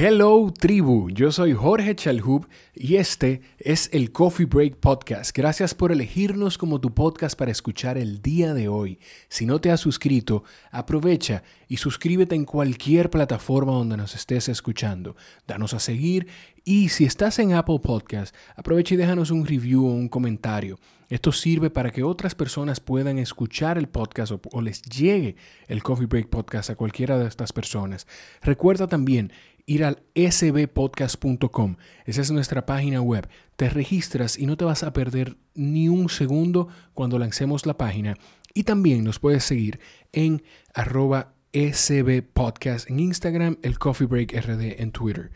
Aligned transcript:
Hello 0.00 0.52
tribu, 0.56 1.10
yo 1.10 1.32
soy 1.32 1.54
Jorge 1.54 1.96
Chalhub 1.96 2.46
y 2.72 2.94
este 2.94 3.40
es 3.58 3.90
el 3.92 4.12
Coffee 4.12 4.46
Break 4.46 4.76
Podcast. 4.76 5.36
Gracias 5.36 5.74
por 5.74 5.90
elegirnos 5.90 6.56
como 6.56 6.80
tu 6.80 6.94
podcast 6.94 7.36
para 7.36 7.50
escuchar 7.50 7.98
el 7.98 8.22
día 8.22 8.54
de 8.54 8.68
hoy. 8.68 9.00
Si 9.28 9.44
no 9.44 9.60
te 9.60 9.72
has 9.72 9.80
suscrito, 9.80 10.44
aprovecha 10.70 11.42
y 11.66 11.78
suscríbete 11.78 12.36
en 12.36 12.44
cualquier 12.44 13.10
plataforma 13.10 13.72
donde 13.72 13.96
nos 13.96 14.14
estés 14.14 14.48
escuchando. 14.48 15.16
Danos 15.48 15.74
a 15.74 15.80
seguir 15.80 16.28
y 16.64 16.90
si 16.90 17.04
estás 17.04 17.40
en 17.40 17.54
Apple 17.54 17.80
Podcast, 17.82 18.36
aprovecha 18.54 18.94
y 18.94 18.98
déjanos 18.98 19.32
un 19.32 19.46
review 19.46 19.84
o 19.84 19.90
un 19.90 20.08
comentario. 20.08 20.78
Esto 21.08 21.32
sirve 21.32 21.70
para 21.70 21.90
que 21.90 22.04
otras 22.04 22.36
personas 22.36 22.78
puedan 22.78 23.18
escuchar 23.18 23.78
el 23.78 23.88
podcast 23.88 24.32
o, 24.52 24.60
les 24.60 24.82
llegue 24.82 25.34
el 25.66 25.82
Coffee 25.82 26.06
Break 26.06 26.28
Podcast 26.28 26.70
a 26.70 26.76
cualquiera 26.76 27.18
de 27.18 27.26
estas 27.26 27.52
personas. 27.52 28.06
Recuerda 28.42 28.86
también 28.86 29.32
ir 29.68 29.84
al 29.84 30.02
sbpodcast.com. 30.14 31.76
Esa 32.06 32.22
es 32.22 32.30
nuestra 32.30 32.64
página 32.64 33.02
web. 33.02 33.28
Te 33.56 33.68
registras 33.68 34.38
y 34.38 34.46
no 34.46 34.56
te 34.56 34.64
vas 34.64 34.82
a 34.82 34.94
perder 34.94 35.36
ni 35.54 35.90
un 35.90 36.08
segundo 36.08 36.68
cuando 36.94 37.18
lancemos 37.18 37.66
la 37.66 37.76
página. 37.76 38.16
Y 38.54 38.64
también 38.64 39.04
nos 39.04 39.18
puedes 39.18 39.44
seguir 39.44 39.78
en 40.12 40.42
arroba 40.72 41.34
sbpodcast 41.52 42.88
en 42.88 42.98
Instagram, 42.98 43.58
el 43.62 43.78
Coffee 43.78 44.06
Break 44.06 44.32
RD 44.32 44.80
en 44.80 44.90
Twitter. 44.90 45.30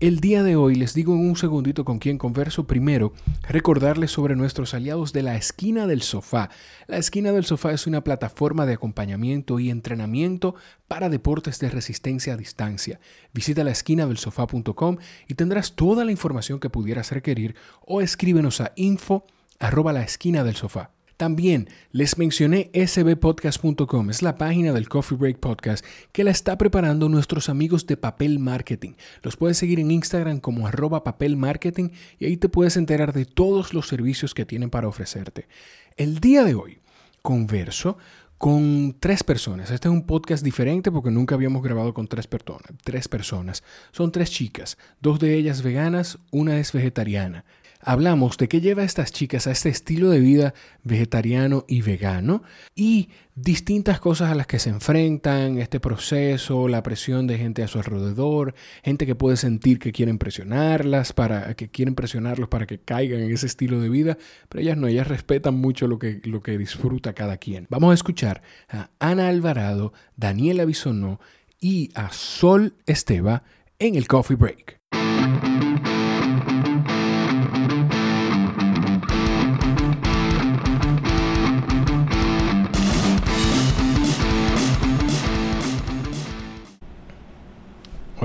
El 0.00 0.20
día 0.20 0.44
de 0.44 0.54
hoy 0.54 0.76
les 0.76 0.94
digo 0.94 1.12
en 1.12 1.28
un 1.28 1.34
segundito 1.34 1.84
con 1.84 1.98
quién 1.98 2.18
converso. 2.18 2.68
Primero, 2.68 3.12
recordarles 3.48 4.12
sobre 4.12 4.36
nuestros 4.36 4.72
aliados 4.72 5.12
de 5.12 5.22
la 5.22 5.34
Esquina 5.34 5.88
del 5.88 6.02
Sofá. 6.02 6.50
La 6.86 6.98
Esquina 6.98 7.32
del 7.32 7.44
Sofá 7.44 7.72
es 7.72 7.88
una 7.88 8.04
plataforma 8.04 8.64
de 8.64 8.74
acompañamiento 8.74 9.58
y 9.58 9.70
entrenamiento 9.70 10.54
para 10.86 11.08
deportes 11.08 11.58
de 11.58 11.70
resistencia 11.70 12.34
a 12.34 12.36
distancia. 12.36 13.00
Visita 13.34 13.64
la 13.64 13.72
esquina 13.72 14.06
del 14.06 14.18
sofá.com 14.18 14.98
y 15.26 15.34
tendrás 15.34 15.74
toda 15.74 16.04
la 16.04 16.12
información 16.12 16.60
que 16.60 16.70
pudieras 16.70 17.10
requerir 17.10 17.56
o 17.84 18.00
escríbenos 18.00 18.60
a 18.60 18.74
info 18.76 19.26
arroba 19.58 19.92
la 19.92 20.04
esquina 20.04 20.44
del 20.44 20.54
sofá. 20.54 20.92
También 21.18 21.68
les 21.90 22.16
mencioné 22.16 22.70
sbpodcast.com, 22.72 24.08
es 24.08 24.22
la 24.22 24.36
página 24.36 24.72
del 24.72 24.88
Coffee 24.88 25.18
Break 25.18 25.38
Podcast 25.40 25.84
que 26.12 26.22
la 26.22 26.30
está 26.30 26.56
preparando 26.56 27.08
nuestros 27.08 27.48
amigos 27.48 27.88
de 27.88 27.96
Papel 27.96 28.38
Marketing. 28.38 28.92
Los 29.22 29.36
puedes 29.36 29.58
seguir 29.58 29.80
en 29.80 29.90
Instagram 29.90 30.38
como 30.38 30.68
arroba 30.68 31.02
papel 31.02 31.36
marketing 31.36 31.88
y 32.20 32.26
ahí 32.26 32.36
te 32.36 32.48
puedes 32.48 32.76
enterar 32.76 33.12
de 33.12 33.24
todos 33.24 33.74
los 33.74 33.88
servicios 33.88 34.32
que 34.32 34.46
tienen 34.46 34.70
para 34.70 34.86
ofrecerte. 34.86 35.48
El 35.96 36.20
día 36.20 36.44
de 36.44 36.54
hoy 36.54 36.78
converso 37.20 37.98
con 38.38 38.94
tres 39.00 39.24
personas. 39.24 39.72
Este 39.72 39.88
es 39.88 39.92
un 39.92 40.06
podcast 40.06 40.44
diferente 40.44 40.92
porque 40.92 41.10
nunca 41.10 41.34
habíamos 41.34 41.64
grabado 41.64 41.94
con 41.94 42.06
tres, 42.06 42.28
personas. 42.28 42.62
tres 42.84 43.08
personas. 43.08 43.64
Son 43.90 44.12
tres 44.12 44.30
chicas, 44.30 44.78
dos 45.00 45.18
de 45.18 45.34
ellas 45.34 45.62
veganas, 45.62 46.20
una 46.30 46.60
es 46.60 46.72
vegetariana 46.72 47.44
hablamos 47.88 48.36
de 48.36 48.48
qué 48.48 48.60
lleva 48.60 48.82
a 48.82 48.84
estas 48.84 49.12
chicas 49.12 49.46
a 49.46 49.50
este 49.50 49.70
estilo 49.70 50.10
de 50.10 50.20
vida 50.20 50.52
vegetariano 50.82 51.64
y 51.66 51.80
vegano 51.80 52.42
y 52.74 53.08
distintas 53.34 53.98
cosas 53.98 54.30
a 54.30 54.34
las 54.34 54.46
que 54.46 54.58
se 54.58 54.68
enfrentan, 54.68 55.56
este 55.56 55.80
proceso, 55.80 56.68
la 56.68 56.82
presión 56.82 57.26
de 57.26 57.38
gente 57.38 57.62
a 57.62 57.66
su 57.66 57.78
alrededor, 57.78 58.54
gente 58.82 59.06
que 59.06 59.14
puede 59.14 59.38
sentir 59.38 59.78
que 59.78 59.92
quieren 59.92 60.18
presionarlas 60.18 61.14
para 61.14 61.54
que 61.54 61.70
quieren 61.70 61.94
presionarlos 61.94 62.50
para 62.50 62.66
que 62.66 62.78
caigan 62.78 63.20
en 63.20 63.32
ese 63.32 63.46
estilo 63.46 63.80
de 63.80 63.88
vida, 63.88 64.18
pero 64.50 64.60
ellas 64.60 64.76
no, 64.76 64.86
ellas 64.86 65.08
respetan 65.08 65.54
mucho 65.54 65.88
lo 65.88 65.98
que, 65.98 66.20
lo 66.24 66.42
que 66.42 66.58
disfruta 66.58 67.14
cada 67.14 67.38
quien. 67.38 67.66
Vamos 67.70 67.92
a 67.92 67.94
escuchar 67.94 68.42
a 68.68 68.90
Ana 68.98 69.28
Alvarado, 69.28 69.94
Daniela 70.14 70.66
Bisonó 70.66 71.20
y 71.58 71.90
a 71.94 72.12
Sol 72.12 72.74
Esteba 72.84 73.44
en 73.78 73.94
el 73.94 74.06
Coffee 74.06 74.36
Break. 74.36 74.78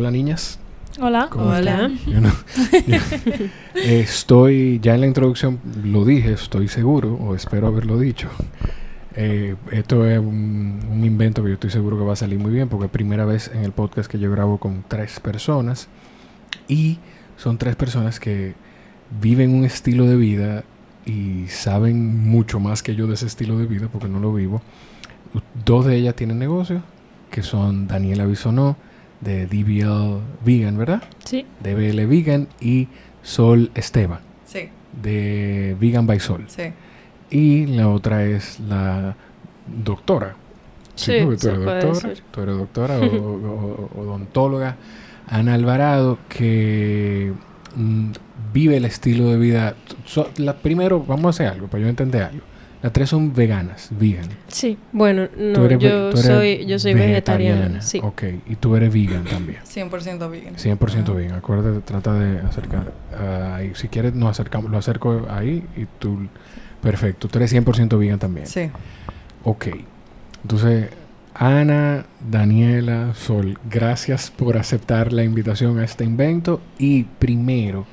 Hola 0.04 0.12
niñas. 0.12 0.60
Hola. 1.00 1.30
Hola. 1.32 1.90
estoy, 3.74 4.82
ya 4.82 4.96
en 4.96 5.00
la 5.00 5.08
introducción 5.08 5.62
lo 5.82 6.04
dije, 6.04 6.34
estoy 6.34 6.68
seguro, 6.68 7.14
o 7.14 7.36
espero 7.36 7.68
haberlo 7.68 7.98
dicho. 7.98 8.28
Eh, 9.16 9.56
esto 9.72 10.06
es 10.06 10.20
un, 10.20 11.00
invento 11.06 11.42
que 11.42 11.52
yo 11.52 11.54
estoy 11.54 11.70
seguro 11.70 11.98
que 11.98 12.04
va 12.04 12.12
a 12.12 12.18
salir 12.18 12.38
muy 12.38 12.52
bien, 12.52 12.68
porque 12.68 12.88
es 12.88 12.92
primera 12.92 13.24
vez 13.24 13.50
en 13.54 13.64
el 13.64 13.72
podcast 13.72 14.12
que 14.12 14.20
yo 14.20 14.30
grabo 14.30 14.58
con 14.58 14.84
tres 14.86 15.22
personas. 15.22 15.88
Y 16.68 17.00
son 17.38 17.58
tres 17.58 17.78
personas 17.78 18.20
que 18.20 18.56
viven 19.22 19.56
un 19.56 19.64
estilo 19.64 20.06
de 20.06 20.18
vida 20.18 20.66
y 21.06 21.48
saben 21.48 22.30
mucho 22.30 22.60
más 22.60 22.84
que 22.84 22.94
yo 22.94 23.08
de 23.08 23.14
ese 23.14 23.28
estilo 23.28 23.58
de 23.58 23.68
vida, 23.68 23.88
porque 23.90 24.10
no 24.10 24.20
lo 24.20 24.34
vivo. 24.34 24.62
Dos 25.64 25.86
de 25.86 25.96
ellas 25.96 26.14
tienen 26.14 26.40
negocio, 26.40 26.84
que 27.32 27.42
son 27.42 27.88
Daniela 27.88 28.26
Bisonó 28.26 28.76
de 29.24 29.48
DBL 29.48 30.22
Vegan, 30.46 30.78
¿verdad? 30.78 31.04
Sí. 31.24 31.46
DBL 31.62 32.06
Vegan 32.08 32.48
y 32.60 32.88
Sol 33.22 33.72
Esteban. 33.76 34.20
Sí. 34.46 34.70
De 35.02 35.76
Vegan 35.80 36.06
by 36.06 36.20
Sol. 36.20 36.46
Sí. 36.48 36.64
Y 37.30 37.66
la 37.68 37.90
otra 37.90 38.26
es 38.26 38.60
la 38.60 39.16
doctora. 39.68 40.36
Sí, 40.96 41.14
tú 41.22 41.30
eres 41.30 41.42
doctora, 41.42 42.14
tú 42.32 42.42
eres 42.42 42.58
doctora 42.58 43.00
o, 43.00 43.90
odontóloga, 44.00 44.76
Ana 45.28 45.56
Alvarado, 45.56 46.20
que 46.30 47.34
mm, 47.76 48.12
vive 48.54 48.78
el 48.78 48.86
estilo 48.86 49.30
de 49.30 49.38
vida. 49.38 49.76
la, 50.38 50.54
primero, 50.54 51.04
vamos 51.04 51.26
a 51.26 51.30
hacer 51.30 51.48
algo 51.48 51.68
para 51.68 51.84
yo 51.84 51.90
entender 51.90 52.24
algo. 52.24 52.53
Las 52.84 52.92
tres 52.92 53.10
son 53.10 53.34
veganas, 53.34 53.88
vegan. 53.92 54.28
Sí, 54.50 54.78
bueno, 54.92 55.30
no, 55.38 55.70
yo, 55.78 56.14
soy, 56.18 56.66
yo 56.66 56.78
soy 56.78 56.94
vegetariana. 56.94 57.82
Sí. 57.82 58.02
Ok, 58.04 58.24
y 58.46 58.56
tú 58.58 58.76
eres 58.76 58.94
vegan 58.94 59.24
también. 59.24 59.60
100% 59.64 60.30
vegan. 60.30 60.56
100% 60.56 61.16
vegan. 61.16 61.36
Acuérdate, 61.38 61.80
trata 61.80 62.14
de 62.14 62.42
acercar 62.42 62.92
uh, 63.14 63.54
ahí. 63.54 63.72
Si 63.76 63.88
quieres, 63.88 64.14
nos 64.14 64.32
acercamos, 64.32 64.70
lo 64.70 64.78
acerco 64.78 65.26
ahí 65.30 65.64
y 65.78 65.86
tú. 65.98 66.28
Perfecto, 66.82 67.30
tú 67.30 67.40
eres 67.40 67.54
100% 67.54 67.98
vegan 67.98 68.20
también. 68.20 68.48
Sí. 68.48 68.70
Ok. 69.46 69.68
Entonces, 70.42 70.90
Ana, 71.34 72.06
Daniela, 72.30 73.14
Sol, 73.16 73.60
gracias 73.70 74.30
por 74.30 74.58
aceptar 74.58 75.14
la 75.14 75.24
invitación 75.24 75.80
a 75.80 75.86
este 75.86 76.04
invento. 76.04 76.60
Y 76.78 77.06
primero, 77.06 77.86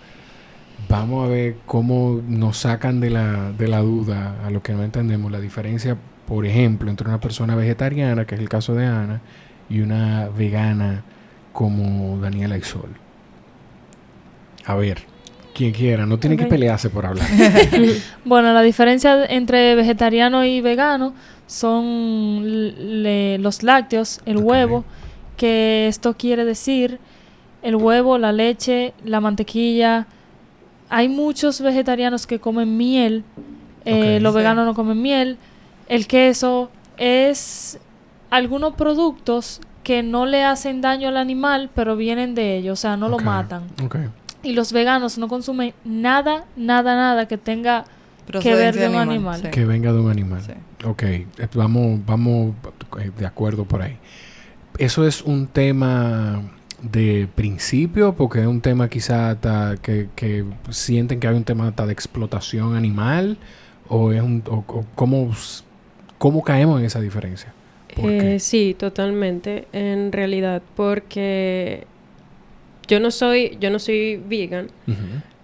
vamos 0.91 1.25
a 1.25 1.29
ver 1.29 1.57
cómo 1.67 2.21
nos 2.27 2.59
sacan 2.59 3.01
de 3.01 3.11
la, 3.11 3.53
de 3.53 3.69
la 3.69 3.79
duda 3.79 4.45
a 4.45 4.51
lo 4.51 4.63
que 4.63 4.73
no 4.73 4.83
entendemos 4.83 5.31
la 5.31 5.41
diferencia, 5.41 5.97
por 6.27 6.45
ejemplo, 6.45 6.91
entre 6.91 7.09
una 7.09 7.21
persona 7.21 7.55
vegetariana, 7.55 8.27
que 8.27 8.35
es 8.35 8.41
el 8.41 8.49
caso 8.49 8.75
de 8.75 8.87
Ana, 8.87 9.21
y 9.71 9.81
una 9.81 10.29
vegana 10.29 11.05
como 11.53 12.19
Daniela 12.19 12.59
y 12.59 12.63
Sol. 12.63 12.91
A 14.67 14.75
ver, 14.75 15.03
quien 15.55 15.73
quiera, 15.73 16.07
no 16.07 16.19
tiene 16.19 16.37
que 16.37 16.47
pelearse 16.47 16.91
por 16.91 17.07
hablar. 17.07 17.27
bueno, 18.25 18.53
la 18.53 18.63
diferencia 18.63 19.25
entre 19.27 19.77
vegetariano 19.77 20.45
y 20.45 20.61
vegano 20.61 21.15
son 21.47 22.43
los 23.43 23.63
lácteos, 23.63 24.21
el 24.27 24.39
huevo, 24.39 24.85
que 25.37 25.87
esto 25.87 26.17
quiere 26.17 26.45
decir 26.45 26.99
el 27.63 27.77
huevo, 27.77 28.19
la 28.19 28.33
leche, 28.33 28.93
la 29.05 29.21
mantequilla, 29.21 30.07
hay 30.91 31.09
muchos 31.09 31.61
vegetarianos 31.61 32.27
que 32.27 32.41
comen 32.41 32.77
miel, 32.77 33.25
eh, 33.85 34.19
los 34.21 34.35
veganos 34.35 34.67
no 34.67 34.75
comen 34.75 35.01
miel, 35.01 35.39
el 35.89 36.07
queso 36.07 36.71
es 36.99 37.79
algunos 38.29 38.75
productos 38.75 39.61
que 39.85 40.03
no 40.03 40.27
le 40.27 40.45
hacen 40.45 40.81
daño 40.81 41.09
al 41.09 41.17
animal, 41.17 41.71
pero 41.75 41.97
vienen 41.97 42.35
de 42.35 42.57
ellos, 42.57 42.79
o 42.79 42.83
sea, 42.83 42.97
no 42.97 43.09
lo 43.09 43.19
matan. 43.19 43.63
Y 44.43 44.53
los 44.53 44.73
veganos 44.73 45.17
no 45.17 45.29
consumen 45.29 45.75
nada, 45.85 46.45
nada, 46.57 46.97
nada 46.97 47.27
que 47.27 47.39
tenga 47.39 47.85
que 48.41 48.55
ver 48.55 48.75
de 48.75 48.89
un 48.89 48.97
animal. 48.97 49.51
Que 49.51 49.65
venga 49.65 49.93
de 49.93 50.01
un 50.01 50.11
animal. 50.11 50.43
Ok, 50.85 51.03
eh, 51.03 51.27
vamos, 51.55 52.01
vamos 52.05 52.55
eh, 53.01 53.11
de 53.17 53.27
acuerdo 53.27 53.65
por 53.65 53.83
ahí. 53.83 53.97
Eso 54.79 55.07
es 55.07 55.23
un 55.23 55.47
tema 55.47 56.43
de 56.83 57.29
principio, 57.35 58.15
porque 58.15 58.41
es 58.41 58.47
un 58.47 58.61
tema 58.61 58.89
quizá 58.89 59.37
que, 59.83 60.09
que, 60.15 60.45
sienten 60.71 61.21
que 61.21 61.29
hay 61.29 61.35
un 61.35 61.45
tema 61.45 61.71
de 61.71 61.93
explotación 61.93 62.75
animal, 62.75 63.39
o 63.89 64.13
es 64.13 64.23
un, 64.23 64.43
o, 64.47 64.65
cómo, 64.95 65.31
cómo, 66.19 66.43
caemos 66.43 66.81
en 66.81 66.87
esa 66.87 67.01
diferencia. 67.01 67.53
Eh, 67.97 68.39
sí, 68.39 68.75
totalmente, 68.79 69.67
en 69.73 70.13
realidad, 70.13 70.63
porque 70.77 71.87
yo 72.89 73.01
no 73.01 73.11
soy, 73.11 73.57
yo 73.61 73.71
no 73.71 73.79
soy 73.79 74.17
vegan, 74.17 74.69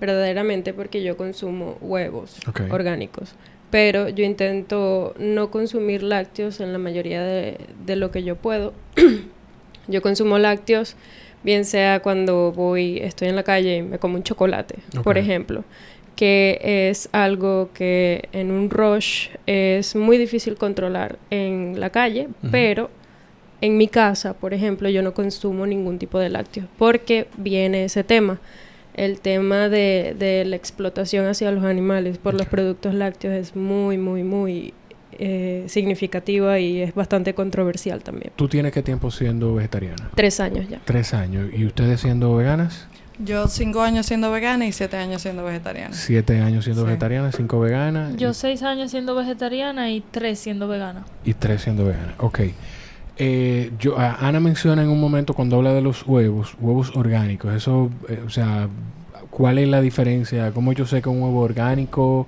verdaderamente 0.00 0.73
porque 0.73 1.03
yo 1.03 1.17
consumo 1.17 1.77
huevos 1.81 2.38
orgánicos. 2.71 3.35
Pero 3.69 4.09
yo 4.09 4.25
intento 4.25 5.12
no 5.19 5.50
consumir 5.50 6.05
lácteos 6.05 6.61
en 6.61 6.73
la 6.73 6.79
mayoría 6.79 7.23
de, 7.23 7.59
de 7.85 7.97
lo 7.97 8.12
que 8.12 8.23
yo 8.23 8.37
puedo. 8.37 8.73
yo 9.88 10.03
consumo 10.03 10.38
lácteos 10.38 10.97
Bien 11.46 11.64
sea 11.64 12.00
cuando 12.00 12.50
voy, 12.50 12.98
estoy 12.98 13.28
en 13.28 13.37
la 13.37 13.44
calle 13.44 13.76
y 13.76 13.82
me 13.82 14.00
como 14.00 14.16
un 14.16 14.25
chocolate, 14.25 14.81
por 15.04 15.16
ejemplo, 15.16 15.62
que 16.16 16.58
es 16.90 17.08
algo 17.12 17.70
que 17.72 18.28
en 18.32 18.50
un 18.50 18.69
rush 18.69 19.28
es 19.46 19.94
muy 19.94 20.19
difícil 20.19 20.56
controlar 20.56 21.20
en 21.31 21.78
la 21.78 21.90
calle, 21.90 22.26
pero 22.50 22.90
en 23.60 23.76
mi 23.76 23.87
casa, 23.87 24.34
por 24.34 24.54
ejemplo, 24.54 24.88
yo 24.88 25.02
no 25.02 25.14
consumo 25.14 25.66
ningún 25.66 26.00
tipo 26.00 26.19
de 26.19 26.31
lácteos 26.31 26.66
porque 26.78 27.28
viene 27.37 27.84
ese 27.84 28.02
tema. 28.02 28.40
El 28.94 29.20
tema 29.20 29.69
de, 29.69 30.16
de 30.19 30.44
la 30.46 30.56
explotación 30.56 31.26
hacia 31.26 31.52
los 31.52 31.62
animales 31.62 32.19
por 32.19 32.34
los 32.34 32.49
productos 32.49 32.92
lácteos 32.92 33.34
es 33.34 33.54
muy, 33.54 33.99
muy, 33.99 34.25
muy 34.25 34.75
eh, 35.18 35.64
significativa 35.68 36.58
y 36.58 36.80
es 36.82 36.94
bastante 36.94 37.34
controversial 37.34 38.02
también. 38.02 38.32
¿Tú 38.36 38.48
tienes 38.48 38.72
qué 38.72 38.82
tiempo 38.82 39.10
siendo 39.10 39.54
vegetariana? 39.54 40.10
Tres 40.14 40.40
años 40.40 40.68
ya. 40.68 40.80
Tres 40.84 41.14
años. 41.14 41.50
¿Y 41.52 41.66
ustedes 41.66 42.00
siendo 42.00 42.34
veganas? 42.36 42.86
Yo 43.18 43.48
cinco 43.48 43.80
años 43.80 44.04
siendo 44.04 44.30
vegana 44.30 44.66
y 44.66 44.72
siete 44.72 44.98
años 44.98 45.22
siendo 45.22 45.42
vegetariana. 45.42 45.94
Siete 45.94 46.40
años 46.40 46.64
siendo 46.64 46.84
vegetariana, 46.84 47.32
cinco 47.32 47.60
veganas. 47.60 48.14
Yo 48.16 48.34
seis 48.34 48.62
años 48.62 48.90
siendo 48.90 49.14
vegetariana 49.14 49.90
y 49.90 50.02
tres 50.02 50.38
siendo 50.38 50.68
vegana. 50.68 51.06
Y 51.24 51.32
tres 51.32 51.62
siendo 51.62 51.86
vegana, 51.86 52.14
ok. 52.18 52.40
Eh, 53.18 53.72
yo, 53.78 53.98
Ana 53.98 54.40
menciona 54.40 54.82
en 54.82 54.90
un 54.90 55.00
momento 55.00 55.32
cuando 55.32 55.56
habla 55.56 55.72
de 55.72 55.80
los 55.80 56.06
huevos, 56.06 56.54
huevos 56.60 56.94
orgánicos. 56.94 57.54
Eso, 57.54 57.90
eh, 58.08 58.22
o 58.26 58.28
sea, 58.28 58.68
¿cuál 59.30 59.58
es 59.58 59.68
la 59.68 59.80
diferencia? 59.80 60.52
¿Cómo 60.52 60.74
yo 60.74 60.84
sé 60.84 61.00
que 61.00 61.08
un 61.08 61.22
huevo 61.22 61.40
orgánico 61.40 62.26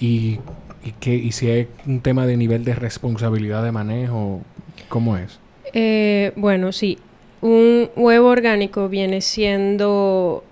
y 0.00 0.38
¿Y, 0.84 0.92
qué, 0.92 1.14
y 1.14 1.32
si 1.32 1.48
hay 1.48 1.68
un 1.86 2.00
tema 2.00 2.26
de 2.26 2.36
nivel 2.36 2.64
de 2.64 2.74
responsabilidad 2.74 3.62
de 3.62 3.72
manejo? 3.72 4.40
¿Cómo 4.88 5.16
es? 5.16 5.38
Eh, 5.72 6.32
bueno, 6.36 6.72
sí. 6.72 6.98
Un 7.40 7.90
huevo 7.96 8.28
orgánico 8.28 8.88
viene 8.88 9.20
siendo 9.20 10.44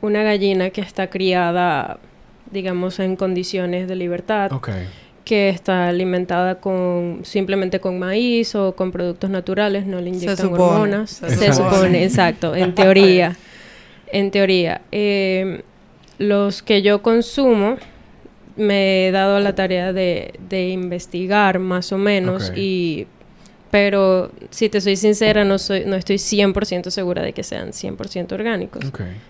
una 0.00 0.22
gallina 0.22 0.70
que 0.70 0.80
está 0.80 1.08
criada, 1.08 1.98
digamos, 2.50 2.98
en 3.00 3.16
condiciones 3.16 3.88
de 3.88 3.96
libertad. 3.96 4.50
Que 5.24 5.50
está 5.50 5.88
alimentada 5.88 6.54
con 6.54 7.20
simplemente 7.22 7.80
con 7.80 7.98
maíz 7.98 8.54
o 8.54 8.74
con 8.74 8.92
productos 8.92 9.28
naturales, 9.28 9.84
no 9.84 10.00
le 10.00 10.08
inyectan 10.08 10.46
hormonas. 10.46 11.10
Se, 11.10 11.52
supone, 11.52 12.04
exacto, 12.04 12.54
en 12.54 12.74
teoría. 12.74 13.36
En 14.10 14.30
teoría. 14.30 14.80
Eh, 14.90 15.60
los 16.16 16.62
que 16.62 16.80
yo 16.80 17.02
consumo 17.02 17.76
me 18.58 19.08
he 19.08 19.10
dado 19.12 19.40
la 19.40 19.54
tarea 19.54 19.92
de, 19.92 20.34
de 20.48 20.68
investigar 20.68 21.58
más 21.58 21.92
o 21.92 21.98
menos 21.98 22.52
y 22.56 23.06
pero 23.70 24.30
si 24.50 24.68
te 24.68 24.80
soy 24.80 24.96
sincera 24.96 25.44
no 25.44 25.58
soy 25.58 25.84
no 25.84 25.96
estoy 25.96 26.16
100% 26.16 26.90
segura 26.90 27.22
de 27.22 27.32
que 27.32 27.42
sean 27.42 27.70
100% 27.70 28.32
orgánicos. 28.32 28.84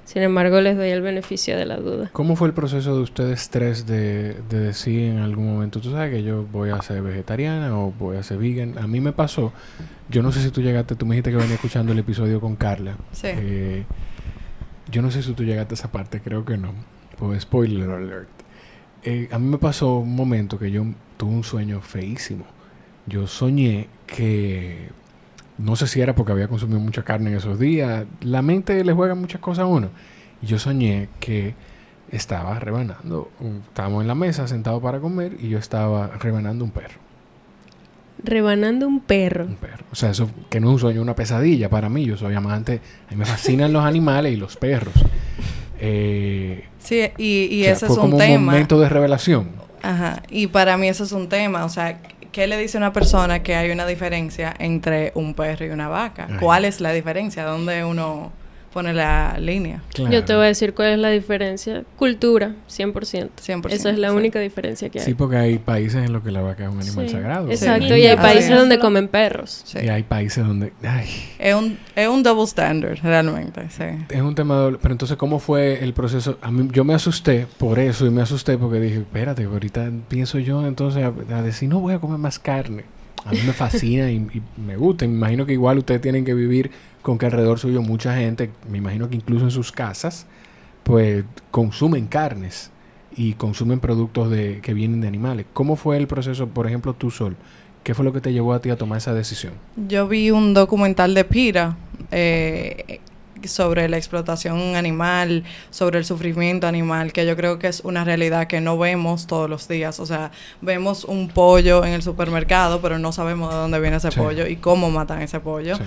Sin 0.05 0.23
embargo, 0.23 0.61
les 0.61 0.77
doy 0.77 0.91
el 0.91 1.03
beneficio 1.03 1.57
de 1.57 1.67
la 1.67 1.77
duda. 1.77 2.11
¿Cómo 2.13 2.37
fue 2.37 2.49
el 2.49 2.55
proceso 2.55 2.95
de 2.95 3.03
ustedes 3.03 3.49
tres 3.51 3.87
de, 3.87 4.37
de 4.49 4.61
decir 4.61 5.11
en 5.11 5.19
algún 5.19 5.47
momento, 5.47 5.81
tú 5.81 5.91
sabes 5.91 6.13
que 6.13 6.23
yo 6.23 6.45
voy 6.45 6.71
a 6.71 6.81
ser 6.83 7.03
vegetariana 7.03 7.77
o 7.79 7.93
voy 7.93 8.17
a 8.17 8.23
ser 8.23 8.39
vegan? 8.39 8.79
A 8.79 8.87
mí 8.87 9.01
me 9.01 9.13
pasó, 9.13 9.53
yo 10.09 10.23
no 10.23 10.31
sé 10.31 10.43
si 10.43 10.51
tú 10.51 10.63
llegaste, 10.63 10.95
tú 10.95 11.05
me 11.05 11.17
dijiste 11.17 11.31
que 11.31 11.37
venía 11.37 11.55
escuchando 11.55 11.93
el 11.93 11.99
episodio 11.99 12.41
con 12.41 12.57
Carla. 12.57 12.97
Sí. 13.13 13.29
Eh, 13.31 13.85
yo 14.91 15.03
no 15.03 15.11
sé 15.11 15.23
si 15.23 15.33
tú 15.33 15.43
llegaste 15.43 15.75
a 15.75 15.77
esa 15.77 15.91
parte, 15.91 16.21
creo 16.21 16.45
que 16.45 16.57
no. 16.57 16.73
Pues 17.19 17.43
spoiler 17.43 17.91
alert. 17.91 18.29
Eh, 19.10 19.26
a 19.32 19.38
mí 19.38 19.49
me 19.49 19.56
pasó 19.56 20.00
un 20.00 20.14
momento 20.14 20.58
que 20.58 20.70
yo 20.70 20.84
tuve 21.16 21.32
un 21.32 21.43
sueño 21.43 21.81
feísimo. 21.81 22.44
Yo 23.06 23.26
soñé 23.26 23.88
que, 24.06 24.90
no 25.56 25.76
sé 25.76 25.87
si 25.87 26.02
era 26.02 26.14
porque 26.14 26.32
había 26.32 26.46
consumido 26.46 26.78
mucha 26.78 27.05
carne 27.05 27.31
en 27.31 27.38
esos 27.38 27.58
días, 27.58 28.05
la 28.20 28.43
mente 28.43 28.84
le 28.84 28.93
juega 28.93 29.14
muchas 29.14 29.40
cosas 29.40 29.62
a 29.62 29.66
uno. 29.66 29.88
Y 30.43 30.46
yo 30.46 30.58
soñé 30.58 31.08
que 31.20 31.55
estaba 32.12 32.58
rebanando, 32.58 33.31
estábamos 33.69 34.02
en 34.02 34.08
la 34.08 34.14
mesa 34.14 34.46
sentados 34.46 34.82
para 34.82 35.00
comer 35.00 35.38
y 35.40 35.49
yo 35.49 35.56
estaba 35.56 36.08
rebanando 36.19 36.66
un 36.66 36.70
perro. 36.70 37.00
Rebanando 38.22 38.87
un 38.87 39.00
perro. 39.00 39.46
Un 39.46 39.56
perro. 39.56 39.87
O 39.90 39.94
sea, 39.94 40.10
eso 40.10 40.28
que 40.50 40.60
no 40.60 40.66
es 40.66 40.72
un 40.75 40.81
sueño, 40.81 41.00
una 41.00 41.16
pesadilla 41.16 41.70
para 41.70 41.88
mí. 41.88 42.05
Yo 42.05 42.19
soy 42.19 42.34
amante, 42.34 42.82
a 43.06 43.12
mí 43.12 43.16
me 43.16 43.25
fascinan 43.25 43.72
los 43.72 43.87
animales 43.87 44.34
y 44.34 44.37
los 44.37 44.58
perros. 44.58 44.93
Eh, 45.79 46.65
sí, 46.79 47.11
y, 47.19 47.45
y 47.51 47.65
ese 47.65 47.87
fue 47.87 47.95
es 47.95 48.03
un 48.03 48.11
como 48.11 48.17
un 48.17 48.45
momento 48.45 48.81
de 48.81 48.89
revelación. 48.89 49.49
Ajá, 49.83 50.23
y 50.29 50.49
para 50.49 50.77
mí 50.77 50.89
eso 50.89 51.05
es 51.05 51.13
un 51.13 51.29
tema, 51.29 51.65
o 51.65 51.69
sea, 51.69 52.01
¿qué 52.33 52.47
le 52.47 52.59
dice 52.59 52.79
a 52.79 52.81
una 52.81 52.93
persona 52.93 53.43
que 53.43 53.55
hay 53.55 53.71
una 53.71 53.87
diferencia 53.87 54.55
entre 54.59 55.13
un 55.15 55.35
perro 55.35 55.67
y 55.67 55.71
una 55.71 55.89
vaca? 55.89 56.29
¿Cuál 56.41 56.65
es 56.65 56.81
la 56.81 56.93
diferencia? 56.93 57.45
¿Dónde 57.45 57.85
uno 57.85 58.33
pone 58.73 58.93
la 58.93 59.38
línea. 59.38 59.82
Yo 60.11 60.25
te 60.25 60.35
voy 60.35 60.44
a 60.44 60.49
decir 60.49 60.75
cuál 60.75 60.91
es 60.91 60.99
la 60.99 61.11
diferencia. 61.11 61.85
Cultura, 61.97 62.55
100%. 62.69 63.31
100%. 63.44 63.70
Esa 63.70 63.91
es 63.91 63.99
la 63.99 64.12
única 64.12 64.38
diferencia 64.41 64.88
que 64.88 65.00
hay. 65.00 65.05
Sí, 65.05 65.15
porque 65.15 65.37
hay 65.37 65.59
países 65.59 66.05
en 66.05 66.12
los 66.12 66.23
que 66.23 66.31
la 66.31 66.43
vaca 66.43 66.65
es 66.65 66.70
un 66.70 66.81
animal 66.81 67.09
sagrado. 67.09 67.50
Exacto, 67.50 67.97
y 67.97 68.06
hay 68.06 68.17
países 68.17 68.56
donde 68.56 68.79
comen 68.79 69.09
perros. 69.09 69.65
Y 69.82 69.88
hay 69.88 70.03
países 70.03 70.47
donde... 70.47 70.73
Ay. 70.82 71.09
Es, 71.38 71.55
un, 71.55 71.79
es 71.94 72.09
un 72.09 72.23
double 72.23 72.44
standard, 72.44 72.99
realmente, 73.03 73.69
sí. 73.70 73.85
Es 74.09 74.23
un 74.23 74.35
tema 74.35 74.56
doble. 74.56 74.79
Pero 74.81 74.93
entonces, 74.93 75.17
¿cómo 75.17 75.38
fue 75.38 75.82
el 75.82 75.93
proceso? 75.93 76.38
A 76.43 76.50
mí, 76.50 76.69
yo 76.73 76.85
me 76.85 76.94
asusté 76.94 77.47
por 77.59 77.79
eso 77.79 78.06
y 78.06 78.11
me 78.11 78.23
asusté 78.23 78.59
porque 78.59 78.81
dije, 78.81 78.99
espérate, 78.99 79.44
ahorita 79.44 79.91
pienso 80.09 80.38
yo 80.38 80.67
entonces 80.67 81.05
a, 81.05 81.43
decir, 81.43 81.69
no 81.69 81.81
voy 81.81 81.94
a 81.94 81.99
comer 81.99 82.19
más 82.19 82.38
carne. 82.38 82.85
A 83.25 83.32
mí 83.32 83.41
me 83.44 83.53
fascina 83.53 84.11
y, 84.11 84.17
y 84.17 84.43
me 84.61 84.76
gusta. 84.76 85.06
Me 85.06 85.15
imagino 85.15 85.44
que 85.44 85.53
igual 85.53 85.79
ustedes 85.79 86.00
tienen 86.00 86.25
que 86.25 86.35
vivir 86.35 86.70
con 87.08 87.16
que 87.16 87.25
alrededor 87.25 87.58
suyo 87.58 87.81
mucha 87.81 88.14
gente, 88.14 88.50
me 88.70 88.76
imagino 88.76 89.08
que 89.08 89.16
incluso 89.16 89.46
en 89.46 89.50
sus 89.50 89.72
casas, 89.72 90.26
pues 90.82 91.25
consumen 91.50 92.06
carnes 92.06 92.70
y 93.16 93.32
consumen 93.32 93.81
productos 93.81 94.31
de, 94.31 94.60
que 94.60 94.75
vienen 94.75 95.00
de 95.00 95.08
animales. 95.08 95.46
¿Cómo 95.55 95.76
fue 95.76 95.96
el 95.96 96.06
proceso, 96.06 96.49
por 96.49 96.66
ejemplo, 96.66 96.93
tú 96.93 97.10
Sol? 97.10 97.34
¿Qué 97.82 97.94
fue 97.94 98.05
lo 98.05 98.12
que 98.12 98.20
te 98.20 98.34
llevó 98.34 98.52
a 98.52 98.60
ti 98.60 98.69
a 98.69 98.76
tomar 98.76 98.99
esa 98.99 99.14
decisión? 99.14 99.55
Yo 99.88 100.06
vi 100.06 100.31
un 100.31 100.52
documental 100.52 101.14
de 101.14 101.25
Pira 101.25 101.78
eh, 102.10 103.00
sobre 103.44 103.88
la 103.88 103.96
explotación 103.96 104.76
animal, 104.76 105.44
sobre 105.70 105.99
el 105.99 106.05
sufrimiento 106.05 106.66
animal, 106.66 107.14
que 107.14 107.25
yo 107.25 107.37
creo 107.37 107.58
que 107.58 107.69
es 107.69 107.81
una 107.81 108.05
realidad 108.05 108.49
que 108.49 108.60
no 108.60 108.76
vemos 108.76 109.26
todos 109.26 109.49
los 109.49 109.66
días. 109.66 109.99
O 109.99 110.05
sea, 110.05 110.31
vemos 110.60 111.05
un 111.05 111.28
pollo 111.28 111.87
en 111.87 111.94
el 111.94 112.02
supermercado, 112.02 112.82
pero 112.82 112.99
no 112.99 113.12
sabemos 113.12 113.49
de 113.49 113.56
dónde 113.56 113.81
viene 113.81 113.96
ese 113.96 114.12
pollo 114.12 114.46
y 114.46 114.56
cómo 114.56 114.90
matan 114.90 115.22
ese 115.22 115.40
pollo. 115.40 115.78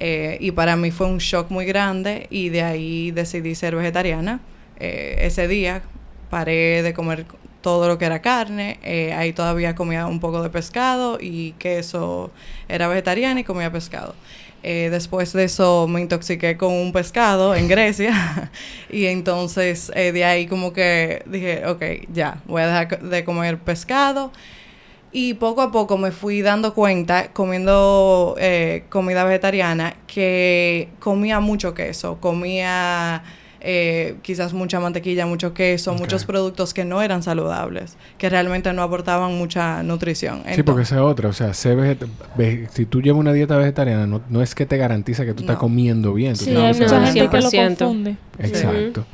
Eh, 0.00 0.38
y 0.40 0.52
para 0.52 0.76
mí 0.76 0.90
fue 0.90 1.06
un 1.06 1.18
shock 1.18 1.50
muy 1.50 1.64
grande 1.64 2.26
y 2.30 2.50
de 2.50 2.62
ahí 2.62 3.10
decidí 3.10 3.54
ser 3.54 3.74
vegetariana. 3.74 4.40
Eh, 4.78 5.16
ese 5.20 5.48
día 5.48 5.82
paré 6.30 6.82
de 6.82 6.94
comer 6.94 7.26
todo 7.60 7.88
lo 7.88 7.98
que 7.98 8.04
era 8.04 8.22
carne, 8.22 8.78
eh, 8.84 9.12
ahí 9.12 9.32
todavía 9.32 9.74
comía 9.74 10.06
un 10.06 10.20
poco 10.20 10.42
de 10.42 10.50
pescado 10.50 11.18
y 11.20 11.52
queso, 11.52 12.30
era 12.68 12.86
vegetariana 12.86 13.40
y 13.40 13.44
comía 13.44 13.72
pescado. 13.72 14.14
después 14.62 15.32
de 15.32 15.44
eso 15.44 15.86
me 15.88 16.00
intoxiqué 16.00 16.56
con 16.56 16.72
un 16.72 16.92
pescado 16.92 17.54
en 17.54 17.68
Grecia 17.68 18.50
y 18.90 19.06
entonces 19.06 19.88
de 19.94 20.24
ahí 20.24 20.46
como 20.46 20.72
que 20.72 21.22
dije, 21.26 21.66
ok, 21.66 21.82
ya, 22.12 22.40
voy 22.46 22.62
a 22.62 22.66
dejar 22.66 23.02
de 23.02 23.24
comer 23.24 23.58
pescado 23.58 24.30
y 25.10 25.34
poco 25.34 25.62
a 25.62 25.72
poco 25.72 25.96
me 25.96 26.10
fui 26.10 26.42
dando 26.42 26.74
cuenta, 26.74 27.32
comiendo 27.32 28.34
eh, 28.38 28.84
comida 28.90 29.24
vegetariana, 29.24 29.96
que 30.06 30.88
comía 31.00 31.40
mucho 31.40 31.72
queso, 31.72 32.18
comía 32.20 33.22
eh, 33.60 34.16
quizás 34.22 34.52
mucha 34.52 34.80
mantequilla, 34.80 35.24
mucho 35.24 35.54
queso, 35.54 35.94
muchos 35.94 36.24
productos 36.26 36.74
que 36.74 36.84
no 36.84 37.00
eran 37.00 37.22
saludables, 37.22 37.96
que 38.18 38.28
realmente 38.28 38.72
no 38.74 38.82
aportaban 38.82 39.36
mucha 39.36 39.82
nutrición. 39.82 40.42
sí, 40.54 40.62
porque 40.62 40.82
esa 40.82 40.96
es 40.96 41.00
otra, 41.00 41.30
o 41.30 41.32
sea, 41.32 41.54
si 41.54 42.86
tú 42.86 43.00
llevas 43.00 43.18
una 43.18 43.32
dieta 43.32 43.56
vegetariana, 43.56 44.20
no, 44.28 44.42
es 44.42 44.54
que 44.54 44.66
te 44.66 44.76
garantiza 44.76 45.24
que 45.24 45.32
tú 45.32 45.40
estás 45.40 45.56
comiendo 45.56 46.12
bien. 46.12 46.36
sí, 46.36 46.54
hay 46.54 46.74
mucha 46.74 47.06
gente 47.06 47.28
que 47.28 47.40
lo 47.40 47.50
confunde. 47.50 48.16
Exacto. 48.38 49.06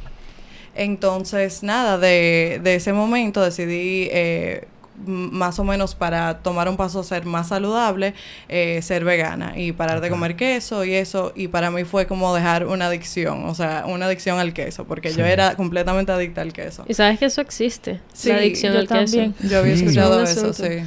Entonces, 0.76 1.62
nada, 1.62 1.98
de, 1.98 2.60
de 2.62 2.74
ese 2.74 2.92
momento 2.92 3.40
decidí... 3.42 4.08
Eh, 4.10 4.66
más 5.06 5.58
o 5.58 5.64
menos 5.64 5.94
para 5.94 6.38
tomar 6.38 6.68
un 6.68 6.76
paso 6.76 7.00
a 7.00 7.04
ser 7.04 7.26
más 7.26 7.48
saludable, 7.48 8.14
eh, 8.48 8.80
ser 8.82 9.04
vegana 9.04 9.54
y 9.56 9.72
parar 9.72 10.00
de 10.00 10.10
comer 10.10 10.36
queso 10.36 10.84
y 10.84 10.94
eso. 10.94 11.32
Y 11.34 11.48
para 11.48 11.70
mí 11.70 11.84
fue 11.84 12.06
como 12.06 12.34
dejar 12.34 12.66
una 12.66 12.86
adicción, 12.86 13.44
o 13.46 13.54
sea, 13.54 13.84
una 13.86 14.06
adicción 14.06 14.38
al 14.38 14.52
queso, 14.52 14.84
porque 14.84 15.12
yo 15.12 15.24
era 15.24 15.56
completamente 15.56 16.12
adicta 16.12 16.42
al 16.42 16.52
queso. 16.52 16.84
Y 16.88 16.94
sabes 16.94 17.18
que 17.18 17.26
eso 17.26 17.40
existe, 17.40 18.00
sí, 18.12 18.28
la 18.28 18.36
adicción 18.36 18.76
al 18.76 18.88
queso. 18.88 19.32
Yo 19.40 19.58
había 19.58 19.74
escuchado 19.74 20.22
eso, 20.22 20.52
sí. 20.52 20.84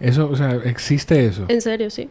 Eso, 0.00 0.28
o 0.28 0.36
sea, 0.36 0.58
existe 0.64 1.26
eso. 1.26 1.46
En 1.48 1.60
serio, 1.62 1.90
sí. 1.90 2.08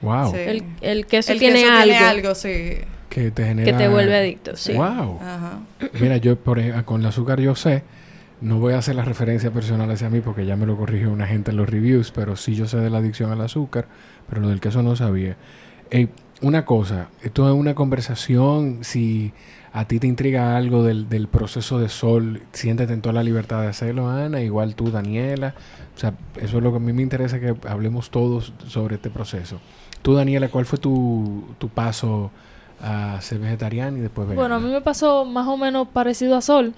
Wow. 0.00 0.34
El, 0.34 0.64
el, 0.80 1.06
queso 1.06 1.34
tiene 1.36 1.64
algo. 1.64 1.84
Tiene 1.84 1.98
algo, 1.98 2.34
sí. 2.34 2.78
Que 3.08 3.30
te 3.30 3.44
genera... 3.44 3.70
Que 3.70 3.76
te 3.76 3.88
vuelve 3.88 4.16
adicto, 4.16 4.56
sí. 4.56 4.72
Wow. 4.72 5.20
Ajá. 5.20 5.58
Mira, 6.00 6.16
yo 6.16 6.36
por, 6.36 6.60
con 6.84 7.00
el 7.00 7.06
azúcar 7.06 7.40
yo 7.40 7.54
sé 7.54 7.82
no 8.44 8.58
voy 8.58 8.74
a 8.74 8.78
hacer 8.78 8.94
la 8.94 9.04
referencia 9.04 9.50
personal 9.50 9.90
hacia 9.90 10.10
mí 10.10 10.20
porque 10.20 10.44
ya 10.44 10.54
me 10.54 10.66
lo 10.66 10.76
corrigió 10.76 11.10
una 11.10 11.26
gente 11.26 11.50
en 11.50 11.56
los 11.56 11.68
reviews, 11.68 12.10
pero 12.10 12.36
sí 12.36 12.54
yo 12.54 12.66
sé 12.66 12.76
de 12.76 12.90
la 12.90 12.98
adicción 12.98 13.32
al 13.32 13.40
azúcar, 13.40 13.86
pero 14.28 14.42
lo 14.42 14.48
del 14.48 14.60
queso 14.60 14.82
no 14.82 14.94
sabía. 14.96 15.36
una 16.42 16.66
cosa, 16.66 17.08
esto 17.22 17.48
es 17.48 17.54
una 17.54 17.74
conversación, 17.74 18.80
si 18.82 19.32
a 19.72 19.86
ti 19.86 19.98
te 19.98 20.06
intriga 20.06 20.58
algo 20.58 20.82
del, 20.82 21.08
del, 21.08 21.26
proceso 21.26 21.78
de 21.78 21.88
sol, 21.88 22.42
siéntete 22.52 22.92
en 22.92 23.00
toda 23.00 23.14
la 23.14 23.22
libertad 23.22 23.62
de 23.62 23.68
hacerlo, 23.68 24.10
Ana, 24.10 24.42
igual 24.42 24.74
tú, 24.74 24.90
Daniela. 24.90 25.54
O 25.96 25.98
sea, 25.98 26.12
eso 26.36 26.58
es 26.58 26.62
lo 26.62 26.70
que 26.70 26.76
a 26.76 26.80
mí 26.80 26.92
me 26.92 27.02
interesa 27.02 27.40
que 27.40 27.56
hablemos 27.66 28.10
todos 28.10 28.52
sobre 28.68 28.96
este 28.96 29.08
proceso. 29.08 29.58
Tú, 30.02 30.14
Daniela, 30.14 30.48
¿cuál 30.50 30.66
fue 30.66 30.78
tu, 30.78 31.44
tu 31.58 31.70
paso 31.70 32.30
a 32.82 33.18
ser 33.22 33.38
vegetariana 33.38 33.96
y 33.96 34.02
después? 34.02 34.28
Bueno, 34.34 34.54
a 34.56 34.60
mí 34.60 34.70
me 34.70 34.82
pasó 34.82 35.24
más 35.24 35.48
o 35.48 35.56
menos 35.56 35.88
parecido 35.88 36.36
a 36.36 36.42
Sol 36.42 36.74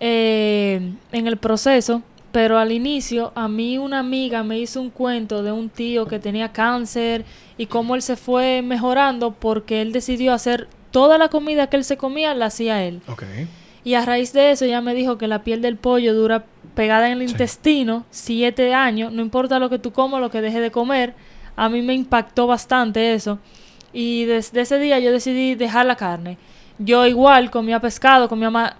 eh, 0.00 0.92
en 1.12 1.26
el 1.26 1.36
proceso, 1.36 2.02
pero 2.32 2.58
al 2.58 2.72
inicio 2.72 3.32
a 3.34 3.48
mí 3.48 3.78
una 3.78 4.00
amiga 4.00 4.42
me 4.42 4.58
hizo 4.58 4.80
un 4.80 4.90
cuento 4.90 5.42
de 5.42 5.52
un 5.52 5.68
tío 5.70 6.06
que 6.06 6.18
tenía 6.18 6.52
cáncer 6.52 7.24
y 7.56 7.66
cómo 7.66 7.94
él 7.94 8.02
se 8.02 8.16
fue 8.16 8.62
mejorando 8.62 9.32
porque 9.32 9.80
él 9.80 9.92
decidió 9.92 10.32
hacer 10.34 10.68
toda 10.90 11.18
la 11.18 11.28
comida 11.28 11.68
que 11.68 11.76
él 11.76 11.84
se 11.84 11.96
comía, 11.96 12.34
la 12.34 12.46
hacía 12.46 12.84
él. 12.84 13.00
Y 13.84 13.94
a 13.94 14.04
raíz 14.04 14.32
de 14.32 14.50
eso 14.50 14.64
ella 14.64 14.80
me 14.80 14.94
dijo 14.94 15.16
que 15.16 15.28
la 15.28 15.44
piel 15.44 15.62
del 15.62 15.76
pollo 15.76 16.12
dura 16.14 16.44
pegada 16.74 17.06
en 17.06 17.20
el 17.20 17.22
intestino 17.22 18.04
siete 18.10 18.74
años, 18.74 19.12
no 19.12 19.22
importa 19.22 19.58
lo 19.58 19.70
que 19.70 19.78
tú 19.78 19.92
comas, 19.92 20.20
lo 20.20 20.30
que 20.30 20.40
dejes 20.40 20.60
de 20.60 20.70
comer. 20.70 21.14
A 21.56 21.68
mí 21.68 21.80
me 21.82 21.94
impactó 21.94 22.46
bastante 22.46 23.14
eso. 23.14 23.38
Y 23.92 24.24
desde 24.24 24.60
ese 24.60 24.78
día 24.78 24.98
yo 24.98 25.10
decidí 25.10 25.54
dejar 25.54 25.86
la 25.86 25.96
carne. 25.96 26.36
Yo 26.78 27.06
igual 27.06 27.50
comía 27.50 27.80
pescado, 27.80 28.28
comía 28.28 28.76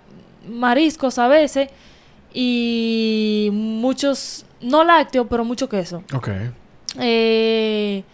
mariscos 0.48 1.18
a 1.18 1.28
veces 1.28 1.68
y 2.32 3.48
muchos, 3.52 4.44
no 4.60 4.84
lácteos, 4.84 5.26
pero 5.28 5.44
mucho 5.44 5.68
queso. 5.68 6.02
Ok. 6.14 6.28
Eh, 6.98 8.04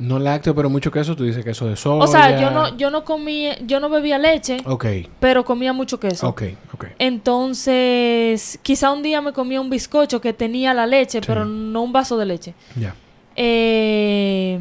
no 0.00 0.18
lácteo, 0.18 0.54
pero 0.54 0.70
mucho 0.70 0.90
queso, 0.90 1.14
tú 1.14 1.24
dices 1.24 1.44
queso 1.44 1.66
de 1.66 1.76
soya. 1.76 2.02
O 2.02 2.06
sea, 2.06 2.40
yo 2.40 2.50
no, 2.50 2.74
yo 2.76 2.90
no 2.90 3.04
comía, 3.04 3.58
yo 3.60 3.80
no 3.80 3.90
bebía 3.90 4.18
leche. 4.18 4.56
Ok. 4.64 4.86
Pero 5.20 5.44
comía 5.44 5.74
mucho 5.74 6.00
queso. 6.00 6.26
Ok, 6.26 6.42
ok. 6.72 6.86
Entonces, 6.98 8.58
quizá 8.62 8.92
un 8.92 9.02
día 9.02 9.20
me 9.20 9.34
comía 9.34 9.60
un 9.60 9.68
bizcocho 9.68 10.20
que 10.20 10.32
tenía 10.32 10.72
la 10.72 10.86
leche, 10.86 11.20
pero 11.20 11.44
no 11.44 11.82
un 11.82 11.92
vaso 11.92 12.16
de 12.16 12.24
leche. 12.24 12.54
Ya. 12.76 12.94
Eh, 13.36 14.58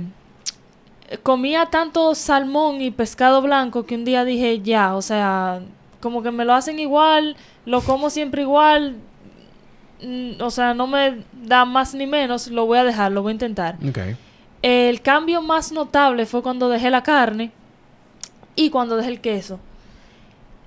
comía 1.23 1.67
tanto 1.67 2.13
salmón 2.15 2.81
y 2.81 2.91
pescado 2.91 3.41
blanco 3.41 3.85
que 3.85 3.95
un 3.95 4.03
día 4.03 4.25
dije, 4.25 4.59
ya, 4.61 4.95
o 4.95 5.01
sea, 5.01 5.61
como 5.99 6.23
que 6.23 6.31
me 6.31 6.45
lo 6.45 6.53
hacen 6.53 6.79
igual, 6.79 7.35
lo 7.65 7.81
como 7.81 8.09
siempre 8.09 8.41
igual, 8.41 8.95
mm, 10.01 10.41
o 10.41 10.51
sea, 10.51 10.73
no 10.73 10.87
me 10.87 11.23
da 11.43 11.65
más 11.65 11.93
ni 11.93 12.07
menos, 12.07 12.47
lo 12.47 12.65
voy 12.65 12.77
a 12.77 12.83
dejar, 12.83 13.11
lo 13.11 13.21
voy 13.21 13.31
a 13.31 13.33
intentar. 13.33 13.77
El 14.61 15.01
cambio 15.01 15.41
más 15.41 15.71
notable 15.71 16.25
fue 16.25 16.41
cuando 16.41 16.69
dejé 16.69 16.89
la 16.89 17.03
carne 17.03 17.51
y 18.55 18.69
cuando 18.69 18.97
dejé 18.97 19.09
el 19.09 19.21
queso. 19.21 19.59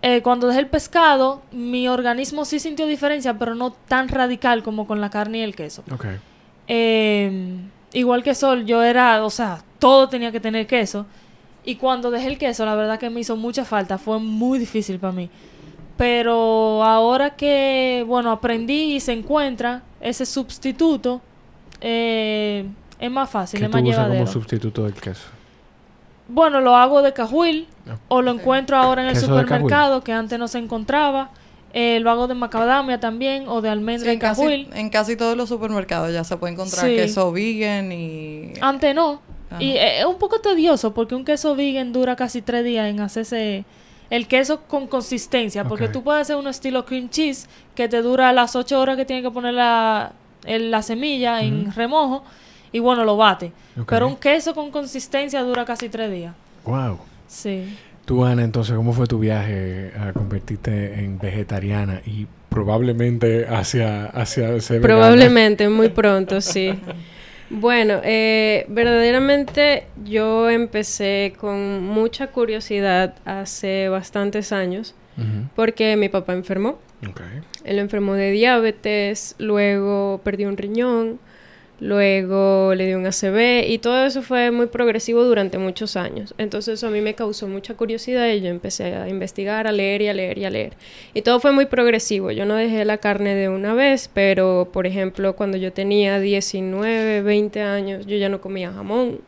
Eh, 0.04 0.20
cuando 0.20 0.48
dejé 0.48 0.60
el 0.60 0.66
pescado, 0.66 1.42
mi 1.52 1.86
organismo 1.88 2.44
sí 2.44 2.58
sintió 2.58 2.86
diferencia, 2.86 3.38
pero 3.38 3.54
no 3.54 3.70
tan 3.70 4.08
radical 4.08 4.62
como 4.64 4.86
con 4.86 5.00
la 5.00 5.10
carne 5.10 5.38
y 5.38 5.42
el 5.42 5.54
queso. 5.54 5.84
Em, 6.66 7.70
igual 7.92 8.24
que 8.24 8.34
Sol, 8.34 8.64
yo 8.64 8.82
era, 8.82 9.24
o 9.24 9.30
sea, 9.30 9.62
todo 9.78 10.08
tenía 10.08 10.32
que 10.32 10.40
tener 10.40 10.66
queso. 10.66 11.06
Y 11.64 11.76
cuando 11.76 12.10
dejé 12.10 12.28
el 12.28 12.38
queso, 12.38 12.64
la 12.64 12.74
verdad 12.74 12.98
que 12.98 13.10
me 13.10 13.20
hizo 13.20 13.36
mucha 13.36 13.64
falta. 13.64 13.98
Fue 13.98 14.18
muy 14.18 14.58
difícil 14.58 14.98
para 14.98 15.12
mí. 15.12 15.30
Pero 15.96 16.82
ahora 16.82 17.36
que, 17.36 18.04
bueno, 18.06 18.30
aprendí 18.32 18.94
y 18.94 19.00
se 19.00 19.12
encuentra 19.12 19.82
ese 20.00 20.26
sustituto, 20.26 21.20
eh, 21.80 22.66
es 22.98 23.10
más 23.10 23.30
fácil, 23.30 23.60
¿Qué 23.60 23.66
es 23.66 23.72
más 23.72 23.82
tú 23.82 23.88
usas 23.88 24.08
como 24.08 24.26
sustituto 24.26 24.84
del 24.84 24.94
queso? 24.94 25.28
Bueno, 26.28 26.60
lo 26.60 26.74
hago 26.76 27.02
de 27.02 27.12
cajuil 27.12 27.68
ah. 27.88 27.96
o 28.08 28.22
lo 28.22 28.30
encuentro 28.30 28.76
ahora 28.76 29.02
en 29.02 29.08
el 29.08 29.16
supermercado 29.16 30.02
que 30.02 30.12
antes 30.12 30.38
no 30.38 30.48
se 30.48 30.58
encontraba. 30.58 31.30
Eh, 31.74 32.00
lo 32.00 32.10
hago 32.10 32.26
de 32.26 32.34
macadamia 32.34 33.00
también 33.00 33.48
o 33.48 33.62
de 33.62 33.70
almendra 33.70 34.12
en 34.12 34.18
cajuil. 34.18 34.68
en 34.74 34.90
casi 34.90 35.16
todos 35.16 35.36
los 35.36 35.48
supermercados 35.48 36.12
ya 36.12 36.22
se 36.22 36.36
puede 36.36 36.52
encontrar 36.52 36.86
queso 36.86 37.32
vegan 37.32 37.90
y... 37.92 38.52
Antes 38.60 38.94
no. 38.94 39.20
Y 39.60 39.76
es 39.76 40.04
un 40.04 40.18
poco 40.18 40.40
tedioso 40.40 40.94
porque 40.94 41.14
un 41.14 41.24
queso 41.24 41.54
vegan 41.56 41.92
dura 41.92 42.16
casi 42.16 42.42
tres 42.42 42.64
días 42.64 42.88
en 42.88 43.00
hacerse 43.00 43.64
el 44.10 44.28
queso 44.28 44.62
con 44.62 44.86
consistencia. 44.86 45.64
Porque 45.64 45.88
tú 45.88 46.02
puedes 46.02 46.22
hacer 46.22 46.36
un 46.36 46.46
estilo 46.46 46.84
cream 46.84 47.08
cheese 47.08 47.48
que 47.74 47.88
te 47.88 48.02
dura 48.02 48.32
las 48.32 48.56
ocho 48.56 48.80
horas 48.80 48.96
que 48.96 49.04
tiene 49.04 49.22
que 49.22 49.30
poner 49.30 49.54
la, 49.54 50.12
la 50.44 50.82
semilla 50.82 51.42
en 51.42 51.72
remojo 51.72 52.24
y 52.72 52.78
bueno, 52.78 53.04
lo 53.04 53.16
bate. 53.16 53.52
Pero 53.86 54.08
un 54.08 54.16
queso 54.16 54.54
con 54.54 54.70
consistencia 54.70 55.42
dura 55.42 55.64
casi 55.64 55.88
tres 55.88 56.10
días. 56.10 56.34
Wow. 56.64 56.98
Sí. 57.28 57.76
Tú, 58.04 58.24
Ana, 58.24 58.42
entonces, 58.42 58.74
¿cómo 58.74 58.92
fue 58.92 59.06
tu 59.06 59.18
viaje 59.18 59.92
a 59.98 60.12
convertirte 60.12 61.04
en 61.04 61.18
vegetariana 61.18 62.02
y 62.04 62.26
probablemente 62.48 63.46
hacia, 63.46 64.06
hacia 64.06 64.60
ser 64.60 64.80
Probablemente, 64.80 65.68
muy 65.68 65.88
pronto, 65.88 66.40
sí. 66.40 66.78
Bueno, 67.54 68.00
eh, 68.02 68.64
verdaderamente 68.68 69.84
yo 70.06 70.48
empecé 70.48 71.34
con 71.38 71.84
mucha 71.84 72.28
curiosidad 72.28 73.14
hace 73.26 73.90
bastantes 73.90 74.52
años 74.52 74.94
porque 75.54 75.96
mi 75.98 76.08
papá 76.08 76.32
enfermó. 76.32 76.78
Él 77.64 77.78
enfermó 77.78 78.14
de 78.14 78.30
diabetes, 78.30 79.34
luego 79.38 80.22
perdió 80.24 80.48
un 80.48 80.56
riñón, 80.56 81.20
luego 81.82 82.76
le 82.76 82.86
dio 82.86 82.96
un 82.96 83.06
ACV 83.06 83.68
y 83.68 83.78
todo 83.78 84.06
eso 84.06 84.22
fue 84.22 84.52
muy 84.52 84.66
progresivo 84.66 85.24
durante 85.24 85.58
muchos 85.58 85.96
años. 85.96 86.32
Entonces 86.38 86.74
eso 86.74 86.86
a 86.86 86.90
mí 86.90 87.00
me 87.00 87.14
causó 87.14 87.48
mucha 87.48 87.74
curiosidad 87.74 88.28
y 88.28 88.40
yo 88.40 88.48
empecé 88.48 88.94
a 88.94 89.08
investigar, 89.08 89.66
a 89.66 89.72
leer 89.72 90.00
y 90.02 90.08
a 90.08 90.14
leer 90.14 90.38
y 90.38 90.44
a 90.44 90.50
leer. 90.50 90.74
Y 91.12 91.22
todo 91.22 91.40
fue 91.40 91.50
muy 91.50 91.66
progresivo. 91.66 92.30
Yo 92.30 92.46
no 92.46 92.54
dejé 92.54 92.84
la 92.84 92.98
carne 92.98 93.34
de 93.34 93.48
una 93.48 93.74
vez, 93.74 94.08
pero 94.14 94.70
por 94.72 94.86
ejemplo 94.86 95.34
cuando 95.34 95.56
yo 95.56 95.72
tenía 95.72 96.20
19, 96.20 97.22
20 97.22 97.60
años 97.62 98.06
yo 98.06 98.16
ya 98.16 98.28
no 98.28 98.40
comía 98.40 98.72
jamón, 98.72 99.18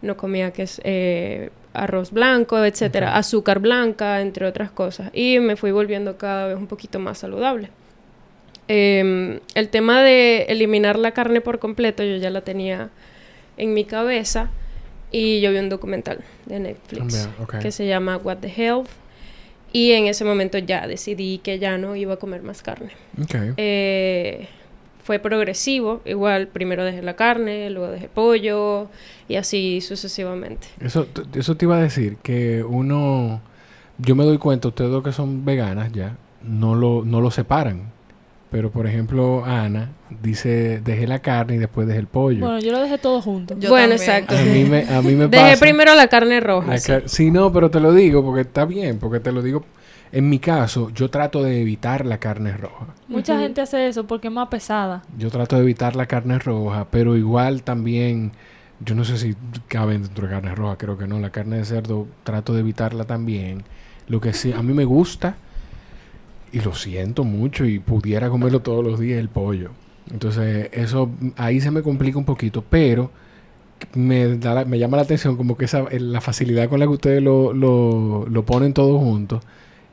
no 0.00 0.16
comía 0.16 0.50
que 0.50 0.62
es, 0.62 0.80
eh, 0.84 1.50
arroz 1.74 2.10
blanco, 2.10 2.64
etcétera, 2.64 3.16
azúcar 3.16 3.58
blanca, 3.58 4.22
entre 4.22 4.46
otras 4.46 4.70
cosas. 4.70 5.10
Y 5.12 5.40
me 5.40 5.56
fui 5.56 5.72
volviendo 5.72 6.16
cada 6.16 6.46
vez 6.46 6.56
un 6.56 6.68
poquito 6.68 6.98
más 6.98 7.18
saludable. 7.18 7.68
Em, 8.68 9.40
el 9.54 9.68
tema 9.68 10.02
de 10.02 10.42
eliminar 10.48 10.98
la 10.98 11.12
carne 11.12 11.40
por 11.40 11.58
completo, 11.58 12.02
yo 12.04 12.16
ya 12.16 12.30
la 12.30 12.42
tenía 12.42 12.90
en 13.56 13.74
mi 13.74 13.84
cabeza 13.84 14.50
y 15.10 15.40
yo 15.40 15.50
vi 15.50 15.58
un 15.58 15.68
documental 15.68 16.20
de 16.46 16.60
Netflix 16.60 17.28
ah, 17.38 17.58
que 17.58 17.70
se 17.70 17.86
llama 17.86 18.16
What 18.16 18.38
the 18.38 18.48
Health 18.48 18.88
y 19.72 19.92
en 19.92 20.06
ese 20.06 20.24
momento 20.24 20.58
ya 20.58 20.86
decidí 20.86 21.38
que 21.38 21.58
ya 21.58 21.78
no 21.78 21.96
iba 21.96 22.14
a 22.14 22.16
comer 22.16 22.42
más 22.42 22.62
carne. 22.62 22.92
Eh, 23.56 24.46
fue 25.02 25.18
progresivo, 25.18 26.02
igual 26.04 26.48
primero 26.48 26.84
dejé 26.84 27.02
la 27.02 27.16
carne, 27.16 27.70
luego 27.70 27.90
dejé 27.90 28.08
pollo 28.08 28.88
y 29.28 29.36
así 29.36 29.80
sucesivamente. 29.80 30.68
Eso, 30.80 31.06
eso 31.34 31.56
te 31.56 31.64
iba 31.64 31.76
a 31.76 31.82
decir, 31.82 32.16
que 32.22 32.62
uno, 32.62 33.40
yo 33.98 34.14
me 34.14 34.24
doy 34.24 34.38
cuenta, 34.38 34.68
ustedes 34.68 34.90
dos 34.90 35.02
que 35.02 35.12
son 35.12 35.44
veganas 35.44 35.90
ya, 35.92 36.16
no 36.42 36.74
lo, 36.74 37.04
no 37.04 37.20
lo 37.20 37.30
separan. 37.30 37.90
Pero, 38.52 38.70
por 38.70 38.86
ejemplo, 38.86 39.46
Ana 39.46 39.92
dice, 40.22 40.82
dejé 40.84 41.06
la 41.06 41.20
carne 41.20 41.54
y 41.54 41.58
después 41.58 41.86
dejé 41.86 42.00
el 42.00 42.06
pollo. 42.06 42.40
Bueno, 42.40 42.60
yo 42.60 42.70
lo 42.70 42.80
dejé 42.80 42.98
todo 42.98 43.22
junto. 43.22 43.56
bueno, 43.56 43.94
exacto. 43.94 44.36
A 44.36 44.42
mí 44.42 44.64
me, 44.64 44.82
a 44.94 45.00
mí 45.00 45.14
me 45.14 45.26
Dejé 45.28 45.56
primero 45.56 45.94
la 45.94 46.06
carne 46.08 46.38
roja. 46.38 46.76
sí. 47.06 47.30
no, 47.30 47.50
pero 47.50 47.70
te 47.70 47.80
lo 47.80 47.94
digo 47.94 48.22
porque 48.22 48.42
está 48.42 48.66
bien, 48.66 48.98
porque 48.98 49.18
te 49.18 49.32
lo 49.32 49.42
digo... 49.42 49.64
En 50.12 50.28
mi 50.28 50.38
caso, 50.38 50.90
yo 50.90 51.08
trato 51.08 51.42
de 51.42 51.62
evitar 51.62 52.04
la 52.04 52.18
carne 52.18 52.54
roja. 52.54 52.88
Mucha 53.08 53.38
gente 53.40 53.62
hace 53.62 53.88
eso 53.88 54.06
porque 54.06 54.26
es 54.28 54.32
más 54.34 54.48
pesada. 54.48 55.02
Yo 55.16 55.30
trato 55.30 55.56
de 55.56 55.62
evitar 55.62 55.96
la 55.96 56.04
carne 56.04 56.38
roja, 56.38 56.86
pero 56.90 57.16
igual 57.16 57.62
también... 57.62 58.32
Yo 58.80 58.94
no 58.94 59.06
sé 59.06 59.16
si 59.16 59.34
cabe 59.68 59.94
dentro 59.94 60.26
de 60.26 60.34
carne 60.34 60.54
roja, 60.54 60.76
creo 60.76 60.98
que 60.98 61.06
no. 61.06 61.18
La 61.18 61.30
carne 61.30 61.56
de 61.56 61.64
cerdo 61.64 62.06
trato 62.24 62.52
de 62.52 62.60
evitarla 62.60 63.04
también. 63.04 63.64
Lo 64.08 64.20
que 64.20 64.34
sí, 64.34 64.52
a 64.52 64.62
mí 64.62 64.74
me 64.74 64.84
gusta 64.84 65.36
y 66.52 66.60
lo 66.60 66.74
siento 66.74 67.24
mucho 67.24 67.64
y 67.64 67.78
pudiera 67.78 68.28
comerlo 68.28 68.60
todos 68.60 68.84
los 68.84 69.00
días 69.00 69.18
el 69.18 69.28
pollo. 69.28 69.70
Entonces, 70.10 70.68
eso 70.72 71.10
ahí 71.36 71.60
se 71.60 71.70
me 71.70 71.82
complica 71.82 72.18
un 72.18 72.26
poquito, 72.26 72.62
pero 72.68 73.10
me, 73.94 74.36
da 74.36 74.64
me 74.66 74.78
llama 74.78 74.98
la 74.98 75.04
atención 75.04 75.36
como 75.36 75.56
que 75.56 75.64
esa, 75.64 75.84
la 75.90 76.20
facilidad 76.20 76.68
con 76.68 76.78
la 76.78 76.86
que 76.86 76.92
ustedes 76.92 77.22
lo, 77.22 77.54
lo, 77.54 78.26
lo 78.28 78.44
ponen 78.44 78.74
todos 78.74 79.00
juntos. 79.00 79.42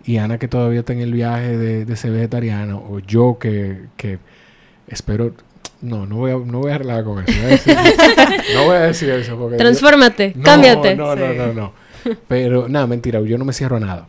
Y 0.03 0.17
Ana 0.17 0.37
que 0.37 0.47
todavía 0.47 0.79
está 0.79 0.93
en 0.93 0.99
el 0.99 1.13
viaje 1.13 1.57
de, 1.57 1.85
de 1.85 1.95
ser 1.95 2.11
vegetariano, 2.11 2.83
o 2.89 2.99
yo 2.99 3.37
que, 3.39 3.85
que 3.95 4.19
espero... 4.87 5.33
No, 5.81 6.05
no 6.05 6.17
voy 6.17 6.31
a, 6.31 6.33
no 6.33 6.59
voy 6.59 6.71
a 6.71 6.75
arreglar 6.75 7.05
con 7.05 7.23
eso. 7.23 7.39
no 8.53 8.65
voy 8.65 8.75
a 8.75 8.79
decir 8.81 9.09
eso. 9.11 9.37
Porque 9.37 9.55
Transfórmate, 9.55 10.33
cámbiate. 10.43 10.97
No, 10.97 11.15
no, 11.15 11.33
no, 11.33 11.53
no. 11.53 11.73
Pero, 12.27 12.67
nada, 12.67 12.85
mentira, 12.85 13.21
yo 13.21 13.37
no 13.37 13.45
me 13.45 13.53
cierro 13.53 13.77
a 13.77 13.79
nada 13.79 14.07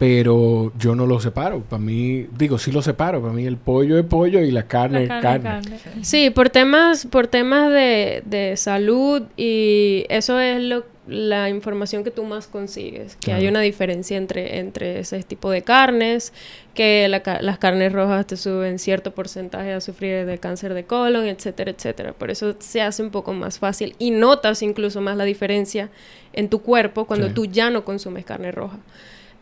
pero 0.00 0.72
yo 0.78 0.94
no 0.94 1.04
lo 1.04 1.20
separo. 1.20 1.60
Para 1.60 1.82
mí, 1.82 2.26
digo, 2.38 2.58
sí 2.58 2.72
lo 2.72 2.80
separo. 2.80 3.20
Para 3.20 3.34
mí 3.34 3.44
el 3.44 3.58
pollo 3.58 3.98
es 3.98 4.06
pollo 4.06 4.40
y 4.40 4.50
la 4.50 4.62
carne 4.66 5.02
es 5.02 5.08
carne. 5.10 5.60
Sí, 6.00 6.30
por 6.30 6.48
temas, 6.48 7.04
por 7.04 7.26
temas 7.26 7.70
de, 7.70 8.22
de 8.24 8.56
salud 8.56 9.24
y 9.36 10.06
eso 10.08 10.40
es 10.40 10.62
lo, 10.62 10.86
la 11.06 11.50
información 11.50 12.02
que 12.02 12.10
tú 12.10 12.24
más 12.24 12.46
consigues, 12.46 13.16
que 13.16 13.34
hay 13.34 13.46
una 13.46 13.60
diferencia 13.60 14.16
entre, 14.16 14.58
entre 14.60 15.00
ese 15.00 15.22
tipo 15.22 15.50
de 15.50 15.60
carnes, 15.60 16.32
que 16.72 17.06
las 17.06 17.58
carnes 17.58 17.92
rojas 17.92 18.26
te 18.26 18.38
suben 18.38 18.78
cierto 18.78 19.10
porcentaje 19.12 19.74
a 19.74 19.82
sufrir 19.82 20.24
de 20.24 20.38
cáncer 20.38 20.72
de 20.72 20.84
colon, 20.84 21.26
etcétera, 21.26 21.72
etcétera. 21.72 22.14
Por 22.14 22.30
eso 22.30 22.56
se 22.58 22.80
hace 22.80 23.02
un 23.02 23.10
poco 23.10 23.34
más 23.34 23.58
fácil 23.58 23.94
y 23.98 24.12
notas 24.12 24.62
incluso 24.62 25.02
más 25.02 25.18
la 25.18 25.24
diferencia 25.24 25.90
en 26.32 26.48
tu 26.48 26.62
cuerpo 26.62 27.04
cuando 27.04 27.28
tú 27.34 27.44
ya 27.44 27.68
no 27.68 27.84
consumes 27.84 28.24
carne 28.24 28.50
roja. 28.50 28.78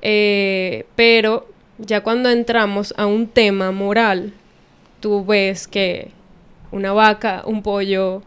Eh, 0.02 0.86
pero 0.96 1.48
ya 1.78 2.02
cuando 2.02 2.30
entramos 2.30 2.94
a 2.96 3.06
un 3.06 3.26
tema 3.26 3.72
moral, 3.72 4.32
tú 5.00 5.24
ves 5.24 5.66
que 5.66 6.10
una 6.70 6.92
vaca, 6.92 7.42
un 7.46 7.62
pollo, 7.62 8.22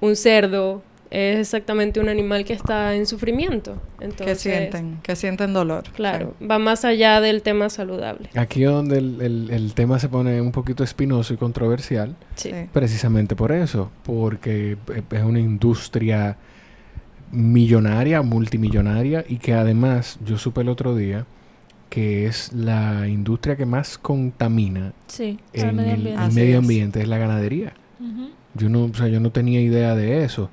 un 0.00 0.16
cerdo, 0.16 0.82
es 1.10 1.38
exactamente 1.38 2.00
un 2.00 2.08
animal 2.08 2.44
que 2.44 2.54
está 2.54 2.94
en 2.94 3.06
sufrimiento. 3.06 3.76
Entonces, 4.00 4.42
que 4.42 4.50
sienten, 4.50 4.98
que 5.00 5.14
sienten 5.14 5.52
dolor. 5.52 5.84
Claro, 5.94 6.34
va 6.42 6.58
más 6.58 6.84
allá 6.84 7.20
del 7.20 7.42
tema 7.42 7.70
saludable. 7.70 8.30
Aquí 8.34 8.64
es 8.64 8.70
donde 8.70 8.98
el, 8.98 9.72
tema 9.74 10.00
se 10.00 10.08
pone 10.08 10.40
un 10.40 10.50
poquito 10.50 10.82
espinoso 10.82 11.32
y 11.32 11.36
controversial, 11.36 12.16
sí. 12.34 12.50
precisamente 12.72 13.36
por 13.36 13.52
eso, 13.52 13.92
porque 14.02 14.76
es 15.10 15.22
una 15.22 15.38
industria 15.38 16.36
millonaria, 17.32 18.22
multimillonaria, 18.22 19.24
y 19.28 19.38
que 19.38 19.54
además, 19.54 20.18
yo 20.24 20.38
supe 20.38 20.60
el 20.60 20.68
otro 20.68 20.94
día, 20.94 21.26
que 21.88 22.26
es 22.26 22.52
la 22.52 23.08
industria 23.08 23.56
que 23.56 23.66
más 23.66 23.98
contamina 23.98 24.92
en 25.52 25.78
el 25.78 26.32
medio 26.32 26.58
ambiente, 26.58 27.02
es. 27.02 27.08
la 27.08 27.18
ganadería. 27.18 27.74
Yo 28.54 28.68
no, 28.68 28.84
o 28.84 28.94
sea, 28.94 29.08
yo 29.08 29.20
no 29.20 29.30
tenía 29.30 29.60
idea 29.60 29.94
de 29.94 30.24
eso. 30.24 30.50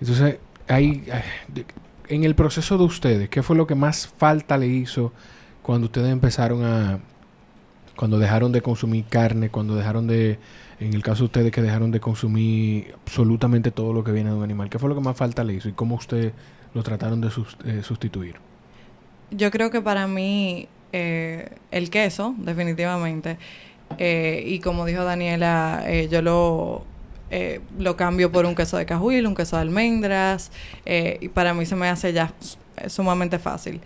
Entonces, 0.00 0.38
hay, 0.66 1.04
en 2.08 2.24
el 2.24 2.34
proceso 2.34 2.78
de 2.78 2.84
ustedes, 2.84 3.28
¿qué 3.28 3.42
fue 3.42 3.56
lo 3.56 3.66
que 3.66 3.74
más 3.74 4.06
falta 4.06 4.56
le 4.58 4.66
hizo 4.66 5.12
cuando 5.62 5.86
ustedes 5.86 6.10
empezaron 6.10 6.64
a, 6.64 6.98
cuando 7.96 8.18
dejaron 8.18 8.52
de 8.52 8.62
consumir 8.62 9.04
carne, 9.08 9.50
cuando 9.50 9.74
dejaron 9.74 10.06
de, 10.06 10.38
en 10.80 10.94
el 10.94 11.02
caso 11.02 11.20
de 11.20 11.26
ustedes 11.26 11.52
que 11.52 11.62
dejaron 11.62 11.90
de 11.90 12.00
consumir 12.00 12.94
absolutamente 13.04 13.70
todo 13.70 13.92
lo 13.92 14.04
que 14.04 14.12
viene 14.12 14.30
de 14.30 14.36
un 14.36 14.42
animal, 14.42 14.70
¿qué 14.70 14.78
fue 14.78 14.88
lo 14.88 14.94
que 14.94 15.00
más 15.00 15.16
falta 15.16 15.44
le 15.44 15.54
hizo 15.54 15.68
y 15.68 15.72
cómo 15.72 15.96
ustedes 15.96 16.32
lo 16.74 16.82
trataron 16.82 17.20
de 17.20 17.28
eh, 17.64 17.82
sustituir? 17.82 18.36
Yo 19.30 19.50
creo 19.50 19.70
que 19.70 19.80
para 19.80 20.06
mí 20.06 20.68
eh, 20.92 21.50
el 21.70 21.90
queso, 21.90 22.34
definitivamente, 22.38 23.38
eh, 23.98 24.42
y 24.46 24.60
como 24.60 24.84
dijo 24.86 25.04
Daniela, 25.04 25.84
yo 26.10 26.22
lo 26.22 26.84
eh, 27.30 27.60
lo 27.78 27.94
cambio 27.96 28.32
por 28.32 28.46
un 28.46 28.54
queso 28.54 28.78
de 28.78 28.86
cajuil, 28.86 29.26
un 29.26 29.34
queso 29.34 29.56
de 29.56 29.62
almendras, 29.62 30.50
eh, 30.86 31.18
y 31.20 31.28
para 31.28 31.52
mí 31.52 31.66
se 31.66 31.76
me 31.76 31.88
hace 31.88 32.12
ya 32.12 32.32
sumamente 32.86 33.38
fácil. 33.38 33.80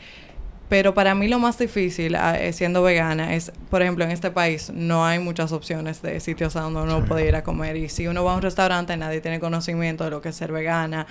Pero 0.73 0.95
para 0.95 1.15
mí 1.15 1.29
lo 1.29 1.39
más 1.39 1.59
difícil, 1.59 2.15
ah, 2.15 2.35
eh, 2.41 2.55
siendo 2.55 2.83
vegana, 2.83 3.35
es, 3.35 3.53
por 3.69 3.83
ejemplo, 3.83 4.07
en 4.07 4.11
este 4.11 4.31
país 4.31 4.73
no 4.75 5.05
hay 5.05 5.19
muchas 5.19 5.53
opciones 5.53 6.01
de 6.01 6.19
sitios 6.19 6.57
a 6.57 6.63
donde 6.63 6.81
uno 6.81 7.05
puede 7.05 7.29
ir 7.29 7.37
a 7.37 7.45
comer. 7.45 7.77
Y 7.77 7.91
si 7.91 8.07
uno 8.07 8.25
va 8.25 8.33
a 8.33 8.37
un 8.37 8.41
restaurante, 8.41 8.97
nadie 8.97 9.21
tiene 9.21 9.39
conocimiento 9.39 10.05
de 10.05 10.09
lo 10.09 10.23
que 10.23 10.31
es 10.31 10.35
ser 10.35 10.51
vegana. 10.51 11.07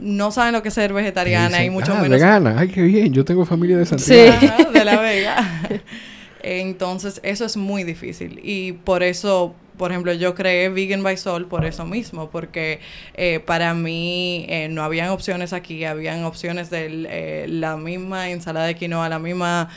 No 0.00 0.32
saben 0.32 0.52
lo 0.52 0.64
que 0.64 0.70
es 0.70 0.74
ser 0.74 0.92
vegetariana 0.92 1.62
y 1.62 1.70
mucho 1.70 1.92
ah, 1.92 2.02
menos... 2.02 2.10
vegana, 2.10 2.56
ay, 2.58 2.70
qué 2.70 2.82
bien, 2.82 3.12
yo 3.12 3.24
tengo 3.24 3.46
familia 3.46 3.78
de 3.78 3.86
Santiago. 3.86 4.36
Sí, 4.40 4.66
de 4.74 4.84
la 4.84 5.00
Vega. 5.00 5.62
Entonces, 6.42 7.20
eso 7.22 7.44
es 7.44 7.56
muy 7.56 7.84
difícil. 7.84 8.40
Y 8.42 8.72
por 8.72 9.04
eso 9.04 9.54
por 9.78 9.92
ejemplo, 9.92 10.12
yo 10.12 10.34
creé 10.34 10.68
Vegan 10.68 11.02
by 11.02 11.16
Sol 11.16 11.46
por 11.46 11.64
eso 11.64 11.86
mismo, 11.86 12.28
porque 12.30 12.80
eh, 13.14 13.40
para 13.40 13.72
mí 13.72 14.44
eh, 14.48 14.68
no 14.68 14.82
habían 14.82 15.10
opciones 15.10 15.52
aquí, 15.52 15.84
habían 15.84 16.24
opciones 16.24 16.68
de 16.68 17.06
eh, 17.08 17.46
la 17.48 17.76
misma 17.76 18.28
ensalada 18.30 18.66
de 18.66 18.74
quinoa, 18.74 19.08
la 19.08 19.18
misma 19.18 19.70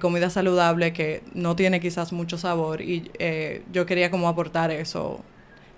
comida 0.00 0.28
saludable 0.28 0.92
que 0.92 1.22
no 1.34 1.54
tiene 1.54 1.78
quizás 1.80 2.12
mucho 2.12 2.36
sabor 2.36 2.80
y 2.80 3.10
yo 3.72 3.86
quería 3.86 4.10
como 4.10 4.28
aportar 4.28 4.72
eso 4.72 5.24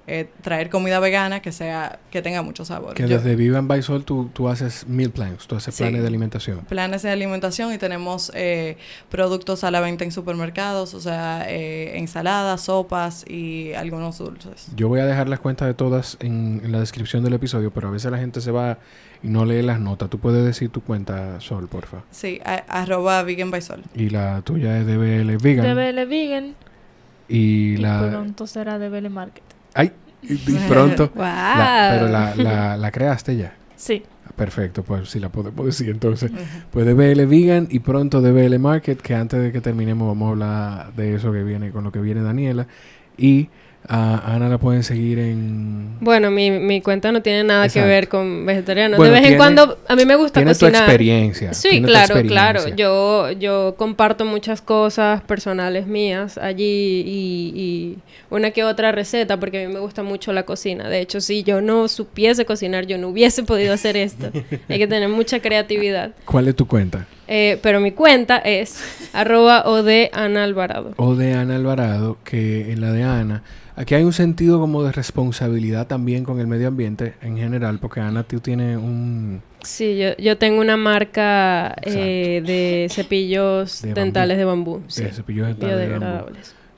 eh, 0.06 0.28
traer 0.42 0.70
comida 0.70 0.98
vegana 0.98 1.40
que 1.40 1.52
sea 1.52 2.00
que 2.10 2.22
tenga 2.22 2.42
mucho 2.42 2.64
sabor. 2.64 2.94
Que 2.94 3.06
desde 3.06 3.36
Vivan 3.36 3.68
by 3.68 3.82
Sol 3.82 4.04
tú, 4.04 4.30
tú, 4.32 4.48
haces 4.48 4.86
meal 4.88 5.10
plans, 5.10 5.46
tú 5.46 5.54
haces 5.54 5.76
planes 5.76 6.00
de 6.00 6.08
alimentación. 6.08 6.60
Planes 6.68 7.02
de 7.02 7.10
alimentación 7.10 7.72
y 7.72 7.78
tenemos 7.78 8.32
eh, 8.34 8.76
productos 9.08 9.62
a 9.62 9.70
la 9.70 9.80
venta 9.80 10.02
en 10.02 10.10
supermercados, 10.10 10.94
o 10.94 11.00
sea, 11.00 11.44
eh, 11.48 11.98
ensaladas, 11.98 12.62
sopas 12.62 13.24
y 13.28 13.72
algunos 13.74 14.18
dulces. 14.18 14.68
Yo 14.74 14.88
voy 14.88 15.00
a 15.00 15.06
dejar 15.06 15.28
las 15.28 15.38
cuentas 15.38 15.68
de 15.68 15.74
todas 15.74 16.16
en, 16.20 16.60
la 16.72 16.80
descripción 16.80 17.22
del 17.22 17.34
episodio, 17.34 17.70
pero 17.70 17.88
a 17.88 17.90
veces 17.90 18.10
la 18.10 18.18
gente 18.18 18.40
se 18.40 18.50
va 18.50 18.78
y 19.22 19.28
no 19.28 19.44
lee 19.44 19.62
las 19.62 19.80
notas. 19.80 20.10
¿Tú 20.10 20.18
puedes 20.18 20.44
decir 20.44 20.70
tu 20.70 20.80
cuenta, 20.80 21.40
Sol, 21.40 21.68
porfa? 21.68 21.98
Sí, 22.10 22.40
arroba 22.44 23.22
vegan 23.22 23.50
by 23.50 23.62
Sol. 23.62 23.84
Y 23.94 24.08
la 24.08 24.40
tuya 24.42 24.78
es 24.78 24.86
DBL 24.86 25.36
Vegan. 25.36 25.66
DBL 25.66 26.06
Vegan. 26.06 26.54
Y, 27.28 27.76
la... 27.76 28.08
pronto 28.10 28.48
será 28.48 28.78
DBL 28.78 29.08
Market. 29.08 29.44
Ay, 29.74 29.92
y, 30.22 30.36
pronto. 30.68 31.10
pero 31.14 32.08
la, 32.08 32.76
la, 32.76 32.90
creaste 32.90 33.36
ya. 33.36 33.54
Sí. 33.76 34.02
Perfecto, 34.36 34.82
pues 34.82 35.10
sí 35.10 35.20
la 35.20 35.28
podemos 35.28 35.66
decir 35.66 35.90
entonces. 35.90 36.30
Pues 36.70 36.86
DBL 36.86 37.26
Vegan 37.26 37.68
y 37.70 37.80
pronto 37.80 38.20
DBL 38.20 38.58
Market, 38.58 39.00
que 39.00 39.14
antes 39.14 39.40
de 39.42 39.52
que 39.52 39.60
terminemos 39.60 40.06
vamos 40.06 40.28
a 40.28 40.30
hablar 40.30 40.94
de 40.94 41.14
eso 41.14 41.32
que 41.32 41.42
viene, 41.42 41.70
con 41.70 41.84
lo 41.84 41.92
que 41.92 42.00
viene 42.00 42.22
Daniela. 42.22 42.66
Y 43.18 43.48
a 43.88 44.34
Ana 44.34 44.48
la 44.48 44.58
pueden 44.58 44.82
seguir 44.82 45.18
en... 45.18 45.98
Bueno, 46.00 46.30
mi, 46.30 46.50
mi 46.50 46.80
cuenta 46.80 47.10
no 47.12 47.22
tiene 47.22 47.44
nada 47.44 47.68
que 47.68 47.82
ver 47.82 48.08
con 48.08 48.46
vegetariano. 48.46 48.96
de 48.96 49.10
vez 49.10 49.24
en 49.24 49.36
cuando, 49.36 49.78
a 49.88 49.96
mí 49.96 50.04
me 50.04 50.16
gusta 50.16 50.40
tiene 50.40 50.54
tu 50.54 50.66
experiencia. 50.66 51.54
Sí, 51.54 51.82
claro, 51.82 52.22
claro. 52.22 52.68
Yo, 52.76 53.30
yo 53.32 53.74
comparto 53.76 54.24
muchas 54.24 54.60
cosas 54.60 55.22
personales 55.22 55.86
mías 55.86 56.38
allí 56.38 57.02
y, 57.06 57.52
y, 57.54 57.98
una 58.30 58.52
que 58.52 58.64
otra 58.64 58.92
receta 58.92 59.40
porque 59.40 59.64
a 59.64 59.66
mí 59.66 59.74
me 59.74 59.80
gusta 59.80 60.02
mucho 60.02 60.32
la 60.32 60.44
cocina. 60.44 60.88
De 60.88 61.00
hecho, 61.00 61.20
si 61.20 61.42
yo 61.42 61.60
no 61.60 61.88
supiese 61.88 62.44
cocinar, 62.44 62.86
yo 62.86 62.96
no 62.98 63.08
hubiese 63.08 63.42
podido 63.42 63.72
hacer 63.72 63.96
esto. 63.96 64.30
Hay 64.68 64.78
que 64.78 64.86
tener 64.86 65.08
mucha 65.08 65.40
creatividad. 65.40 66.12
¿Cuál 66.24 66.48
es 66.48 66.54
tu 66.54 66.66
cuenta? 66.66 67.06
Eh, 67.32 67.58
pero 67.62 67.80
mi 67.80 67.92
cuenta 67.92 68.38
es 68.38 68.82
arroba 69.14 69.62
o 69.64 69.82
de 69.82 70.10
Ana 70.12 70.44
Alvarado. 70.44 70.92
O 70.96 71.14
de 71.14 71.32
Ana 71.32 71.56
Alvarado, 71.56 72.18
que 72.24 72.72
en 72.72 72.80
la 72.80 72.92
de 72.92 73.04
Ana 73.04 73.42
Aquí 73.80 73.94
hay 73.94 74.02
un 74.02 74.12
sentido 74.12 74.60
como 74.60 74.82
de 74.82 74.92
responsabilidad 74.92 75.86
también 75.86 76.22
con 76.22 76.38
el 76.38 76.46
medio 76.46 76.68
ambiente 76.68 77.14
en 77.22 77.38
general, 77.38 77.78
porque 77.78 78.00
Ana, 78.00 78.24
tú 78.24 78.38
tienes 78.40 78.76
un... 78.76 79.40
Sí, 79.62 79.96
yo, 79.96 80.14
yo 80.18 80.36
tengo 80.36 80.60
una 80.60 80.76
marca 80.76 81.74
eh, 81.80 82.42
de 82.44 82.88
cepillos 82.90 83.80
dentales 83.80 84.36
de 84.36 84.44
bambú. 84.44 84.82
De 84.94 85.10
cepillos 85.10 85.46
dentales 85.46 85.78
de 85.78 85.98
bambú. 85.98 86.26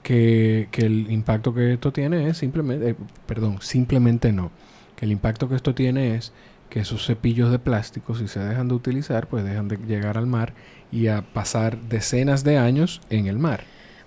Que, 0.04 0.68
que 0.70 0.86
el 0.86 1.10
impacto 1.10 1.52
que 1.52 1.72
esto 1.72 1.92
tiene 1.92 2.28
es 2.28 2.38
simplemente, 2.38 2.90
eh, 2.90 2.94
perdón, 3.26 3.58
simplemente 3.60 4.30
no. 4.30 4.52
Que 4.94 5.04
el 5.04 5.10
impacto 5.10 5.48
que 5.48 5.56
esto 5.56 5.74
tiene 5.74 6.14
es 6.14 6.32
que 6.72 6.80
esos 6.80 7.04
cepillos 7.04 7.50
de 7.50 7.58
plástico, 7.58 8.14
si 8.14 8.28
se 8.28 8.40
dejan 8.40 8.68
de 8.68 8.74
utilizar, 8.74 9.26
pues 9.26 9.44
dejan 9.44 9.68
de 9.68 9.76
llegar 9.76 10.16
al 10.16 10.26
mar 10.26 10.54
y 10.90 11.08
a 11.08 11.20
pasar 11.20 11.76
decenas 11.76 12.44
de 12.44 12.56
años 12.56 13.02
en 13.10 13.26
el 13.26 13.38
mar. 13.38 13.64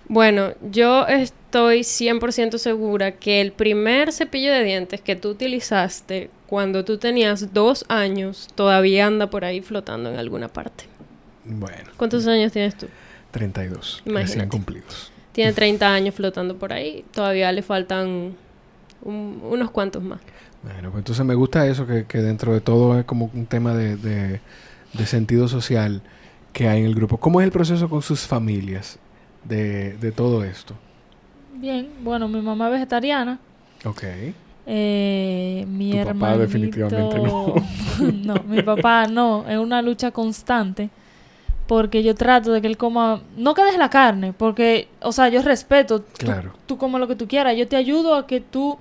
Bueno, 0.08 0.52
yo 0.72 1.06
estoy 1.06 1.82
100% 1.82 2.58
segura 2.58 3.12
que 3.12 3.40
el 3.40 3.52
primer 3.52 4.12
cepillo 4.12 4.52
de 4.52 4.64
dientes 4.64 5.00
que 5.00 5.14
tú 5.14 5.28
utilizaste 5.30 6.28
cuando 6.48 6.84
tú 6.84 6.98
tenías 6.98 7.54
dos 7.54 7.84
años 7.86 8.48
todavía 8.56 9.06
anda 9.06 9.30
por 9.30 9.44
ahí 9.44 9.60
flotando 9.60 10.10
en 10.10 10.18
alguna 10.18 10.48
parte. 10.48 10.86
Bueno. 11.44 11.92
¿Cuántos 11.96 12.26
años 12.26 12.50
tienes 12.50 12.76
tú? 12.76 12.88
32. 13.30 14.02
Recién 14.06 14.48
cumplidos. 14.48 15.12
Tiene 15.30 15.52
30 15.54 15.86
años 15.86 16.16
flotando 16.16 16.56
por 16.56 16.72
ahí. 16.72 17.04
Todavía 17.12 17.52
le 17.52 17.62
faltan 17.62 18.34
unos 19.04 19.70
cuantos 19.70 20.02
más. 20.02 20.18
Bueno, 20.66 20.90
pues 20.90 21.00
entonces 21.00 21.24
me 21.24 21.34
gusta 21.34 21.66
eso, 21.66 21.86
que, 21.86 22.04
dentro 22.18 22.52
de 22.52 22.60
todo 22.60 22.98
es 22.98 23.04
como 23.04 23.30
un 23.32 23.46
tema 23.46 23.74
de, 23.74 23.96
de 23.96 25.06
sentido 25.06 25.48
social 25.48 26.02
que 26.52 26.68
hay 26.68 26.80
en 26.80 26.86
el 26.86 26.94
grupo. 26.94 27.18
¿Cómo 27.18 27.40
es 27.40 27.44
el 27.44 27.52
proceso 27.52 27.88
con 27.88 28.02
sus 28.02 28.20
familias? 28.26 28.98
de, 29.48 29.96
de 29.98 30.12
todo 30.12 30.44
esto? 30.44 30.74
Bien, 31.54 31.88
bueno, 32.02 32.28
mi 32.28 32.40
mamá 32.40 32.66
es 32.66 32.72
vegetariana. 32.72 33.38
Ok. 33.84 34.02
Eh, 34.68 35.64
mi 35.68 35.92
tu 35.92 35.98
hermanito... 35.98 36.26
papá 36.26 36.38
definitivamente 36.38 37.18
no. 37.18 37.54
no, 38.24 38.34
mi 38.46 38.62
papá 38.62 39.06
no. 39.06 39.44
Es 39.48 39.58
una 39.58 39.80
lucha 39.82 40.10
constante. 40.10 40.90
Porque 41.66 42.02
yo 42.02 42.14
trato 42.14 42.52
de 42.52 42.60
que 42.60 42.68
él 42.68 42.76
coma... 42.76 43.22
No 43.36 43.54
que 43.54 43.64
deje 43.64 43.78
la 43.78 43.90
carne. 43.90 44.32
Porque, 44.32 44.88
o 45.00 45.12
sea, 45.12 45.28
yo 45.28 45.42
respeto. 45.42 46.04
Claro. 46.18 46.52
Tú, 46.52 46.58
tú 46.66 46.78
comes 46.78 47.00
lo 47.00 47.08
que 47.08 47.16
tú 47.16 47.26
quieras. 47.26 47.56
Yo 47.56 47.66
te 47.66 47.76
ayudo 47.76 48.14
a 48.14 48.26
que 48.26 48.40
tú 48.40 48.78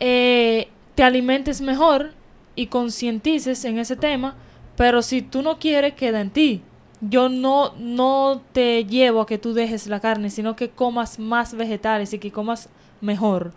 eh, 0.00 0.68
te 0.94 1.02
alimentes 1.02 1.60
mejor 1.60 2.12
y 2.54 2.66
concientices 2.66 3.64
en 3.64 3.78
ese 3.78 3.96
tema. 3.96 4.36
Pero 4.76 5.02
si 5.02 5.22
tú 5.22 5.42
no 5.42 5.58
quieres, 5.58 5.94
queda 5.94 6.20
en 6.20 6.30
ti 6.30 6.62
yo 7.00 7.28
no, 7.28 7.74
no 7.78 8.42
te 8.52 8.84
llevo 8.84 9.20
a 9.20 9.26
que 9.26 9.38
tú 9.38 9.54
dejes 9.54 9.86
la 9.86 10.00
carne, 10.00 10.30
sino 10.30 10.56
que 10.56 10.70
comas 10.70 11.18
más 11.18 11.54
vegetales 11.54 12.12
y 12.12 12.18
que 12.18 12.30
comas 12.30 12.68
mejor. 13.00 13.52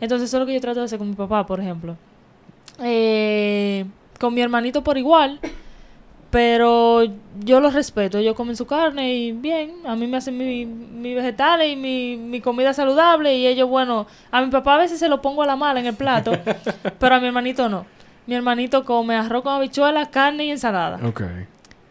Entonces, 0.00 0.28
eso 0.28 0.36
es 0.36 0.40
lo 0.40 0.46
que 0.46 0.54
yo 0.54 0.60
trato 0.60 0.80
de 0.80 0.86
hacer 0.86 0.98
con 0.98 1.08
mi 1.08 1.16
papá, 1.16 1.46
por 1.46 1.60
ejemplo. 1.60 1.96
Eh, 2.82 3.84
con 4.18 4.34
mi 4.34 4.40
hermanito 4.40 4.82
por 4.82 4.98
igual. 4.98 5.40
Pero 6.30 7.02
yo 7.40 7.60
los 7.60 7.74
respeto, 7.74 8.18
ellos 8.18 8.36
comen 8.36 8.54
su 8.54 8.64
carne 8.64 9.14
y 9.14 9.32
bien, 9.32 9.72
a 9.84 9.96
mí 9.96 10.06
me 10.06 10.16
hacen 10.16 10.38
mi, 10.38 10.64
mi 10.64 11.12
vegetales 11.12 11.72
y 11.72 11.76
mi, 11.76 12.16
mi 12.16 12.40
comida 12.40 12.72
saludable 12.72 13.36
y 13.36 13.48
ellos, 13.48 13.68
bueno, 13.68 14.06
a 14.30 14.40
mi 14.40 14.48
papá 14.50 14.76
a 14.76 14.78
veces 14.78 15.00
se 15.00 15.08
lo 15.08 15.20
pongo 15.20 15.42
a 15.42 15.46
la 15.46 15.56
mala 15.56 15.80
en 15.80 15.86
el 15.86 15.94
plato, 15.94 16.32
pero 17.00 17.16
a 17.16 17.20
mi 17.20 17.26
hermanito 17.26 17.68
no. 17.68 17.84
Mi 18.26 18.36
hermanito 18.36 18.84
come 18.84 19.16
arroz 19.16 19.42
con 19.42 19.54
habichuelas, 19.54 20.08
carne 20.08 20.44
y 20.44 20.50
ensalada. 20.52 21.00
Ok. 21.04 21.22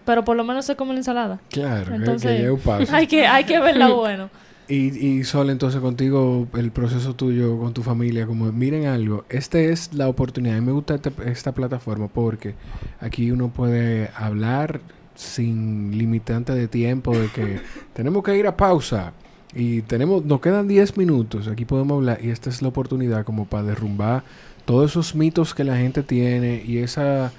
Pero 0.05 0.23
por 0.23 0.37
lo 0.37 0.45
menos 0.45 0.65
se 0.65 0.77
come 0.77 0.93
la 0.93 0.99
ensalada. 0.99 1.39
Claro, 1.49 1.93
Entonces, 1.93 2.37
que, 2.37 2.43
que 2.43 2.51
un 2.51 2.59
paso. 2.61 2.85
hay 2.95 3.07
que, 3.07 3.27
hay 3.27 3.43
que 3.43 3.59
verla 3.59 3.87
bueno. 3.93 4.29
Y, 4.69 4.95
y 5.05 5.23
Sol, 5.23 5.49
entonces 5.49 5.81
contigo, 5.81 6.47
el 6.55 6.71
proceso 6.71 7.15
tuyo 7.15 7.57
con 7.59 7.73
tu 7.73 7.81
familia, 7.81 8.27
como 8.27 8.51
miren 8.51 8.85
algo, 8.85 9.25
esta 9.29 9.59
es 9.59 9.93
la 9.95 10.07
oportunidad. 10.07 10.57
A 10.57 10.61
mí 10.61 10.67
me 10.67 10.71
gusta 10.73 10.95
este- 10.95 11.11
esta 11.25 11.53
plataforma 11.53 12.07
porque 12.07 12.53
aquí 13.01 13.31
uno 13.31 13.49
puede 13.49 14.11
hablar 14.15 14.81
sin 15.15 15.97
limitante 15.97 16.53
de 16.53 16.67
tiempo, 16.67 17.17
de 17.17 17.29
que 17.29 17.61
tenemos 17.93 18.23
que 18.23 18.37
ir 18.37 18.45
a 18.45 18.55
pausa 18.57 19.13
y 19.55 19.81
tenemos, 19.81 20.23
nos 20.25 20.39
quedan 20.39 20.67
10 20.67 20.97
minutos, 20.97 21.47
aquí 21.47 21.65
podemos 21.65 21.97
hablar 21.97 22.19
y 22.23 22.29
esta 22.29 22.51
es 22.51 22.61
la 22.61 22.67
oportunidad 22.67 23.25
como 23.25 23.45
para 23.47 23.63
derrumbar 23.63 24.23
todos 24.65 24.91
esos 24.91 25.15
mitos 25.15 25.55
que 25.55 25.63
la 25.63 25.77
gente 25.77 26.03
tiene 26.03 26.63
y 26.63 26.77
esa, 26.77 27.33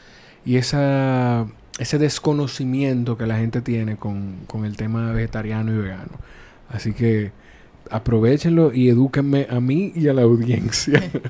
y 0.44 0.56
esa, 0.56 1.46
ese 1.78 1.98
desconocimiento 1.98 3.16
que 3.16 3.26
la 3.26 3.38
gente 3.38 3.60
tiene 3.62 3.96
con, 3.96 4.38
con 4.48 4.64
el 4.64 4.76
tema 4.76 5.12
vegetariano 5.12 5.72
y 5.72 5.78
vegano. 5.78 6.18
Así 6.70 6.94
que 6.94 7.32
aprovechenlo 7.90 8.72
y 8.74 8.88
edúquenme 8.88 9.46
a 9.50 9.60
mí 9.60 9.92
y 9.96 10.08
a 10.08 10.14
la 10.14 10.22
audiencia. 10.22 11.10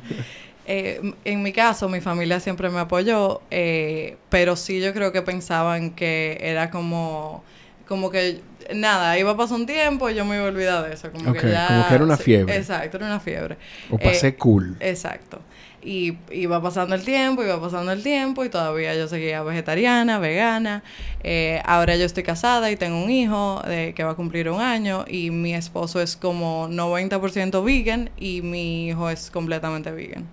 Eh, 0.67 1.15
en 1.25 1.43
mi 1.43 1.53
caso, 1.53 1.89
mi 1.89 2.01
familia 2.01 2.39
siempre 2.39 2.71
me 2.71 2.79
apoyó, 2.79 3.43
eh, 3.51 4.19
pero 4.29 4.55
sí 4.57 4.81
yo 4.81 4.93
creo 4.93 5.11
que 5.13 5.23
pensaban 5.23 5.91
que 5.97 6.39
era 6.41 6.71
como, 6.71 7.45
como 7.89 8.11
que 8.11 8.45
nada, 8.75 9.19
iba 9.19 9.33
a 9.33 9.37
pasar 9.37 9.59
un 9.59 9.67
tiempo 9.67 10.09
y 10.11 10.15
yo 10.15 10.25
me 10.25 10.37
iba 10.37 10.45
a 10.45 10.49
olvidar 10.49 10.87
de 10.89 10.95
eso. 10.95 11.11
Como 11.13 11.33
que 11.33 11.49
ya, 11.49 11.67
como 11.67 11.85
que 11.87 11.95
era 11.95 12.05
una 12.05 12.17
sí, 12.17 12.25
fiebre. 12.25 12.57
exacto, 12.59 12.99
era 12.99 13.07
una 13.07 13.21
fiebre. 13.21 13.59
o 13.89 14.01
pasé 14.01 14.29
Eh, 14.29 14.37
cool. 14.37 14.77
Exacto. 14.81 15.47
Y 15.83 16.19
iba 16.31 16.61
pasando 16.61 16.95
el 16.95 17.03
tiempo, 17.05 17.43
iba 17.43 17.59
pasando 17.61 17.93
el 17.93 18.03
tiempo 18.03 18.45
y 18.45 18.51
todavía 18.51 18.95
yo 18.95 19.09
seguía 19.09 19.43
vegetariana, 19.43 20.19
vegana. 20.19 20.83
Eh, 21.23 21.63
ahora 21.65 21.97
yo 21.97 22.05
estoy 22.05 22.23
casada 22.23 22.71
y 22.71 22.77
tengo 22.77 23.03
un 23.03 23.11
hijo 23.11 23.63
eh, 23.67 23.95
que 23.97 24.05
va 24.05 24.11
a 24.11 24.15
cumplir 24.15 24.51
un 24.51 24.61
año 24.61 25.05
y 25.09 25.31
mi 25.31 25.55
esposo 25.55 26.03
es 26.03 26.17
como 26.17 26.69
90% 26.69 27.65
vegan 27.65 28.11
y 28.19 28.43
mi 28.43 28.89
hijo 28.89 29.09
es 29.09 29.31
completamente 29.31 29.91
vegan. 29.91 30.27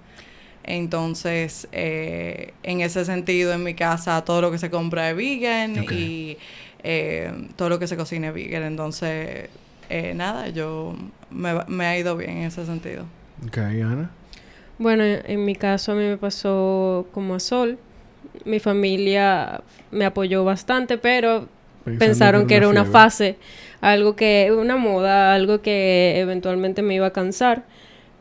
Entonces, 0.68 1.68
eh, 1.72 2.54
en 2.62 2.82
ese 2.82 3.06
sentido, 3.06 3.54
en 3.54 3.64
mi 3.64 3.74
casa 3.74 4.24
todo 4.26 4.42
lo 4.42 4.52
que 4.52 4.58
se 4.58 4.70
compra 4.70 5.10
es 5.10 5.16
vegan 5.16 5.86
y 5.90 6.38
eh, 6.84 7.32
todo 7.56 7.70
lo 7.70 7.80
que 7.80 7.88
se 7.88 7.96
cocina 7.96 8.28
es 8.28 8.34
vegan. 8.34 8.64
Entonces, 8.64 9.50
eh, 9.90 10.14
nada, 10.14 10.50
yo 10.50 10.94
me, 11.32 11.54
me 11.68 11.86
ha 11.86 11.98
ido 11.98 12.18
bien 12.18 12.32
en 12.32 12.44
ese 12.44 12.66
sentido. 12.66 13.06
Ok, 13.48 13.58
Ana. 13.58 14.12
Bueno, 14.78 15.04
en 15.04 15.46
mi 15.46 15.56
caso 15.56 15.92
a 15.92 15.96
mí 15.96 16.04
me 16.04 16.18
pasó 16.18 17.08
como 17.12 17.36
a 17.36 17.40
Sol. 17.40 17.78
Mi 18.46 18.60
familia 18.60 19.62
me 19.92 20.06
apoyó 20.06 20.44
bastante, 20.44 20.98
pero 20.98 21.48
Pensando 21.84 22.06
pensaron 22.06 22.48
que 22.48 22.56
era 22.56 22.68
una 22.68 22.86
fase, 22.86 23.38
algo 23.82 24.16
que, 24.16 24.52
una 24.52 24.76
moda, 24.76 25.34
algo 25.34 25.62
que 25.62 26.20
eventualmente 26.20 26.82
me 26.82 26.96
iba 26.96 27.08
a 27.08 27.14
cansar, 27.14 27.64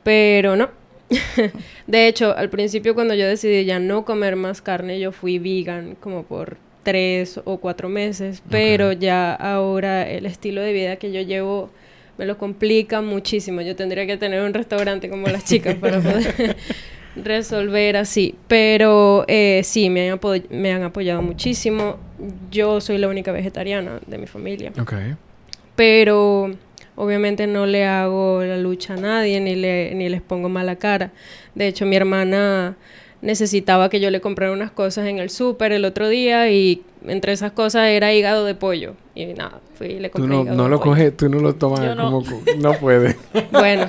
pero 0.04 0.56
no. 0.56 0.70
de 1.86 2.08
hecho, 2.08 2.36
al 2.36 2.48
principio 2.48 2.94
cuando 2.94 3.14
yo 3.14 3.26
decidí 3.26 3.64
ya 3.64 3.78
no 3.78 4.04
comer 4.04 4.36
más 4.36 4.62
carne, 4.62 5.00
yo 5.00 5.12
fui 5.12 5.38
vegan 5.38 5.96
como 6.00 6.22
por 6.22 6.58
tres 6.84 7.40
o 7.44 7.58
cuatro 7.58 7.88
meses, 7.88 8.42
pero 8.48 8.92
ya 8.92 9.34
ahora 9.34 10.08
el 10.08 10.24
estilo 10.24 10.62
de 10.62 10.72
vida 10.72 10.96
que 10.96 11.10
yo 11.10 11.20
llevo 11.20 11.70
me 12.18 12.26
lo 12.26 12.38
complica 12.38 13.00
muchísimo. 13.00 13.60
Yo 13.60 13.76
tendría 13.76 14.06
que 14.06 14.16
tener 14.16 14.42
un 14.42 14.54
restaurante 14.54 15.08
como 15.08 15.26
las 15.28 15.44
chicas 15.44 15.74
para 15.76 16.00
poder 16.00 16.56
resolver 17.16 17.96
así. 17.96 18.34
Pero 18.48 19.24
eh, 19.28 19.62
sí, 19.64 19.90
me 19.90 20.10
han, 20.10 20.20
me 20.50 20.72
han 20.72 20.82
apoyado 20.82 21.22
muchísimo. 21.22 21.98
Yo 22.50 22.80
soy 22.80 22.98
la 22.98 23.08
única 23.08 23.32
vegetariana 23.32 24.00
de 24.06 24.18
mi 24.18 24.26
familia. 24.26 24.72
Ok. 24.80 24.94
Pero 25.74 26.50
obviamente 26.94 27.46
no 27.46 27.66
le 27.66 27.84
hago 27.84 28.42
la 28.42 28.56
lucha 28.56 28.94
a 28.94 28.96
nadie 28.96 29.40
ni, 29.40 29.54
le, 29.54 29.94
ni 29.94 30.08
les 30.08 30.22
pongo 30.22 30.48
mala 30.48 30.76
cara. 30.76 31.12
De 31.54 31.68
hecho, 31.68 31.84
mi 31.84 31.96
hermana 31.96 32.76
necesitaba 33.26 33.90
que 33.90 34.00
yo 34.00 34.10
le 34.10 34.20
comprara 34.20 34.52
unas 34.52 34.70
cosas 34.70 35.06
en 35.06 35.18
el 35.18 35.28
súper 35.30 35.72
el 35.72 35.84
otro 35.84 36.08
día 36.08 36.50
y 36.50 36.82
entre 37.06 37.32
esas 37.32 37.52
cosas 37.52 37.88
era 37.88 38.14
hígado 38.14 38.44
de 38.46 38.54
pollo. 38.54 38.94
Y 39.14 39.26
nada, 39.26 39.60
fui 39.74 39.88
y 39.88 39.98
le 40.00 40.08
Tú 40.08 40.18
compré 40.20 40.36
no, 40.36 40.42
hígado 40.42 40.56
no 40.56 40.64
de 40.64 40.70
lo 40.70 40.78
pollo. 40.78 40.90
coges, 40.92 41.16
tú 41.16 41.28
no 41.28 41.40
lo 41.40 41.54
tomas 41.54 41.80
Yo 41.84 41.96
como... 41.96 42.24
co- 42.24 42.40
No 42.58 42.72
puedes. 42.78 43.16
Bueno, 43.52 43.88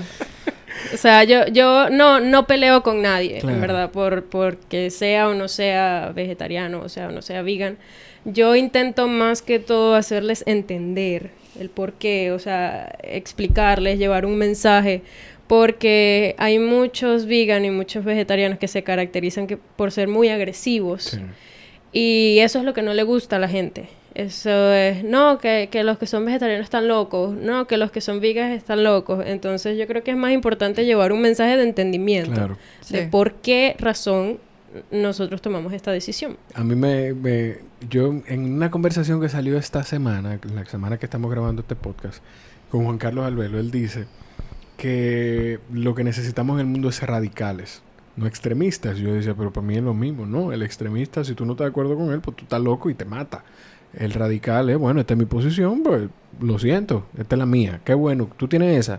o 0.94 0.98
sea, 0.98 1.24
yo, 1.24 1.48
yo 1.48 1.90
no, 1.90 2.20
no 2.20 2.46
peleo 2.48 2.84
con 2.84 3.02
nadie, 3.02 3.40
Claro. 3.40 3.56
en 3.56 3.62
verdad, 3.62 3.92
por 3.92 4.26
porque 4.26 4.90
sea 4.90 5.28
o 5.30 5.34
no 5.34 5.48
sea 5.48 6.12
vegetariano, 6.16 6.82
o 6.82 6.90
sea 6.90 7.08
o 7.08 7.12
no 7.12 7.22
sea 7.22 7.42
vegan. 7.42 7.78
Yo 8.26 8.56
intento 8.56 9.08
más 9.08 9.42
que 9.42 9.60
todo 9.60 9.96
hacerles 9.96 10.44
entender 10.48 11.32
el 11.60 11.70
por 11.70 11.94
qué, 11.94 12.32
o 12.32 12.40
sea, 12.40 12.96
explicarles, 13.04 13.98
llevar 14.00 14.26
un 14.26 14.38
mensaje, 14.38 15.02
porque 15.48 16.36
hay 16.38 16.60
muchos 16.60 17.26
vegan 17.26 17.66
y 17.66 17.72
muchos 17.72 18.04
vegetarianos 18.06 18.60
que 18.60 18.68
se 18.68 18.84
caracterizan 18.84 19.48
que, 19.48 19.58
por 19.58 19.92
ser 19.92 20.08
muy 20.08 20.30
agresivos. 20.30 21.04
Sí. 21.04 21.22
Y 21.94 22.40
eso 22.40 22.60
es 22.60 22.66
lo 22.66 22.74
que 22.74 22.82
no 22.82 22.94
le 22.94 23.04
gusta 23.04 23.38
a 23.38 23.40
la 23.40 23.48
gente. 23.48 23.90
Eso 24.14 24.74
es, 24.74 25.04
no, 25.04 25.38
que, 25.38 25.70
que 25.72 25.84
los 25.84 25.98
que 26.00 26.08
son 26.08 26.26
vegetarianos 26.26 26.64
están 26.66 26.88
locos, 26.88 27.36
no, 27.36 27.68
que 27.68 27.78
los 27.78 27.92
que 27.92 28.02
son 28.02 28.20
veganos 28.20 28.58
están 28.58 28.84
locos. 28.84 29.24
Entonces 29.26 29.78
yo 29.78 29.86
creo 29.88 30.04
que 30.04 30.12
es 30.12 30.18
más 30.18 30.32
importante 30.32 30.86
llevar 30.86 31.12
un 31.12 31.22
mensaje 31.22 31.56
de 31.56 31.64
entendimiento 31.64 32.32
Claro. 32.32 32.58
de 32.90 33.02
Sí. 33.04 33.08
por 33.12 33.34
qué 33.36 33.76
razón 33.80 34.40
nosotros 34.92 35.42
tomamos 35.42 35.72
esta 35.74 35.92
decisión. 35.92 36.38
A 36.56 36.64
mí 36.64 36.76
me, 36.76 37.14
me- 37.14 37.56
Yo, 37.90 38.12
en 38.28 38.54
una 38.56 38.72
conversación 38.72 39.22
que 39.22 39.30
salió 39.30 39.56
esta 39.58 39.84
semana, 39.84 40.40
la 40.54 40.66
semana 40.66 40.98
que 40.98 41.06
estamos 41.06 41.30
grabando 41.32 41.62
este 41.62 41.76
podcast, 41.76 42.24
con 42.72 42.84
Juan 42.86 42.98
Carlos 42.98 43.24
Albelo, 43.26 43.60
él 43.60 43.70
dice 43.70 44.06
que 44.78 45.60
lo 45.74 45.96
que 45.96 46.04
necesitamos 46.04 46.56
en 46.56 46.68
el 46.68 46.72
mundo 46.72 46.90
es 46.90 47.02
radicales, 47.02 47.82
no 48.16 48.28
extremistas. 48.28 48.98
Yo 48.98 49.14
decía, 49.14 49.34
pero 49.36 49.52
para 49.52 49.66
mí 49.66 49.76
es 49.76 49.84
lo 49.84 49.94
mismo, 49.94 50.26
¿no? 50.26 50.52
El 50.52 50.62
extremista, 50.62 51.24
si 51.24 51.34
tú 51.34 51.46
no 51.46 51.54
estás 51.54 51.66
de 51.66 51.70
acuerdo 51.70 51.96
con 51.96 52.12
él, 52.12 52.22
pues 52.22 52.38
tú 52.38 52.44
estás 52.44 52.62
loco 52.62 52.90
y 52.90 52.94
te 52.94 53.06
mata. 53.06 53.44
El 53.94 54.14
radical 54.14 54.70
es, 54.70 54.78
bueno, 54.78 55.00
esta 55.00 55.14
es 55.14 55.18
mi 55.18 55.26
posición, 55.26 55.82
pues 55.82 56.08
lo 56.40 56.60
siento, 56.60 57.08
esta 57.18 57.36
es 57.36 57.40
la 57.40 57.46
mía. 57.46 57.82
Qué 57.84 57.94
bueno, 57.94 58.30
tú 58.38 58.48
tienes 58.48 58.78
esa, 58.78 58.98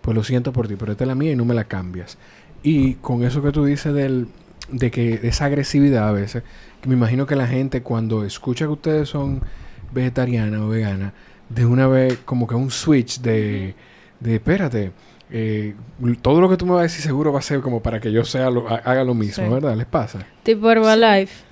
pues 0.00 0.14
lo 0.14 0.24
siento 0.24 0.52
por 0.52 0.66
ti, 0.66 0.76
pero 0.76 0.92
esta 0.92 1.04
es 1.04 1.08
la 1.08 1.14
mía 1.14 1.32
y 1.32 1.36
no 1.36 1.44
me 1.44 1.54
la 1.54 1.64
cambias. 1.64 2.18
Y 2.62 2.94
con 2.94 3.22
eso 3.22 3.42
que 3.42 3.52
tú 3.52 3.64
dices 3.64 3.94
del, 3.94 4.28
de 4.70 4.90
que 4.90 5.20
esa 5.22 5.44
agresividad 5.46 6.08
a 6.08 6.12
veces, 6.12 6.42
que 6.80 6.88
me 6.88 6.94
imagino 6.94 7.26
que 7.26 7.36
la 7.36 7.46
gente 7.46 7.82
cuando 7.82 8.24
escucha 8.24 8.64
que 8.64 8.72
ustedes 8.72 9.08
son 9.08 9.42
vegetarianas 9.92 10.60
o 10.60 10.68
veganas, 10.68 11.12
de 11.48 11.66
una 11.66 11.86
vez 11.86 12.18
como 12.24 12.46
que 12.46 12.54
un 12.54 12.70
switch 12.70 13.20
de, 13.20 13.74
de 14.20 14.34
espérate, 14.36 14.92
eh, 15.32 15.74
todo 16.22 16.40
lo 16.40 16.48
que 16.48 16.56
tú 16.56 16.66
me 16.66 16.72
vas 16.72 16.80
a 16.80 16.82
decir 16.84 17.02
seguro 17.02 17.32
va 17.32 17.38
a 17.38 17.42
ser 17.42 17.60
como 17.60 17.82
para 17.82 18.00
que 18.00 18.10
yo 18.12 18.24
sea 18.24 18.50
lo- 18.50 18.68
ha- 18.68 18.82
haga 18.84 19.04
lo 19.04 19.14
mismo, 19.14 19.44
Sí. 19.46 19.50
¿verdad? 19.52 19.76
¿Les 19.76 19.86
pasa? 19.86 20.18
Tipo 20.42 20.70
Herbalife. 20.70 21.44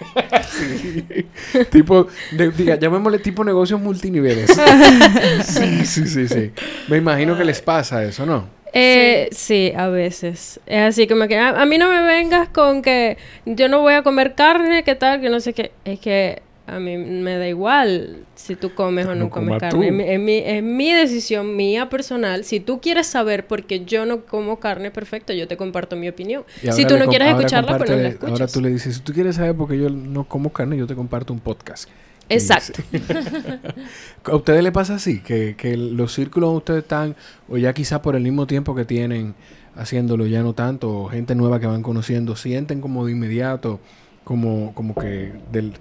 tipo, 1.70 2.06
de- 2.32 2.50
diga, 2.50 2.76
llamémosle 2.76 3.18
tipo 3.18 3.44
negocios 3.44 3.80
multiniveles. 3.80 4.50
sí, 5.44 5.84
sí, 5.86 6.06
sí, 6.06 6.28
sí. 6.28 6.52
Me 6.88 6.96
imagino 6.98 7.36
que 7.36 7.44
les 7.44 7.60
pasa 7.60 8.02
eso, 8.04 8.26
¿no? 8.26 8.48
Eh, 8.72 9.28
sí. 9.32 9.72
a 9.76 9.88
veces. 9.88 10.60
Es 10.66 10.80
así 10.82 11.06
como 11.06 11.26
que 11.26 11.36
a, 11.38 11.60
a 11.60 11.66
mí 11.66 11.76
no 11.78 11.88
me 11.90 12.02
vengas 12.02 12.48
con 12.48 12.82
que 12.82 13.18
yo 13.44 13.68
no 13.68 13.80
voy 13.80 13.94
a 13.94 14.02
comer 14.02 14.34
carne, 14.34 14.84
qué 14.84 14.94
tal, 14.94 15.20
que 15.20 15.28
no 15.28 15.40
sé 15.40 15.52
qué. 15.52 15.72
Es 15.84 15.98
que 16.00 16.42
a 16.66 16.78
mí 16.78 16.96
me 16.96 17.36
da 17.36 17.48
igual 17.48 18.24
si 18.36 18.54
tú 18.54 18.74
comes 18.74 19.06
o 19.06 19.14
no, 19.14 19.24
No 19.24 19.30
comes 19.30 19.58
carne. 19.58 19.88
Es 19.88 19.92
mi, 19.92 20.04
es, 20.04 20.20
mi, 20.20 20.36
es 20.38 20.62
mi 20.62 20.92
decisión 20.92 21.56
mía 21.56 21.88
personal. 21.88 22.44
Si 22.44 22.60
tú 22.60 22.80
quieres 22.80 23.06
saber 23.06 23.46
por 23.46 23.64
qué 23.64 23.84
yo 23.84 24.06
no 24.06 24.24
como 24.24 24.60
carne, 24.60 24.90
perfecto, 24.90 25.32
yo 25.32 25.48
te 25.48 25.56
comparto 25.56 25.96
mi 25.96 26.08
opinión. 26.08 26.44
Si 26.70 26.84
tú 26.84 26.96
no 26.96 27.06
quieres 27.06 27.28
escucharla, 27.28 27.76
pues 27.76 27.90
no 27.90 27.96
la 27.96 28.08
escuchas. 28.08 28.32
Ahora 28.32 28.46
tú 28.46 28.60
le 28.60 28.70
dices, 28.70 28.96
si 28.96 29.00
tú 29.02 29.12
quieres 29.12 29.36
saber 29.36 29.54
por 29.54 29.68
qué 29.68 29.78
yo 29.78 29.90
no 29.90 30.24
como 30.24 30.52
carne, 30.52 30.76
yo 30.76 30.86
te 30.86 30.94
comparto 30.94 31.32
un 31.32 31.40
podcast. 31.40 31.88
Exacto. 32.28 32.80
¿A 34.24 34.36
ustedes 34.36 34.62
les 34.62 34.72
pasa 34.72 34.94
así? 34.94 35.20
Que, 35.20 35.56
que 35.56 35.76
los 35.76 36.14
círculos 36.14 36.48
donde 36.48 36.58
ustedes 36.58 36.82
están, 36.82 37.16
o 37.48 37.58
ya 37.58 37.72
quizá 37.72 38.00
por 38.00 38.14
el 38.14 38.22
mismo 38.22 38.46
tiempo 38.46 38.74
que 38.74 38.84
tienen 38.84 39.34
haciéndolo, 39.74 40.26
ya 40.26 40.42
no 40.42 40.52
tanto, 40.52 40.90
o 40.90 41.08
gente 41.08 41.34
nueva 41.34 41.58
que 41.58 41.66
van 41.66 41.82
conociendo, 41.82 42.36
sienten 42.36 42.80
como 42.80 43.04
de 43.04 43.12
inmediato, 43.12 43.80
como, 44.24 44.72
como 44.74 44.94
que 44.94 45.32
del... 45.50 45.74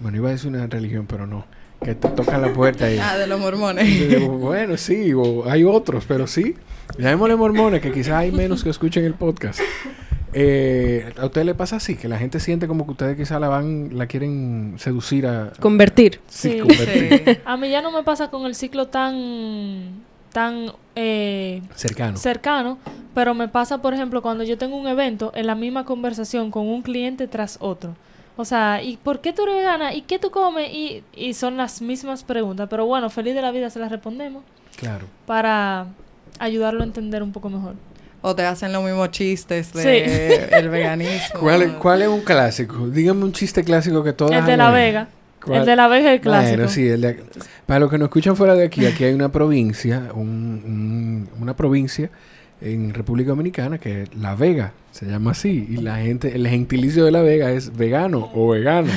Bueno, 0.00 0.18
iba 0.18 0.28
a 0.28 0.32
decir 0.32 0.48
una 0.48 0.66
religión, 0.66 1.06
pero 1.06 1.26
no. 1.26 1.44
Que 1.84 1.94
te 1.94 2.08
tocan 2.08 2.42
la 2.42 2.52
puerta 2.52 2.92
y... 2.92 2.98
Ah, 2.98 3.16
de 3.16 3.26
los 3.26 3.38
mormones. 3.40 3.88
y 3.88 4.06
digo, 4.06 4.38
bueno, 4.38 4.76
sí, 4.76 5.12
o 5.12 5.48
hay 5.48 5.64
otros, 5.64 6.04
pero 6.06 6.26
sí. 6.26 6.56
Llamémosle 6.98 7.36
mormones, 7.36 7.80
que 7.80 7.92
quizá 7.92 8.18
hay 8.18 8.32
menos 8.32 8.64
que 8.64 8.70
escuchen 8.70 9.04
el 9.04 9.14
podcast. 9.14 9.60
Eh, 10.32 11.12
¿A 11.18 11.26
usted 11.26 11.44
le 11.44 11.54
pasa 11.54 11.76
así? 11.76 11.96
Que 11.96 12.08
la 12.08 12.18
gente 12.18 12.40
siente 12.40 12.66
como 12.66 12.84
que 12.84 12.92
ustedes 12.92 13.16
quizá 13.16 13.38
la 13.38 13.48
van, 13.48 13.96
la 13.96 14.06
quieren 14.06 14.74
seducir 14.78 15.26
a... 15.26 15.52
Convertir. 15.60 16.20
Sí, 16.28 16.58
convertir. 16.58 17.40
A 17.44 17.56
mí 17.56 17.70
ya 17.70 17.80
no 17.80 17.90
me 17.92 18.02
pasa 18.02 18.28
con 18.28 18.44
el 18.46 18.54
ciclo 18.54 18.88
tan... 18.88 20.02
tan... 20.32 20.72
Eh, 20.96 21.62
cercano. 21.74 22.16
Cercano. 22.18 22.78
Pero 23.14 23.34
me 23.34 23.48
pasa, 23.48 23.80
por 23.80 23.94
ejemplo, 23.94 24.20
cuando 24.22 24.44
yo 24.44 24.58
tengo 24.58 24.76
un 24.76 24.86
evento, 24.86 25.32
en 25.34 25.46
la 25.46 25.54
misma 25.54 25.84
conversación 25.84 26.50
con 26.50 26.66
un 26.66 26.82
cliente 26.82 27.26
tras 27.26 27.56
otro. 27.60 27.94
O 28.40 28.44
sea, 28.44 28.80
¿y 28.84 28.96
por 28.98 29.20
qué 29.20 29.32
tú 29.32 29.42
eres 29.42 29.56
vegana? 29.56 29.92
¿Y 29.94 30.02
qué 30.02 30.20
tú 30.20 30.30
comes? 30.30 30.72
Y, 30.72 31.02
y 31.12 31.34
son 31.34 31.56
las 31.56 31.82
mismas 31.82 32.22
preguntas. 32.22 32.68
Pero 32.70 32.86
bueno, 32.86 33.10
feliz 33.10 33.34
de 33.34 33.42
la 33.42 33.50
vida 33.50 33.68
se 33.68 33.80
las 33.80 33.90
respondemos. 33.90 34.44
Claro. 34.76 35.06
Para 35.26 35.86
ayudarlo 36.38 36.82
a 36.82 36.84
entender 36.84 37.20
un 37.24 37.32
poco 37.32 37.50
mejor. 37.50 37.74
O 38.22 38.36
te 38.36 38.44
hacen 38.44 38.72
los 38.72 38.84
mismos 38.84 39.10
chistes 39.10 39.72
de 39.72 40.50
el 40.52 40.68
veganismo. 40.68 41.40
¿Cuál, 41.40 42.02
es 42.02 42.08
un 42.08 42.20
clásico? 42.20 42.86
Dígame 42.86 43.24
un 43.24 43.32
chiste 43.32 43.64
clásico 43.64 44.04
que 44.04 44.12
todos... 44.12 44.30
El 44.30 44.46
de 44.46 44.56
La 44.56 44.70
Vega. 44.70 45.08
El 45.52 45.66
de 45.66 45.74
La 45.74 45.88
Vega 45.88 46.10
es 46.10 46.14
el 46.14 46.20
clásico. 46.20 46.56
Bueno, 46.58 46.70
sí. 46.70 46.88
El 46.88 47.00
de... 47.00 47.24
Para 47.66 47.80
los 47.80 47.90
que 47.90 47.98
nos 47.98 48.06
escuchan 48.06 48.36
fuera 48.36 48.54
de 48.54 48.66
aquí, 48.66 48.86
aquí 48.86 49.02
hay 49.02 49.14
una 49.14 49.32
provincia, 49.32 50.10
un, 50.14 51.28
una 51.40 51.56
provincia 51.56 52.08
en 52.60 52.92
República 52.94 53.30
Dominicana 53.30 53.78
que 53.78 54.02
es 54.02 54.14
La 54.16 54.34
Vega, 54.34 54.72
se 54.92 55.06
llama 55.06 55.32
así. 55.32 55.66
Y 55.68 55.76
la 55.78 55.98
gente, 55.98 56.34
el 56.34 56.46
gentilicio 56.48 57.04
de 57.04 57.10
La 57.10 57.22
Vega 57.22 57.50
es 57.50 57.76
vegano 57.76 58.30
o 58.34 58.48
vegano. 58.48 58.90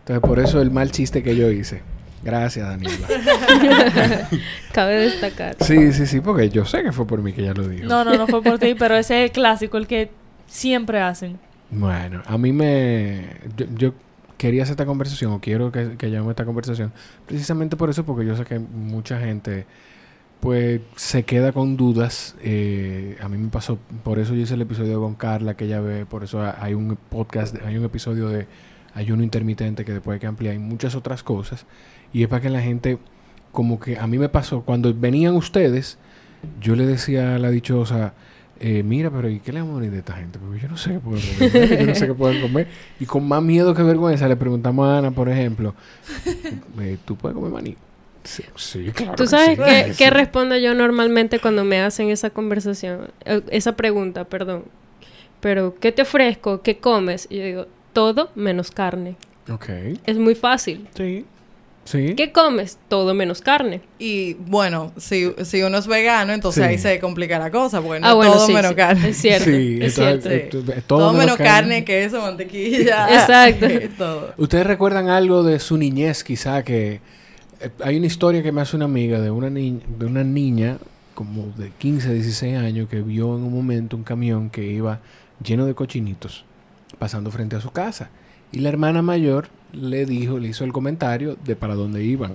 Entonces, 0.00 0.20
por 0.20 0.38
eso 0.38 0.60
el 0.60 0.70
mal 0.70 0.90
chiste 0.90 1.22
que 1.22 1.36
yo 1.36 1.50
hice. 1.50 1.82
Gracias, 2.22 2.66
Daniela. 2.66 3.06
Cabe 4.72 4.96
destacar. 4.96 5.56
Sí, 5.60 5.92
sí, 5.92 6.06
sí, 6.06 6.20
porque 6.20 6.48
yo 6.48 6.64
sé 6.64 6.82
que 6.82 6.90
fue 6.92 7.06
por 7.06 7.20
mí 7.22 7.32
que 7.32 7.42
ella 7.42 7.52
lo 7.52 7.68
dijo. 7.68 7.86
No, 7.86 8.02
no, 8.02 8.16
no 8.16 8.26
fue 8.26 8.42
por 8.42 8.58
ti, 8.58 8.74
pero 8.74 8.96
ese 8.96 9.24
es 9.24 9.30
el 9.30 9.32
clásico, 9.32 9.76
el 9.76 9.86
que 9.86 10.10
siempre 10.46 11.00
hacen. 11.00 11.38
Bueno, 11.70 12.22
a 12.26 12.38
mí 12.38 12.52
me... 12.52 13.26
Yo, 13.76 13.92
quería 14.38 14.62
hacer 14.62 14.72
esta 14.72 14.86
conversación, 14.86 15.32
o 15.32 15.40
quiero 15.40 15.70
que, 15.70 15.96
que 15.96 16.14
esta 16.14 16.44
conversación, 16.44 16.92
precisamente 17.26 17.76
por 17.76 17.90
eso, 17.90 18.04
porque 18.04 18.26
yo 18.26 18.36
sé 18.36 18.44
que 18.44 18.58
mucha 18.58 19.18
gente 19.20 19.66
pues 20.40 20.80
se 20.96 21.24
queda 21.24 21.52
con 21.52 21.76
dudas. 21.76 22.36
Eh, 22.42 23.16
a 23.20 23.28
mí 23.28 23.38
me 23.38 23.48
pasó, 23.48 23.78
por 24.02 24.18
eso 24.18 24.34
yo 24.34 24.42
hice 24.42 24.54
el 24.54 24.62
episodio 24.62 25.00
con 25.00 25.14
Carla, 25.14 25.56
que 25.56 25.64
ella 25.64 25.80
ve, 25.80 26.06
por 26.06 26.24
eso 26.24 26.42
hay 26.42 26.74
un 26.74 26.96
podcast, 26.96 27.56
hay 27.64 27.76
un 27.76 27.84
episodio 27.84 28.28
de 28.28 28.46
ayuno 28.94 29.22
intermitente 29.22 29.84
que 29.84 29.92
después 29.92 30.14
hay 30.14 30.20
que 30.20 30.26
ampliar 30.26 30.54
y 30.54 30.58
muchas 30.58 30.94
otras 30.94 31.22
cosas. 31.22 31.66
Y 32.12 32.22
es 32.22 32.28
para 32.28 32.42
que 32.42 32.50
la 32.50 32.60
gente, 32.60 32.98
como 33.52 33.80
que 33.80 33.98
a 33.98 34.06
mí 34.06 34.18
me 34.18 34.28
pasó, 34.28 34.62
cuando 34.62 34.92
venían 34.94 35.34
ustedes, 35.34 35.98
yo 36.60 36.76
le 36.76 36.86
decía 36.86 37.36
a 37.36 37.38
la 37.38 37.50
dichosa, 37.50 38.14
eh, 38.60 38.82
mira, 38.82 39.10
pero 39.10 39.28
¿y 39.28 39.40
qué 39.40 39.52
le 39.52 39.60
vamos 39.60 39.78
a 39.78 39.90
de 39.90 39.98
esta 39.98 40.14
gente? 40.14 40.38
Porque 40.38 40.60
yo 40.60 40.68
no 40.68 40.76
sé 40.76 40.92
qué 40.92 40.98
pueden 41.00 41.22
comer. 41.36 41.80
yo 41.80 41.86
no 41.86 41.94
sé 41.94 42.06
qué 42.06 42.14
pueden 42.14 42.42
comer. 42.42 42.68
Y 43.00 43.06
con 43.06 43.26
más 43.26 43.42
miedo 43.42 43.74
que 43.74 43.82
vergüenza 43.82 44.28
le 44.28 44.36
preguntamos 44.36 44.86
a 44.88 44.98
Ana, 44.98 45.10
por 45.10 45.28
ejemplo, 45.28 45.74
eh, 46.80 46.98
¿tú 47.04 47.16
puedes 47.16 47.34
comer 47.34 47.50
maní? 47.50 47.76
Sí, 48.24 48.90
claro. 48.94 49.14
¿Tú 49.16 49.26
sabes 49.26 49.58
qué, 49.58 49.92
qué 49.96 50.10
respondo 50.10 50.56
yo 50.56 50.74
normalmente 50.74 51.38
cuando 51.38 51.64
me 51.64 51.80
hacen 51.80 52.10
esa 52.10 52.30
conversación? 52.30 53.10
Eh, 53.24 53.42
esa 53.50 53.76
pregunta, 53.76 54.24
perdón. 54.24 54.64
Pero, 55.40 55.74
¿qué 55.78 55.92
te 55.92 56.02
ofrezco? 56.02 56.62
¿Qué 56.62 56.78
comes? 56.78 57.26
Y 57.28 57.36
yo 57.36 57.44
digo, 57.44 57.66
todo 57.92 58.30
menos 58.34 58.70
carne. 58.70 59.16
Ok. 59.50 59.68
Es 60.06 60.16
muy 60.16 60.34
fácil. 60.34 60.88
Sí. 60.96 61.26
Sí. 61.84 62.14
¿Qué 62.16 62.32
comes? 62.32 62.78
Todo 62.88 63.12
menos 63.12 63.42
carne. 63.42 63.82
Y 63.98 64.34
bueno, 64.34 64.92
si, 64.96 65.34
si 65.44 65.62
uno 65.62 65.76
es 65.76 65.86
vegano, 65.86 66.32
entonces 66.32 66.64
ahí 66.64 66.78
se 66.78 66.98
complica 66.98 67.38
la 67.38 67.50
cosa, 67.50 67.82
porque 67.82 68.00
no 68.00 68.06
ah, 68.06 68.24
todo 68.24 68.48
menos 68.48 68.72
carne. 68.72 69.10
Es 69.10 69.18
cierto. 69.18 69.44
Sí, 69.44 69.80
es 69.82 69.94
cierto. 69.94 70.30
todo, 70.86 71.12
menos 71.12 71.36
carne, 71.36 71.84
queso, 71.84 72.22
mantequilla. 72.22 73.06
Exacto. 73.20 73.66
todo. 73.98 74.32
¿Ustedes 74.38 74.66
recuerdan 74.66 75.10
algo 75.10 75.42
de 75.42 75.58
su 75.58 75.76
niñez, 75.76 76.24
quizá, 76.24 76.62
que 76.62 76.94
eh, 76.94 77.00
hay 77.82 77.96
una 77.96 78.06
historia 78.06 78.42
que 78.42 78.52
me 78.52 78.60
hace 78.60 78.76
una 78.76 78.84
amiga 78.86 79.20
de 79.20 79.30
una, 79.30 79.50
niña, 79.50 79.80
de 79.98 80.06
una 80.06 80.24
niña 80.24 80.78
como 81.14 81.46
de 81.56 81.70
15, 81.70 82.12
16 82.12 82.56
años 82.56 82.88
que 82.88 83.02
vio 83.02 83.36
en 83.36 83.42
un 83.44 83.52
momento 83.52 83.96
un 83.96 84.02
camión 84.02 84.50
que 84.50 84.66
iba 84.66 85.00
lleno 85.42 85.66
de 85.66 85.74
cochinitos 85.74 86.44
pasando 86.98 87.30
frente 87.30 87.56
a 87.56 87.60
su 87.60 87.70
casa. 87.70 88.10
Y 88.52 88.60
la 88.60 88.68
hermana 88.68 89.02
mayor 89.02 89.48
le 89.72 90.06
dijo, 90.06 90.38
le 90.38 90.48
hizo 90.48 90.64
el 90.64 90.72
comentario 90.72 91.36
de 91.44 91.56
para 91.56 91.74
dónde 91.74 92.04
iban. 92.04 92.34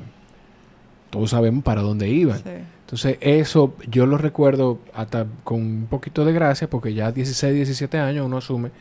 Todos 1.10 1.32
sabemos 1.32 1.64
para 1.64 1.82
dónde 1.82 2.10
iban. 2.10 2.42
Entonces, 2.82 3.18
eso 3.22 3.76
yo 3.88 4.06
lo 4.06 4.18
recuerdo 4.18 4.80
hasta 4.94 5.26
con 5.44 5.62
un 5.62 5.88
poquito 5.90 6.26
de 6.26 6.34
gracia, 6.34 6.70
porque 6.70 6.94
ya 6.94 7.12
16, 7.12 7.56
17 7.56 7.98
años 7.98 8.26
uno 8.26 8.38
asume 8.38 8.72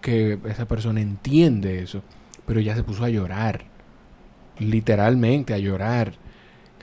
que 0.00 0.38
esa 0.48 0.66
persona 0.66 1.00
entiende 1.00 1.82
eso. 1.82 2.02
Pero 2.46 2.60
ya 2.60 2.74
se 2.74 2.82
puso 2.82 3.04
a 3.04 3.08
llorar. 3.08 3.64
Literalmente 4.60 5.54
a 5.54 5.58
llorar. 5.58 6.14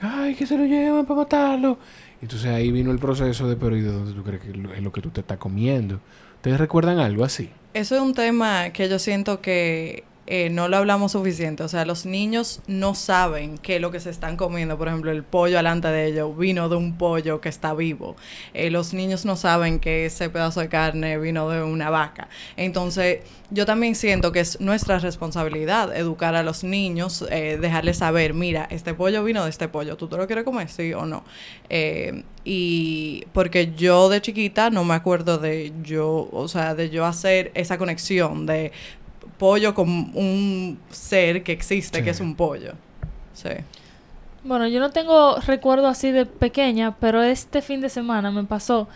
Ay, 0.00 0.34
que 0.34 0.46
se 0.46 0.56
lo 0.58 0.64
llevan 0.64 1.06
para 1.06 1.20
matarlo. 1.20 1.78
Entonces 2.20 2.50
ahí 2.50 2.70
vino 2.70 2.90
el 2.90 2.98
proceso 2.98 3.48
de, 3.48 3.56
pero 3.56 3.76
¿y 3.76 3.82
de 3.82 3.92
dónde 3.92 4.12
tú 4.12 4.22
crees 4.22 4.42
que 4.42 4.50
es 4.50 4.82
lo 4.82 4.92
que 4.92 5.00
tú 5.00 5.10
te 5.10 5.20
estás 5.20 5.38
comiendo? 5.38 6.00
¿Ustedes 6.36 6.58
recuerdan 6.58 6.98
algo 6.98 7.24
así? 7.24 7.50
Eso 7.74 7.94
es 7.96 8.00
un 8.00 8.14
tema 8.14 8.70
que 8.70 8.88
yo 8.88 8.98
siento 8.98 9.40
que 9.40 10.04
eh, 10.26 10.50
no 10.50 10.68
lo 10.68 10.76
hablamos 10.76 11.12
suficiente. 11.12 11.62
O 11.62 11.68
sea, 11.68 11.84
los 11.84 12.04
niños 12.04 12.60
no 12.66 12.94
saben 12.94 13.58
qué 13.58 13.76
es 13.76 13.80
lo 13.80 13.92
que 13.92 14.00
se 14.00 14.10
están 14.10 14.36
comiendo. 14.36 14.76
Por 14.76 14.88
ejemplo, 14.88 15.12
el 15.12 15.22
pollo 15.22 15.58
alante 15.58 15.88
de 15.88 16.06
ellos 16.06 16.36
vino 16.36 16.68
de 16.68 16.76
un 16.76 16.98
pollo 16.98 17.40
que 17.40 17.48
está 17.48 17.74
vivo. 17.74 18.16
Eh, 18.52 18.70
los 18.70 18.92
niños 18.92 19.24
no 19.24 19.36
saben 19.36 19.78
que 19.78 20.06
ese 20.06 20.28
pedazo 20.28 20.60
de 20.60 20.68
carne 20.68 21.18
vino 21.18 21.48
de 21.48 21.62
una 21.62 21.90
vaca. 21.90 22.28
Entonces, 22.56 23.20
yo 23.50 23.66
también 23.66 23.94
siento 23.94 24.32
que 24.32 24.40
es 24.40 24.60
nuestra 24.60 24.98
responsabilidad 24.98 25.96
educar 25.96 26.34
a 26.34 26.42
los 26.42 26.64
niños, 26.64 27.24
eh, 27.30 27.58
dejarles 27.60 27.98
saber, 27.98 28.34
mira, 28.34 28.66
este 28.70 28.94
pollo 28.94 29.22
vino 29.22 29.44
de 29.44 29.50
este 29.50 29.68
pollo. 29.68 29.96
¿Tú 29.96 30.08
te 30.08 30.16
lo 30.16 30.26
quieres 30.26 30.44
comer? 30.44 30.68
Sí 30.68 30.92
o 30.92 31.06
no. 31.06 31.24
y 32.48 33.24
porque 33.32 33.72
yo 33.76 34.08
de 34.08 34.20
chiquita 34.20 34.70
no 34.70 34.84
me 34.84 34.94
acuerdo 34.94 35.38
de 35.38 35.72
yo, 35.82 36.28
o 36.32 36.48
sea, 36.48 36.74
de 36.74 36.90
yo 36.90 37.04
hacer 37.04 37.50
esa 37.54 37.76
conexión 37.76 38.46
de 38.46 38.72
pollo 39.38 39.74
con 39.74 39.88
un 39.88 40.78
ser 40.90 41.42
que 41.42 41.52
existe, 41.52 42.02
que 42.02 42.10
es 42.10 42.20
un 42.20 42.34
pollo. 42.34 42.72
Sí. 43.32 43.50
Bueno, 44.44 44.68
yo 44.68 44.78
no 44.78 44.90
tengo 44.90 45.36
recuerdo 45.40 45.88
así 45.88 46.12
de 46.12 46.24
pequeña, 46.24 46.96
pero 47.00 47.22
este 47.22 47.62
fin 47.62 47.80
de 47.80 47.88
semana 47.88 48.30
me 48.30 48.44
pasó 48.44 48.88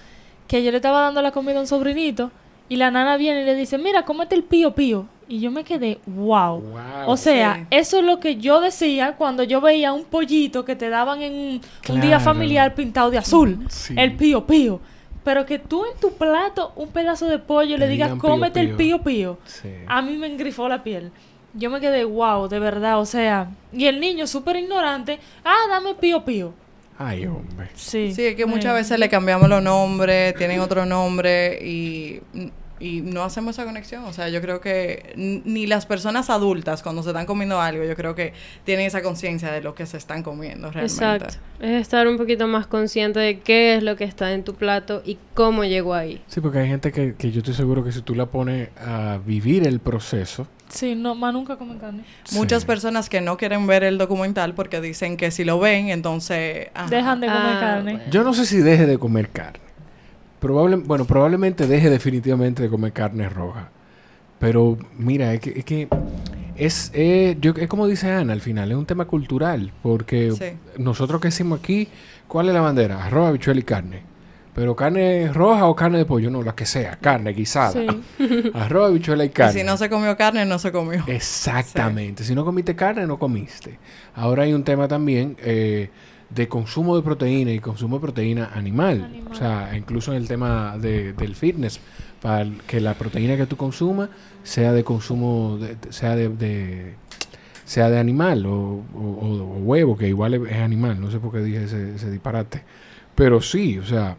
que 0.47 0.63
yo 0.63 0.71
le 0.71 0.77
estaba 0.77 1.01
dando 1.01 1.23
la 1.23 1.33
comida 1.33 1.59
a 1.59 1.61
un 1.61 1.67
sobrinito 1.67 2.31
y 2.69 2.77
la 2.77 2.91
nana 2.91 3.17
viene 3.17 3.43
y 3.43 3.45
le 3.45 3.57
dice, 3.57 3.77
mira, 3.79 4.05
cómete 4.05 4.37
el 4.37 4.45
pío 4.45 4.75
pío. 4.75 5.07
Y 5.29 5.41
yo 5.41 5.51
me 5.53 5.63
quedé, 5.63 6.01
wow. 6.07 6.61
o 7.07 7.17
sea, 7.17 7.67
eso 7.71 7.99
es 7.99 8.05
lo 8.05 8.19
que 8.19 8.37
yo 8.37 8.61
decía 8.61 9.15
cuando 9.17 9.45
yo 9.45 9.61
veía 9.61 9.93
un 9.93 10.05
pollito 10.05 10.65
que 10.65 10.75
te 10.75 10.89
daban 10.89 11.23
en 11.23 11.61
un 11.89 12.01
día 12.01 12.19
familiar 12.19 12.75
pintado 12.75 13.11
de 13.11 13.19
azul. 13.19 13.65
El 13.95 14.17
pío 14.17 14.45
pío. 14.45 14.81
Pero 15.25 15.45
que 15.47 15.59
tú 15.59 15.85
en 15.85 15.99
tu 16.01 16.15
plato 16.15 16.73
un 16.77 16.89
pedazo 16.89 17.27
de 17.27 17.39
pollo 17.39 17.77
le 17.77 17.89
digas, 17.89 18.13
cómete 18.19 18.61
el 18.61 18.77
pío 18.77 19.03
pío. 19.03 19.39
A 19.87 20.03
mí 20.03 20.17
me 20.17 20.27
engrifó 20.27 20.69
la 20.69 20.83
piel. 20.83 21.13
Yo 21.53 21.69
me 21.69 21.81
quedé, 21.81 22.05
wow, 22.05 22.49
de 22.49 22.59
verdad, 22.59 23.01
o 23.01 23.07
sea. 23.07 23.51
Y 23.73 23.87
el 23.87 24.01
niño 24.01 24.27
súper 24.27 24.57
ignorante, 24.57 25.19
ah, 25.45 25.67
dame 25.69 25.95
pío 25.95 26.25
pío. 26.25 26.53
Ay, 26.97 27.27
hombre. 27.27 27.71
Sí. 27.75 28.13
Sí, 28.15 28.27
es 28.27 28.37
que 28.37 28.45
muchas 28.45 28.75
veces 28.75 28.99
le 28.99 29.09
cambiamos 29.09 29.49
los 29.49 29.63
nombres, 29.63 30.35
tienen 30.37 30.61
otro 30.61 30.85
nombre 30.85 31.59
y 31.63 32.21
y 32.81 33.03
no 33.03 33.23
hacemos 33.23 33.57
esa 33.57 33.65
conexión. 33.65 34.05
O 34.05 34.13
sea, 34.13 34.29
yo 34.31 34.41
creo 34.41 34.61
que 34.61 35.13
ni 35.17 35.67
las 35.67 35.87
personas 35.87 36.31
adultas 36.31 36.83
cuando 36.83 37.03
se 37.03 37.11
están 37.11 37.27
comiendo 37.27 37.61
algo, 37.61 37.85
yo 37.85 37.95
creo 37.95 38.15
que 38.15 38.33
tienen 38.65 38.87
esa 38.87 39.03
conciencia 39.03 39.53
de 39.53 39.61
lo 39.61 39.75
que 39.75 39.87
se 39.87 39.99
están 39.99 40.23
comiendo 40.23 40.71
realmente. 40.71 41.05
Exacto. 41.05 41.37
Es 41.61 41.83
estar 41.83 42.09
un 42.09 42.17
poquito 42.17 42.49
más 42.49 42.67
consciente 42.67 43.21
de 43.21 43.41
qué 43.41 43.77
es 43.77 43.83
lo 43.83 43.97
que 43.97 44.05
está 44.05 44.33
en 44.33 44.43
tu 44.43 44.55
plato 44.55 45.03
y 45.05 45.19
cómo 45.35 45.65
llegó 45.65 45.95
ahí. 45.95 46.23
Sí, 46.27 46.41
porque 46.41 46.59
hay 46.59 46.69
gente 46.69 46.91
que, 46.91 47.15
que 47.15 47.31
yo 47.31 47.39
estoy 47.39 47.55
seguro 47.55 47.85
que 47.85 47.93
si 47.93 48.01
tú 48.01 48.15
la 48.15 48.27
pones 48.27 48.71
a 48.79 49.19
vivir 49.25 49.67
el 49.67 49.79
proceso, 49.79 50.47
Sí, 50.71 50.95
no, 50.95 51.17
más 51.17 51.33
nunca 51.33 51.57
comen 51.57 51.79
carne. 51.79 52.05
Muchas 52.33 52.65
personas 52.65 53.09
que 53.09 53.21
no 53.21 53.37
quieren 53.37 53.67
ver 53.67 53.83
el 53.83 53.99
documental 53.99 54.55
porque 54.55 54.81
dicen 54.81 55.17
que 55.17 55.33
si 55.33 55.45
lo 55.45 55.59
ven, 55.59 55.89
entonces... 55.89 56.69
Dejan 56.89 57.21
de 57.21 57.27
comer 57.27 57.57
ah, 57.57 57.61
carne. 57.61 58.03
Yo 58.09 58.23
no 58.23 58.33
sé 58.33 58.47
si 58.47 58.59
deje 58.59 58.87
de 58.87 58.97
comer 58.97 59.31
carne. 59.31 59.70
Probable, 60.41 60.77
bueno, 60.77 61.05
probablemente 61.05 61.67
deje 61.67 61.91
definitivamente 61.91 62.63
de 62.63 62.71
comer 62.71 62.93
carne 62.93 63.29
roja. 63.29 63.71
Pero 64.39 64.79
mira, 64.97 65.35
es 65.35 65.41
que 65.41 65.51
es, 65.51 65.65
que 65.67 65.89
es, 66.57 66.91
eh, 66.95 67.37
yo, 67.41 67.53
es 67.57 67.69
como 67.69 67.87
dice 67.87 68.11
Ana 68.11 68.33
al 68.33 68.41
final, 68.41 68.71
es 68.71 68.77
un 68.77 68.87
tema 68.87 69.05
cultural. 69.05 69.73
Porque 69.83 70.57
nosotros 70.79 71.21
que 71.21 71.29
decimos 71.29 71.61
aquí, 71.61 71.89
¿cuál 72.27 72.49
es 72.49 72.55
la 72.55 72.63
bandera? 72.63 73.05
Arroz, 73.05 73.29
habichuela 73.29 73.61
y 73.61 73.65
carne. 73.65 74.03
Pero 74.55 74.75
carne 74.75 75.33
roja 75.33 75.67
o 75.67 75.77
carne 75.77 75.99
de 75.99 76.05
pollo, 76.07 76.31
no, 76.31 76.43
la 76.43 76.55
que 76.55 76.67
sea, 76.67 76.97
carne 76.97 77.33
guisada. 77.33 77.81
Arroz, 78.55 78.91
habichuela 78.91 79.25
y 79.25 79.29
carne. 79.29 79.59
Y 79.59 79.63
si 79.63 79.67
no 79.67 79.77
se 79.77 79.89
comió 79.89 80.17
carne, 80.17 80.45
no 80.45 80.59
se 80.59 80.73
comió. 80.73 81.05
Exactamente. 81.07 82.25
Si 82.25 82.35
no 82.35 82.45
comiste 82.45 82.75
carne, 82.75 83.07
no 83.07 83.19
comiste. 83.19 83.79
Ahora 84.15 84.45
hay 84.45 84.53
un 84.53 84.65
tema 84.65 84.89
también. 84.89 85.37
Eh, 85.43 85.91
de 86.31 86.49
consumo 86.49 86.97
de 86.97 87.03
proteína 87.03 87.53
y 87.53 87.59
consumo 87.59 87.97
de 87.97 88.01
proteína 88.03 88.51
animal. 88.55 89.25
O 89.31 89.35
sea, 89.35 89.77
incluso 89.77 90.13
en 90.13 90.19
el 90.19 90.29
tema 90.29 90.79
de, 90.79 91.13
del 91.13 91.35
fitness, 91.35 91.81
para 92.23 92.49
que 92.67 92.81
la 92.81 92.95
proteína 92.95 93.37
que 93.37 93.47
tú 93.47 93.57
consumas 93.57 94.11
sea 94.43 94.73
de 94.73 94.85
consumo, 94.85 95.59
sea 95.91 96.17
de, 96.17 96.95
sea 97.65 97.91
de 97.91 97.99
animal 97.99 98.47
o, 98.47 98.85
huevo, 99.63 99.97
que 99.97 100.09
igual 100.09 100.35
es, 100.35 100.57
animal. 100.57 101.01
No 101.01 101.11
sé 101.11 101.19
por 101.19 101.33
qué 101.33 101.39
dije 101.39 101.65
ese, 101.65 101.97
ese 101.97 102.11
disparate. 102.11 102.63
Pero 103.15 103.43
sí, 103.43 103.79
o 103.79 103.85
sea, 103.85 104.17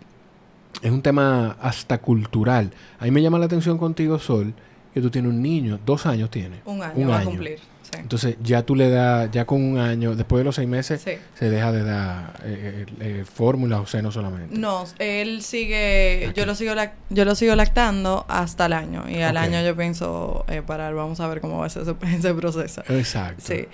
es 0.81 0.91
un 0.91 1.01
tema 1.01 1.57
hasta 1.61 1.99
cultural. 1.99 2.71
A 2.99 3.05
mí 3.05 3.11
me 3.11 3.21
llama 3.21 3.39
la 3.39 3.45
atención 3.45 3.77
contigo, 3.77 4.19
Sol, 4.19 4.53
que 4.93 5.01
tú 5.01 5.09
tienes 5.09 5.31
un 5.31 5.41
niño, 5.41 5.79
dos 5.85 6.05
años 6.05 6.29
tiene. 6.29 6.61
Un 6.65 6.81
año, 6.81 7.07
va 7.07 7.19
a 7.19 7.23
cumplir. 7.23 7.59
Entonces 7.97 8.37
ya 8.41 8.63
tú 8.63 8.75
le 8.75 8.89
das, 8.89 9.29
ya 9.31 9.45
con 9.45 9.61
un 9.61 9.77
año, 9.77 10.15
después 10.15 10.39
de 10.39 10.43
los 10.45 10.55
seis 10.55 10.67
meses, 10.67 11.01
se 11.01 11.49
deja 11.49 11.71
de 11.71 11.83
dar 11.83 12.33
eh, 12.43 12.85
eh, 12.99 13.19
eh 13.19 13.25
fórmula 13.25 13.81
o 13.81 13.85
seno 13.85 14.11
solamente. 14.11 14.57
No, 14.57 14.85
él 14.99 15.41
sigue, 15.41 16.31
yo 16.35 16.45
lo 16.45 16.55
sigo 16.55 16.73
yo 17.09 17.25
lo 17.25 17.35
sigo 17.35 17.55
lactando 17.55 18.25
hasta 18.29 18.65
el 18.67 18.73
año 18.73 19.05
y 19.09 19.21
al 19.21 19.37
año 19.37 19.61
yo 19.61 19.75
pienso 19.75 20.45
eh, 20.47 20.61
parar, 20.61 20.93
vamos 20.93 21.19
a 21.19 21.27
ver 21.27 21.41
cómo 21.41 21.59
va 21.59 21.65
a 21.65 21.69
ser 21.69 21.83
ese, 22.17 22.33
proceso. 22.33 22.83
Exacto. 22.87 23.43
Sí, 23.45 23.67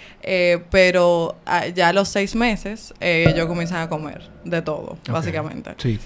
pero 0.69 1.35
ah, 1.45 1.67
ya 1.67 1.89
a 1.89 1.93
los 1.93 2.09
seis 2.09 2.35
meses 2.35 2.93
yo 3.35 3.47
comienzan 3.47 3.81
a 3.81 3.89
comer 3.89 4.29
de 4.43 4.61
todo, 4.61 4.97
básicamente. 5.09 5.75
Sí. 5.77 5.99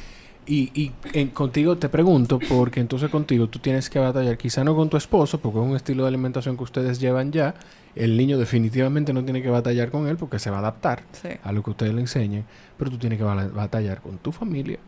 Y, 0.48 0.72
y 0.74 1.26
contigo 1.28 1.78
te 1.78 1.88
pregunto, 1.88 2.40
porque 2.50 2.80
entonces 2.80 3.10
contigo 3.10 3.48
tú 3.48 3.60
tienes 3.60 3.90
que 3.90 4.00
batallar, 4.00 4.38
quizá 4.38 4.64
no 4.64 4.76
con 4.76 4.90
tu 4.90 4.98
esposo, 4.98 5.40
porque 5.40 5.60
es 5.60 5.66
un 5.66 5.76
estilo 5.76 6.04
de 6.04 6.10
alimentación 6.10 6.58
que 6.58 6.64
ustedes 6.64 7.00
llevan 7.00 7.32
ya. 7.32 7.54
El 7.96 8.18
niño 8.18 8.38
definitivamente 8.38 9.14
no 9.14 9.24
tiene 9.24 9.42
que 9.42 9.50
batallar 9.50 9.90
con 9.90 10.08
él 10.08 10.18
porque 10.18 10.40
se 10.40 10.50
va 10.50 10.58
a 10.58 10.60
adaptar 10.60 11.04
a 11.44 11.52
lo 11.52 11.64
que 11.64 11.72
ustedes 11.72 11.94
le 11.94 12.02
enseñen, 12.02 12.46
pero 12.78 12.92
tú 12.92 12.98
tienes 12.98 13.18
que 13.20 13.24
batallar 13.24 14.02
con 14.02 14.18
tu 14.18 14.32
familia 14.32 14.80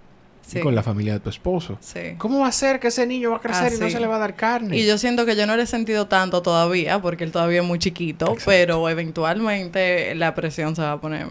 y 0.51 0.59
con 0.59 0.75
la 0.75 0.83
familia 0.83 1.13
de 1.13 1.19
tu 1.19 1.29
esposo. 1.29 1.77
¿Cómo 2.17 2.39
va 2.39 2.47
a 2.47 2.51
ser 2.51 2.79
que 2.79 2.87
ese 2.87 3.05
niño 3.07 3.31
va 3.31 3.37
a 3.37 3.41
crecer 3.41 3.73
y 3.73 3.79
no 3.79 3.89
se 3.89 3.99
le 3.99 4.07
va 4.07 4.17
a 4.17 4.19
dar 4.19 4.35
carne? 4.35 4.77
Y 4.77 4.85
yo 4.85 4.97
siento 4.97 5.25
que 5.25 5.35
yo 5.35 5.45
no 5.45 5.55
le 5.55 5.63
he 5.63 5.67
sentido 5.67 6.07
tanto 6.07 6.41
todavía, 6.41 7.01
porque 7.01 7.23
él 7.23 7.31
todavía 7.31 7.61
es 7.61 7.67
muy 7.67 7.79
chiquito, 7.79 8.35
pero 8.45 8.87
eventualmente 8.89 10.15
la 10.15 10.35
presión 10.35 10.75
se 10.75 10.81
va 10.81 10.93
a 10.93 11.01
poner, 11.01 11.27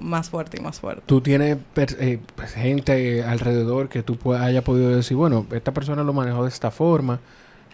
más 0.00 0.28
fuerte 0.28 0.58
y 0.58 0.60
más 0.62 0.80
fuerte. 0.80 1.02
¿Tú 1.06 1.20
tienes 1.20 1.56
eh, 1.76 2.18
gente 2.54 3.22
alrededor 3.22 3.88
que 3.88 4.02
tú 4.02 4.34
haya 4.34 4.62
podido 4.62 4.94
decir, 4.94 5.16
bueno, 5.16 5.46
esta 5.52 5.72
persona 5.72 6.02
lo 6.02 6.12
manejó 6.12 6.42
de 6.42 6.48
esta 6.48 6.70
forma? 6.70 7.20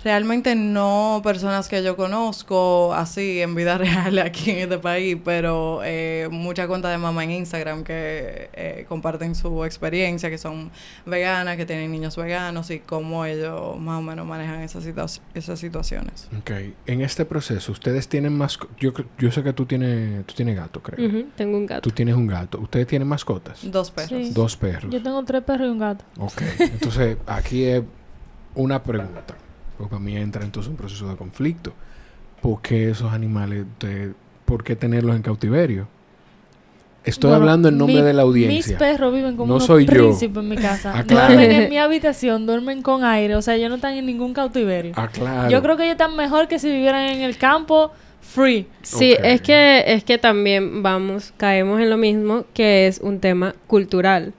Realmente 0.02 0.54
no 0.54 1.20
personas 1.22 1.68
que 1.68 1.82
yo 1.82 1.94
conozco 1.96 2.94
así 2.94 3.40
en 3.42 3.54
vida 3.54 3.76
real 3.78 4.18
aquí 4.18 4.50
en 4.50 4.58
este 4.58 4.78
país, 4.78 5.18
pero 5.22 5.80
eh, 5.84 6.28
muchas 6.30 6.66
cuentas 6.68 6.90
de 6.90 6.98
mamá 6.98 7.24
en 7.24 7.32
Instagram 7.32 7.84
que 7.84 8.48
eh, 8.54 8.86
comparten 8.88 9.34
su 9.34 9.64
experiencia, 9.64 10.30
que 10.30 10.38
son 10.38 10.70
veganas, 11.04 11.56
que 11.56 11.66
tienen 11.66 11.92
niños 11.92 12.16
veganos 12.16 12.70
y 12.70 12.80
cómo 12.80 13.26
ellos 13.26 13.78
más 13.78 13.98
o 13.98 14.02
menos 14.02 14.26
manejan 14.26 14.60
esas, 14.62 14.86
esas 15.34 15.58
situaciones. 15.58 16.28
Ok. 16.38 16.50
En 16.86 17.02
este 17.02 17.24
proceso, 17.26 17.72
¿ustedes 17.72 18.08
tienen 18.08 18.32
más... 18.36 18.58
Yo, 18.78 18.92
yo 19.18 19.30
sé 19.30 19.42
que 19.42 19.52
tú 19.52 19.66
tienes, 19.66 20.24
tú 20.26 20.34
tienes 20.34 20.56
gato, 20.56 20.82
creo. 20.82 21.26
Tengo 21.36 21.58
un 21.58 21.66
gato. 21.66 21.82
Tú 21.82 21.90
tienes 21.90 22.14
un 22.14 22.26
gato. 22.26 22.58
¿Ustedes 22.58 22.86
tienen 22.86 23.06
mascotas? 23.06 23.60
Dos 23.70 23.90
perros. 23.90 24.32
Dos 24.32 24.56
perros. 24.56 24.92
Yo 24.92 25.02
tengo 25.02 25.22
tres 25.24 25.42
perros 25.42 25.68
y 25.68 25.70
un 25.70 25.78
gato. 25.78 26.04
Ok. 26.18 26.42
Entonces, 26.58 27.18
aquí 27.26 27.64
es 27.64 27.82
una 28.54 28.82
pregunta. 28.82 29.36
Porque 29.80 29.92
para 29.92 30.02
mí 30.02 30.14
entra 30.14 30.44
entonces 30.44 30.68
un 30.68 30.76
proceso 30.76 31.08
de 31.08 31.16
conflicto. 31.16 31.72
¿Por 32.42 32.60
qué 32.60 32.90
esos 32.90 33.14
animales, 33.14 33.64
por 34.44 34.62
qué 34.62 34.76
tenerlos 34.76 35.16
en 35.16 35.22
cautiverio? 35.22 35.88
Estoy 37.02 37.32
hablando 37.32 37.70
en 37.70 37.78
nombre 37.78 38.02
de 38.02 38.12
la 38.12 38.20
audiencia. 38.20 38.72
Mis 38.72 38.78
perros 38.78 39.14
viven 39.14 39.38
como 39.38 39.54
no 39.54 39.58
soy 39.58 39.86
príncipes 39.86 40.36
en 40.36 40.48
mi 40.50 40.56
casa. 40.58 40.92
Ah, 40.94 41.02
duermen 41.02 41.50
en 41.50 41.70
mi 41.70 41.78
habitación, 41.78 42.44
duermen 42.44 42.82
con 42.82 43.04
aire. 43.04 43.36
O 43.36 43.40
sea, 43.40 43.54
ellos 43.54 43.70
no 43.70 43.76
están 43.76 43.94
en 43.94 44.04
ningún 44.04 44.34
cautiverio. 44.34 44.92
Ah, 44.96 45.08
claro. 45.08 45.48
Yo 45.48 45.62
creo 45.62 45.78
que 45.78 45.84
ellos 45.84 45.92
están 45.92 46.14
mejor 46.14 46.46
que 46.46 46.58
si 46.58 46.68
vivieran 46.68 47.06
en 47.06 47.22
el 47.22 47.38
campo 47.38 47.90
free. 48.20 48.66
Sí, 48.82 49.16
es 49.22 49.40
que 49.40 49.82
es 49.86 50.04
que 50.04 50.18
también 50.18 50.82
vamos, 50.82 51.32
caemos 51.38 51.80
en 51.80 51.88
lo 51.88 51.96
mismo 51.96 52.44
que 52.52 52.86
es 52.86 52.98
un 52.98 53.18
tema 53.18 53.54
cultural 53.66 54.34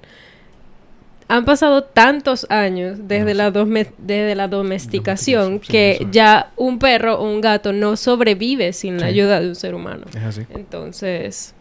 han 1.31 1.45
pasado 1.45 1.85
tantos 1.85 2.45
años 2.49 2.99
desde, 3.03 3.33
la, 3.33 3.51
desde 3.51 4.35
la 4.35 4.49
domesticación 4.49 5.59
que 5.61 6.05
ya 6.11 6.51
un 6.57 6.77
perro 6.77 7.19
o 7.19 7.23
un 7.23 7.39
gato 7.39 7.71
no 7.71 7.95
sobrevive 7.95 8.73
sin 8.73 8.99
la 8.99 9.05
ayuda 9.05 9.39
de 9.39 9.47
un 9.47 9.55
ser 9.55 9.73
humano. 9.73 10.07
Es 10.13 10.23
así. 10.23 10.41
Entonces, 10.49 11.55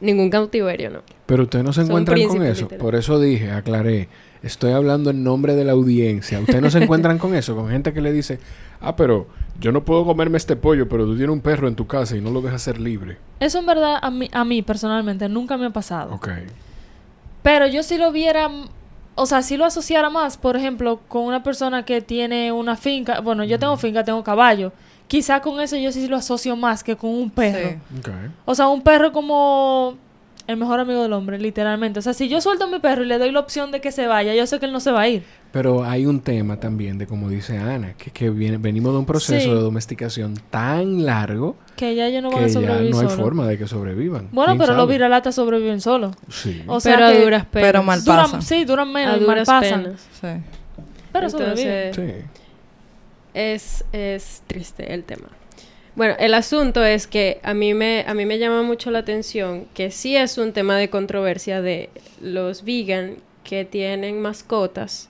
ningún 0.00 0.30
cautiverio, 0.30 0.88
¿no? 0.88 1.02
Pero 1.26 1.42
ustedes 1.42 1.66
no 1.66 1.74
se 1.74 1.82
encuentran 1.82 2.22
con 2.28 2.42
eso. 2.42 2.66
Por 2.68 2.94
eso 2.94 3.20
dije, 3.20 3.50
aclaré, 3.50 4.08
estoy 4.42 4.72
hablando 4.72 5.10
en 5.10 5.22
nombre 5.22 5.54
de 5.54 5.64
la 5.64 5.72
audiencia. 5.72 6.40
Ustedes 6.40 6.62
no 6.62 6.70
se 6.70 6.82
encuentran 6.82 7.18
con 7.18 7.34
eso, 7.34 7.54
con 7.54 7.68
gente 7.68 7.92
que 7.92 8.00
le 8.00 8.10
dice, 8.10 8.38
ah, 8.80 8.96
pero 8.96 9.26
yo 9.60 9.70
no 9.70 9.84
puedo 9.84 10.06
comerme 10.06 10.38
este 10.38 10.56
pollo, 10.56 10.88
pero 10.88 11.04
tú 11.04 11.14
tienes 11.14 11.34
un 11.34 11.42
perro 11.42 11.68
en 11.68 11.74
tu 11.74 11.86
casa 11.86 12.16
y 12.16 12.22
no 12.22 12.30
lo 12.30 12.40
dejas 12.40 12.62
ser 12.62 12.80
libre. 12.80 13.18
Eso 13.38 13.58
en 13.58 13.66
verdad 13.66 13.98
a 14.00 14.10
mí, 14.10 14.30
a 14.32 14.46
mí 14.46 14.62
personalmente 14.62 15.28
nunca 15.28 15.58
me 15.58 15.66
ha 15.66 15.70
pasado. 15.70 16.14
Ok. 16.14 16.30
Pero 17.42 17.66
yo 17.66 17.82
si 17.82 17.98
lo 17.98 18.12
viera 18.12 18.50
o 19.18 19.26
sea, 19.26 19.42
si 19.42 19.56
lo 19.56 19.64
asociara 19.64 20.10
más, 20.10 20.36
por 20.36 20.56
ejemplo, 20.56 21.00
con 21.08 21.24
una 21.24 21.42
persona 21.42 21.84
que 21.84 22.00
tiene 22.00 22.52
una 22.52 22.76
finca, 22.76 23.20
bueno, 23.20 23.42
yo 23.42 23.58
tengo 23.58 23.76
finca, 23.76 24.04
tengo 24.04 24.22
caballo, 24.22 24.72
quizá 25.08 25.40
con 25.40 25.60
eso 25.60 25.76
yo 25.76 25.90
sí 25.90 26.06
lo 26.06 26.16
asocio 26.16 26.54
más 26.54 26.84
que 26.84 26.96
con 26.96 27.10
un 27.10 27.28
perro. 27.28 27.80
O 28.44 28.54
sea, 28.54 28.68
un 28.68 28.80
perro 28.82 29.12
como 29.12 29.98
el 30.48 30.56
mejor 30.56 30.80
amigo 30.80 31.02
del 31.02 31.12
hombre, 31.12 31.38
literalmente. 31.38 31.98
O 31.98 32.02
sea, 32.02 32.14
si 32.14 32.26
yo 32.30 32.40
suelto 32.40 32.64
a 32.64 32.68
mi 32.68 32.78
perro 32.78 33.02
y 33.02 33.06
le 33.06 33.18
doy 33.18 33.30
la 33.30 33.40
opción 33.40 33.70
de 33.70 33.82
que 33.82 33.92
se 33.92 34.06
vaya, 34.06 34.34
yo 34.34 34.46
sé 34.46 34.58
que 34.58 34.64
él 34.64 34.72
no 34.72 34.80
se 34.80 34.90
va 34.90 35.02
a 35.02 35.08
ir. 35.08 35.22
Pero 35.52 35.84
hay 35.84 36.06
un 36.06 36.20
tema 36.20 36.58
también 36.58 36.96
de, 36.96 37.06
como 37.06 37.28
dice 37.28 37.58
Ana, 37.58 37.92
que, 37.98 38.10
que 38.10 38.30
viene, 38.30 38.56
venimos 38.56 38.92
de 38.92 38.98
un 38.98 39.04
proceso 39.04 39.54
de 39.54 39.60
domesticación 39.60 40.34
tan 40.50 41.04
largo 41.04 41.56
que 41.76 41.94
ya 41.94 42.06
ellos 42.06 42.22
no 42.22 42.30
van 42.30 42.44
a 42.44 42.48
sobrevivir. 42.48 42.94
Ya 42.94 43.02
no 43.02 43.10
hay 43.10 43.16
forma 43.16 43.46
de 43.46 43.58
que 43.58 43.68
sobrevivan. 43.68 44.30
Bueno, 44.32 44.56
pero 44.56 44.74
los 44.74 44.88
viralatas 44.88 45.34
sobreviven 45.34 45.82
solos. 45.82 46.16
Sí. 46.30 46.62
O 46.66 46.80
sea 46.80 46.94
pero 46.94 47.06
a 47.06 47.12
duras 47.12 47.44
penas. 47.44 47.68
Pero 47.68 47.82
mal 47.82 48.02
pasan. 48.02 48.40
sí, 48.40 48.64
duran 48.64 48.90
menos, 48.90 49.16
a 49.16 49.18
duras 49.18 49.46
mal 49.46 49.60
pasan. 49.60 49.96
Sí. 50.18 50.28
Pero 51.12 51.28
sobreviven. 51.28 51.94
Sí. 51.94 52.12
Es, 53.34 53.84
es 53.92 54.42
triste 54.46 54.94
el 54.94 55.04
tema. 55.04 55.28
Bueno, 55.98 56.14
el 56.20 56.32
asunto 56.34 56.84
es 56.84 57.08
que 57.08 57.40
a 57.42 57.54
mí 57.54 57.74
me 57.74 58.04
a 58.06 58.14
mí 58.14 58.24
me 58.24 58.38
llama 58.38 58.62
mucho 58.62 58.92
la 58.92 59.00
atención 59.00 59.66
que 59.74 59.90
sí 59.90 60.14
es 60.14 60.38
un 60.38 60.52
tema 60.52 60.76
de 60.76 60.90
controversia 60.90 61.60
de 61.60 61.90
los 62.22 62.62
vegan 62.62 63.16
que 63.42 63.64
tienen 63.64 64.20
mascotas 64.20 65.08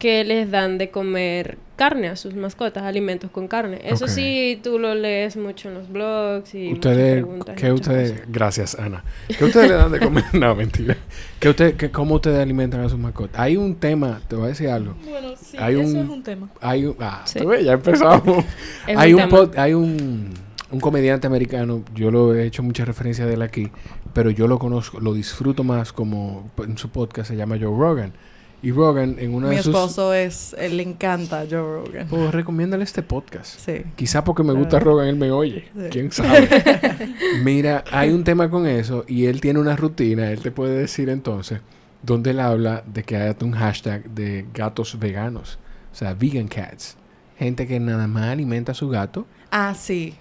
que 0.00 0.24
les 0.24 0.50
dan 0.50 0.78
de 0.78 0.90
comer 0.90 1.58
carne 1.76 2.08
a 2.08 2.16
sus 2.16 2.34
mascotas, 2.34 2.84
alimentos 2.84 3.30
con 3.30 3.48
carne. 3.48 3.80
Eso 3.84 4.08
sí, 4.08 4.58
tú 4.62 4.78
lo 4.78 4.94
lees 4.94 5.36
mucho 5.36 5.68
en 5.68 5.74
los 5.74 5.90
blogs 5.90 6.54
y 6.54 6.72
ustedes, 6.72 7.24
¿qué 7.56 7.70
ustedes, 7.70 8.22
gracias 8.26 8.74
Ana, 8.74 9.04
¿qué 9.28 9.44
ustedes 9.44 9.68
le 9.68 9.76
dan 9.76 9.92
de 9.92 10.00
comer? 10.00 10.24
no, 10.32 10.54
mentira. 10.54 10.96
¿Qué 11.38 11.50
usted, 11.50 11.76
qué, 11.76 11.90
¿Cómo 11.90 12.14
ustedes 12.16 12.40
alimentan 12.40 12.80
a 12.80 12.88
sus 12.88 12.98
mascotas? 12.98 13.38
Hay 13.38 13.58
un 13.58 13.76
tema, 13.76 14.22
te 14.26 14.36
voy 14.36 14.46
a 14.46 14.48
decir 14.48 14.68
algo. 14.70 14.94
Bueno, 15.06 15.34
sí, 15.38 15.58
hay 15.60 15.78
eso 15.78 15.90
un, 15.90 15.96
es 15.96 16.08
un 16.08 16.22
tema. 16.22 16.50
Hay 16.62 16.86
un, 16.86 16.96
ah, 16.98 17.24
ya 17.62 17.72
empezamos. 17.72 18.44
hay 18.96 19.12
un, 19.12 19.50
hay 19.54 19.74
un, 19.74 20.30
un 20.70 20.80
comediante 20.80 21.26
americano, 21.26 21.84
yo 21.94 22.10
lo 22.10 22.34
he 22.34 22.46
hecho 22.46 22.62
mucha 22.62 22.86
referencia 22.86 23.26
de 23.26 23.34
él 23.34 23.42
aquí, 23.42 23.70
pero 24.14 24.30
yo 24.30 24.48
lo 24.48 24.58
conozco, 24.58 24.98
lo 24.98 25.12
disfruto 25.12 25.62
más 25.62 25.92
como 25.92 26.50
en 26.58 26.78
su 26.78 26.88
podcast 26.88 27.28
se 27.28 27.36
llama 27.36 27.58
Joe 27.60 27.76
Rogan 27.78 28.14
y 28.62 28.72
Rogan 28.72 29.16
en 29.18 29.34
una 29.34 29.48
Mi 29.48 29.56
de 29.56 29.62
sus... 29.62 29.74
esposo 29.74 30.12
es... 30.12 30.54
Él 30.58 30.76
le 30.76 30.82
encanta 30.82 31.44
Joe 31.50 31.62
Rogan. 31.62 32.06
Pues 32.08 32.30
recomiéndale 32.32 32.84
este 32.84 33.02
podcast. 33.02 33.58
Sí. 33.58 33.82
Quizá 33.96 34.22
porque 34.22 34.42
me 34.42 34.52
gusta 34.52 34.78
Rogan 34.78 35.08
él 35.08 35.16
me 35.16 35.30
oye. 35.30 35.68
¿Quién 35.90 36.12
sabe? 36.12 36.48
Mira, 37.42 37.84
hay 37.90 38.10
un 38.10 38.24
tema 38.24 38.50
con 38.50 38.66
eso 38.66 39.04
y 39.08 39.26
él 39.26 39.40
tiene 39.40 39.60
una 39.60 39.76
rutina. 39.76 40.30
Él 40.30 40.40
te 40.40 40.50
puede 40.50 40.76
decir 40.76 41.08
entonces 41.08 41.60
donde 42.02 42.30
él 42.30 42.40
habla 42.40 42.82
de 42.86 43.02
que 43.02 43.16
haya 43.16 43.36
un 43.42 43.52
hashtag 43.52 44.10
de 44.10 44.46
gatos 44.52 44.98
veganos. 44.98 45.58
O 45.92 45.94
sea, 45.94 46.14
vegan 46.14 46.48
cats. 46.48 46.96
Gente 47.38 47.66
que 47.66 47.80
nada 47.80 48.06
más 48.06 48.24
alimenta 48.24 48.72
a 48.72 48.74
su 48.74 48.88
gato. 48.88 49.26
Ah, 49.50 49.74
sí. 49.74 50.14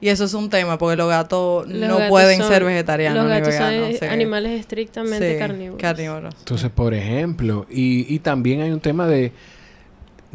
Y 0.00 0.08
eso 0.08 0.24
es 0.24 0.34
un 0.34 0.50
tema, 0.50 0.76
porque 0.76 0.96
los 0.96 1.08
gatos 1.08 1.66
no 1.66 1.98
pueden 2.08 2.42
ser 2.42 2.64
vegetarianos. 2.64 3.24
Los 3.24 3.28
gatos 3.28 3.54
son 3.54 4.10
animales 4.10 4.60
estrictamente 4.60 5.38
carnívoros. 5.38 5.80
carnívoros. 5.80 6.34
Entonces, 6.38 6.70
por 6.70 6.94
ejemplo, 6.94 7.66
y, 7.70 8.12
y 8.12 8.18
también 8.18 8.60
hay 8.60 8.70
un 8.70 8.80
tema 8.80 9.06
de 9.06 9.32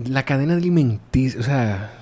la 0.03 0.23
cadena 0.23 0.53
alimenticia, 0.53 1.39
o 1.39 1.43
sea, 1.43 1.93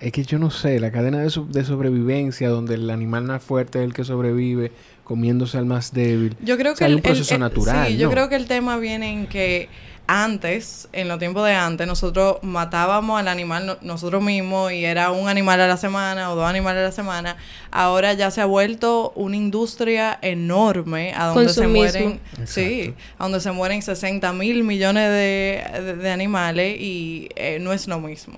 es 0.00 0.12
que 0.12 0.24
yo 0.24 0.38
no 0.38 0.50
sé, 0.50 0.80
la 0.80 0.90
cadena 0.90 1.18
de, 1.18 1.24
de, 1.24 1.64
sobrevivencia, 1.64 2.48
donde 2.48 2.74
el 2.74 2.90
animal 2.90 3.24
más 3.24 3.42
fuerte 3.42 3.78
es 3.78 3.84
el 3.86 3.94
que 3.94 4.04
sobrevive, 4.04 4.72
comiéndose 5.02 5.56
al 5.56 5.66
más 5.66 5.92
débil. 5.92 6.36
Yo 6.42 6.58
creo 6.58 6.74
que 6.74 6.84
hay 6.84 6.94
un 6.94 7.00
proceso 7.00 7.38
natural. 7.38 7.88
Sí, 7.88 7.96
yo 7.96 8.10
creo 8.10 8.28
que 8.28 8.36
el 8.36 8.46
tema 8.46 8.76
viene 8.76 9.12
en 9.12 9.26
que 9.26 9.68
antes, 10.06 10.88
en 10.92 11.08
los 11.08 11.18
tiempos 11.18 11.46
de 11.46 11.54
antes, 11.54 11.86
nosotros 11.86 12.36
matábamos 12.42 13.18
al 13.18 13.28
animal 13.28 13.78
nosotros 13.80 14.22
mismos 14.22 14.72
y 14.72 14.84
era 14.84 15.10
un 15.10 15.28
animal 15.28 15.60
a 15.60 15.66
la 15.66 15.76
semana 15.76 16.30
o 16.30 16.36
dos 16.36 16.46
animales 16.46 16.80
a 16.80 16.84
la 16.84 16.92
semana. 16.92 17.36
Ahora 17.70 18.12
ya 18.12 18.30
se 18.30 18.40
ha 18.40 18.46
vuelto 18.46 19.12
una 19.16 19.36
industria 19.36 20.18
enorme 20.20 21.14
a 21.16 21.28
donde 21.28 21.48
se 21.48 21.66
mueren, 21.66 22.20
sí, 22.44 22.94
a 23.18 23.24
donde 23.24 23.40
se 23.40 23.50
mueren 23.52 23.80
60 23.80 24.32
mil 24.34 24.64
millones 24.64 25.08
de, 25.10 26.10
animales 26.10 26.78
y 26.78 27.28
eh, 27.36 27.58
no 27.60 27.72
es 27.72 27.88
lo 27.88 27.98
mismo. 27.98 28.34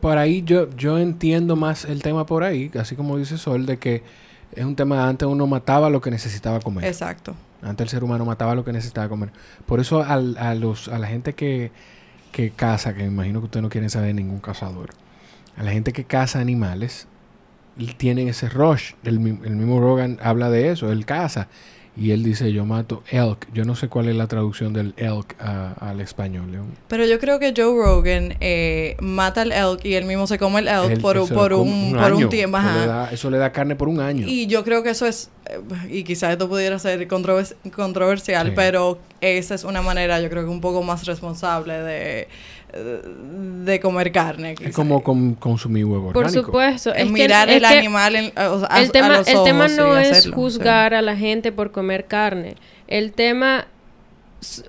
por, 0.00 0.18
ahí 0.18 0.42
yo, 0.42 0.70
yo 0.76 0.98
entiendo 0.98 1.56
más 1.56 1.84
el 1.84 2.00
tema 2.00 2.26
por 2.26 2.44
ahí, 2.44 2.70
así 2.78 2.94
como 2.94 3.18
dice 3.18 3.38
Sol, 3.38 3.66
de 3.66 3.78
que 3.78 4.02
es 4.54 4.64
un 4.64 4.76
tema 4.76 4.96
de 4.96 5.02
antes 5.02 5.28
uno 5.28 5.46
mataba 5.46 5.90
lo 5.90 6.00
que 6.00 6.10
necesitaba 6.10 6.60
comer. 6.60 6.84
Exacto. 6.84 7.34
Antes 7.62 7.84
el 7.86 7.88
ser 7.88 8.04
humano 8.04 8.24
mataba 8.24 8.54
lo 8.54 8.64
que 8.64 8.72
necesitaba 8.72 9.08
comer. 9.08 9.32
Por 9.66 9.80
eso 9.80 10.02
a, 10.02 10.16
los, 10.54 10.88
a 10.88 10.98
la 10.98 11.06
gente 11.06 11.34
que, 11.34 11.70
que 12.32 12.50
caza, 12.50 12.94
que 12.94 13.02
me 13.02 13.08
imagino 13.08 13.40
que 13.40 13.46
ustedes 13.46 13.62
no 13.62 13.68
quieren 13.68 13.90
saber 13.90 14.14
ningún 14.14 14.40
cazador, 14.40 14.90
a 15.56 15.62
la 15.62 15.70
gente 15.70 15.92
que 15.92 16.04
caza 16.04 16.40
animales, 16.40 17.06
tienen 17.96 18.28
ese 18.28 18.48
rush. 18.48 18.92
El, 19.04 19.14
el 19.44 19.56
mismo 19.56 19.80
Rogan 19.80 20.18
habla 20.22 20.50
de 20.50 20.70
eso, 20.70 20.90
él 20.92 21.06
caza. 21.06 21.48
Y 21.94 22.12
él 22.12 22.22
dice, 22.22 22.52
yo 22.52 22.64
mato 22.64 23.02
elk. 23.10 23.46
Yo 23.52 23.64
no 23.64 23.76
sé 23.76 23.88
cuál 23.88 24.08
es 24.08 24.16
la 24.16 24.26
traducción 24.26 24.72
del 24.72 24.94
elk 24.96 25.36
al 25.38 26.00
español. 26.00 26.48
Pero 26.88 27.04
yo 27.04 27.18
creo 27.18 27.38
que 27.38 27.52
Joe 27.54 27.84
Rogan 27.84 28.36
eh, 28.40 28.96
mata 29.00 29.42
al 29.42 29.52
elk 29.52 29.84
y 29.84 29.94
él 29.94 30.06
mismo 30.06 30.26
se 30.26 30.38
come 30.38 30.60
el 30.60 30.68
elk 30.68 31.00
por, 31.00 31.18
un, 31.18 31.28
por 31.28 31.52
un 31.52 32.28
tiempo. 32.30 32.58
Eso 32.58 32.72
le, 32.72 32.86
da, 32.86 33.10
eso 33.12 33.30
le, 33.30 33.38
da, 33.38 33.52
carne 33.52 33.76
por 33.76 33.88
un 33.88 34.00
año. 34.00 34.26
Y 34.26 34.46
yo 34.46 34.64
creo 34.64 34.82
que 34.82 34.90
eso 34.90 35.06
es, 35.06 35.30
eh, 35.46 35.60
y 35.90 36.04
quizás 36.04 36.32
esto 36.32 36.48
pudiera 36.48 36.78
ser 36.78 37.06
controversial, 37.06 38.52
pero 38.54 38.98
esa 39.20 39.54
es 39.54 39.64
una 39.64 39.82
manera, 39.82 40.20
yo 40.20 40.30
creo 40.30 40.44
que 40.44 40.50
un 40.50 40.62
poco 40.62 40.82
más 40.82 41.04
responsable 41.04 41.74
de 41.74 42.28
de 42.72 43.80
comer 43.80 44.12
carne. 44.12 44.54
Es 44.60 44.74
como 44.74 45.02
consumir 45.02 45.84
huevo 45.84 46.12
Por 46.12 46.30
supuesto. 46.30 46.94
Es, 46.94 47.10
mirar 47.10 47.50
el 47.50 47.64
animal 47.64 48.16
en, 48.16 48.32
el 48.76 48.92
tema, 48.92 49.22
el 49.26 49.44
tema 49.44 49.68
no 49.68 49.98
es 49.98 50.30
juzgar 50.30 50.94
a 50.94 51.02
la 51.02 51.16
gente 51.16 51.52
por 51.52 51.70
comer 51.70 52.06
carne. 52.06 52.56
El 52.88 53.12
tema, 53.12 53.66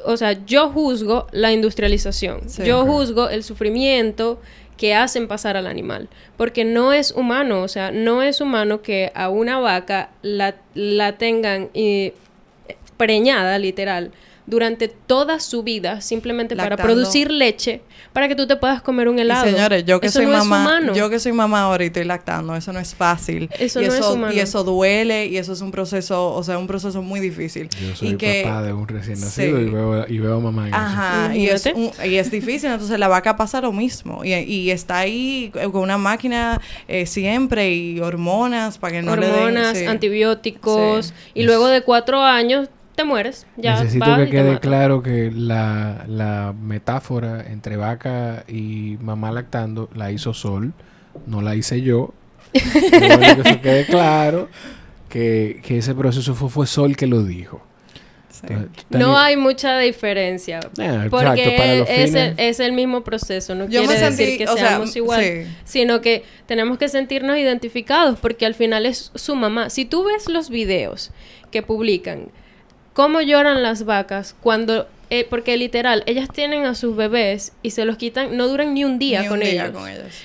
o 0.06 0.18
sea, 0.18 0.34
yo 0.46 0.70
juzgo 0.70 1.28
la 1.32 1.54
industrialización. 1.54 2.42
yo 2.66 2.86
juzgo 2.86 3.30
el 3.30 3.44
sufrimiento 3.44 4.40
que 4.76 4.96
hacen 4.96 5.28
pasar 5.28 5.56
al 5.56 5.68
animal. 5.68 6.10
Porque 6.36 6.66
no 6.66 6.92
es 6.92 7.12
humano, 7.12 7.62
o 7.62 7.68
sea, 7.68 7.92
no 7.92 8.22
es 8.22 8.42
humano 8.42 8.82
que 8.82 9.12
a 9.16 9.30
una 9.30 9.60
vaca 9.60 10.10
la, 10.22 10.56
la 10.74 11.18
tengan 11.18 11.70
eh, 11.74 12.14
preñada, 12.98 13.60
literal, 13.60 14.12
durante 14.46 14.88
toda 14.88 15.40
su 15.40 15.64
vida 15.64 16.02
simplemente 16.02 16.56
para 16.56 16.78
producir 16.78 17.32
leche 17.32 17.82
para 18.12 18.28
que 18.28 18.36
tú 18.36 18.46
te 18.46 18.56
puedas 18.56 18.82
comer 18.82 19.08
un 19.08 19.18
helado. 19.18 19.46
señores, 19.46 19.86
yo 19.86 20.00
que 20.00 20.10
soy 20.10 20.28
mamá, 20.28 20.82
yo 20.94 21.10
que 21.10 21.20
soy 21.20 21.32
mamá 21.32 21.62
ahora 21.62 21.84
y 21.84 21.88
estoy 21.88 22.04
lactando, 22.04 22.56
eso 22.56 22.72
no 22.72 22.80
es 22.80 22.94
fácil. 22.94 23.50
Eso 23.58 23.82
y 23.82 23.88
no 23.88 23.94
eso, 23.94 24.10
es 24.10 24.16
humano. 24.16 24.34
Y 24.34 24.40
eso 24.40 24.64
duele 24.64 25.26
y 25.26 25.38
eso 25.38 25.54
es 25.54 25.62
un 25.62 25.72
proceso, 25.72 26.34
o 26.34 26.44
sea, 26.44 26.58
un 26.58 26.68
proceso 26.68 27.02
muy 27.02 27.20
difícil. 27.20 27.70
Yo 27.70 27.96
soy 27.96 28.14
papá 28.14 28.62
de 28.62 28.74
un 28.74 28.88
recién 28.88 29.20
nacido 29.20 29.60
y, 29.60 29.66
veo, 29.66 30.06
y 30.08 30.20
veo 30.20 30.38
a 30.38 30.40
mamá 30.40 30.68
en 30.68 30.74
Ajá, 30.74 31.36
y 31.36 31.48
es, 31.48 31.66
y 32.06 32.16
es, 32.16 32.32
difícil, 32.32 32.70
entonces 32.70 33.00
la 33.00 33.08
vaca 33.08 33.36
pasa 33.36 33.62
lo 33.62 33.72
mismo 33.72 34.24
y, 34.24 34.34
y 34.34 34.72
está 34.72 35.00
ahí 35.00 35.52
con 35.72 35.82
una 35.82 35.98
máquina 35.98 36.62
eh, 36.88 37.06
siempre 37.06 37.74
y 37.74 38.00
hormonas 38.00 38.78
para 38.78 38.94
que 38.94 39.02
no 39.02 39.14
hormonas, 39.14 39.74
le 39.74 39.80
den, 39.80 39.90
antibióticos 39.90 41.14
y 41.34 41.44
luego 41.44 41.68
de 41.68 41.82
cuatro 41.82 42.22
años 42.22 42.70
te 42.96 43.04
mueres. 43.04 43.48
Ya 43.58 43.82
Necesito 43.82 44.16
que 44.18 44.30
quede 44.30 44.60
claro 44.60 45.02
que 45.02 45.32
la, 45.34 46.06
la, 46.08 46.54
metáfora 46.54 47.46
entre 47.50 47.76
vaca 47.78 48.44
y 48.48 48.98
mamá 49.02 49.32
lactando 49.32 49.90
la 49.96 50.12
hizo 50.12 50.34
Sol, 50.34 50.74
no 51.26 51.42
la 51.42 51.56
hice 51.56 51.82
yo. 51.82 52.14
Que 52.52 52.60
eso 52.60 53.44
quede 53.62 53.86
claro 53.88 54.50
que, 55.10 55.60
que 55.64 55.80
ese 55.80 55.96
proceso 55.96 56.36
fue, 56.36 56.50
fue, 56.50 56.68
Sol 56.68 56.96
que 56.96 57.08
lo 57.08 57.24
dijo. 57.24 57.66
no 58.90 59.18
hay 59.18 59.38
mucha 59.38 59.80
diferencia. 59.80 60.60
Ah, 60.78 61.08
porque 61.10 61.86
es, 61.88 62.14
el, 62.14 62.36
es, 62.38 62.60
el, 62.60 62.74
mismo 62.74 63.04
proceso. 63.04 63.56
No 63.56 63.66
quiere 63.68 63.88
decir 63.88 64.38
que 64.38 64.46
seamos 64.46 64.96
igual. 64.96 65.48
Sino 65.64 66.02
que 66.02 66.26
tenemos 66.46 66.78
que 66.78 66.90
sentirnos 66.90 67.38
identificados. 67.38 68.20
Porque 68.20 68.46
al 68.46 68.54
final 68.54 68.86
es 68.86 69.12
su 69.16 69.36
mamá. 69.36 69.72
Si 69.72 69.86
tú 69.86 70.04
ves 70.04 70.30
los 70.30 70.50
videos 70.50 71.12
que 71.50 71.64
publican 71.64 72.30
cómo 72.94 73.22
lloran 73.22 73.64
las 73.64 73.86
vacas 73.86 74.36
cuando 74.42 74.88
eh, 75.10 75.28
porque 75.30 75.58
literal, 75.58 76.02
ellas 76.08 76.28
tienen 76.34 76.66
a 76.66 76.74
sus 76.74 76.96
bebés 76.96 77.52
y 77.62 77.70
se 77.70 77.86
los 77.86 77.98
quitan, 77.98 78.36
no 78.36 78.48
duran 78.48 78.74
ni 78.74 78.84
un 78.84 78.98
día, 78.98 79.28
con, 79.28 79.44
ellos. 79.44 79.72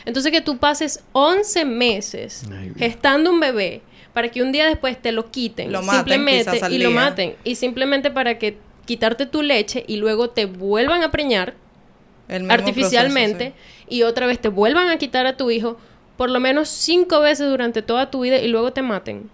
Entonces 0.06 0.32
que 0.32 0.40
tú 0.40 0.56
pases 0.56 1.04
11 1.12 1.66
meses 1.66 2.44
gestando 2.78 3.30
un 3.30 3.38
bebé 3.38 3.82
para 4.14 4.30
que 4.30 4.40
un 4.40 4.50
día 4.50 4.66
después 4.66 4.96
te 4.96 5.12
lo 5.12 5.30
quiten, 5.30 5.72
lo 5.72 5.82
simplemente 5.82 6.58
y 6.70 6.78
lo 6.78 6.90
maten 6.90 7.34
y 7.44 7.56
simplemente 7.56 8.10
para 8.10 8.38
que 8.38 8.56
quitarte 8.86 9.26
tu 9.26 9.42
leche 9.42 9.84
y 9.86 9.96
luego 9.96 10.30
te 10.30 10.46
vuelvan 10.46 11.02
a 11.02 11.10
preñar 11.10 11.52
artificialmente 12.48 13.52
y 13.90 14.04
otra 14.04 14.26
vez 14.26 14.38
te 14.38 14.48
vuelvan 14.48 14.88
a 14.88 14.96
quitar 14.96 15.26
a 15.26 15.36
tu 15.36 15.50
hijo 15.50 15.76
por 16.16 16.30
lo 16.30 16.40
menos 16.40 16.70
cinco 16.70 17.20
veces 17.20 17.48
durante 17.50 17.82
toda 17.82 18.10
tu 18.10 18.22
vida 18.22 18.38
y 18.38 18.48
luego 18.48 18.72
te 18.72 18.80
maten. 18.80 19.28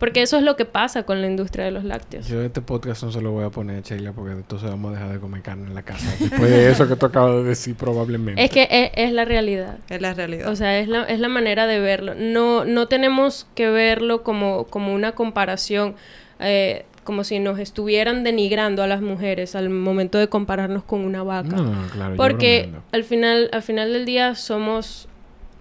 Porque 0.00 0.22
eso 0.22 0.38
es 0.38 0.42
lo 0.42 0.56
que 0.56 0.64
pasa 0.64 1.02
con 1.02 1.20
la 1.20 1.26
industria 1.26 1.66
de 1.66 1.72
los 1.72 1.84
lácteos. 1.84 2.26
Yo 2.26 2.40
este 2.40 2.62
podcast 2.62 3.02
no 3.02 3.12
se 3.12 3.20
lo 3.20 3.32
voy 3.32 3.44
a 3.44 3.50
poner 3.50 3.76
a 3.76 3.80
Sheila 3.80 4.12
porque 4.12 4.32
entonces 4.32 4.70
vamos 4.70 4.92
a 4.92 4.94
dejar 4.94 5.12
de 5.12 5.20
comer 5.20 5.42
carne 5.42 5.66
en 5.66 5.74
la 5.74 5.82
casa. 5.82 6.10
Después 6.18 6.50
de 6.50 6.70
eso 6.70 6.88
que 6.88 6.96
tú 6.96 7.04
acabas 7.04 7.42
de 7.42 7.44
decir, 7.44 7.76
probablemente. 7.76 8.42
Es 8.42 8.50
que 8.50 8.90
es, 8.94 9.12
la 9.12 9.26
realidad. 9.26 9.76
Es 9.90 10.00
la 10.00 10.14
realidad. 10.14 10.48
O 10.48 10.56
sea, 10.56 10.78
es 10.78 10.88
la, 10.88 11.04
es 11.04 11.20
la 11.20 11.28
manera 11.28 11.66
de 11.66 11.80
verlo. 11.80 12.14
No, 12.14 12.64
no 12.64 12.88
tenemos 12.88 13.46
que 13.54 13.68
verlo 13.68 14.22
como, 14.22 14.64
como 14.64 14.94
una 14.94 15.12
comparación. 15.12 15.96
Eh, 16.38 16.86
como 17.04 17.22
si 17.22 17.38
nos 17.38 17.58
estuvieran 17.58 18.24
denigrando 18.24 18.82
a 18.82 18.86
las 18.86 19.02
mujeres 19.02 19.54
al 19.54 19.68
momento 19.68 20.16
de 20.16 20.28
compararnos 20.28 20.82
con 20.82 21.00
una 21.00 21.22
vaca. 21.22 21.56
No, 21.56 21.88
claro. 21.92 22.16
Porque 22.16 22.70
al 22.92 23.04
final, 23.04 23.50
al 23.52 23.62
final 23.62 23.92
del 23.92 24.06
día 24.06 24.34
somos 24.34 25.08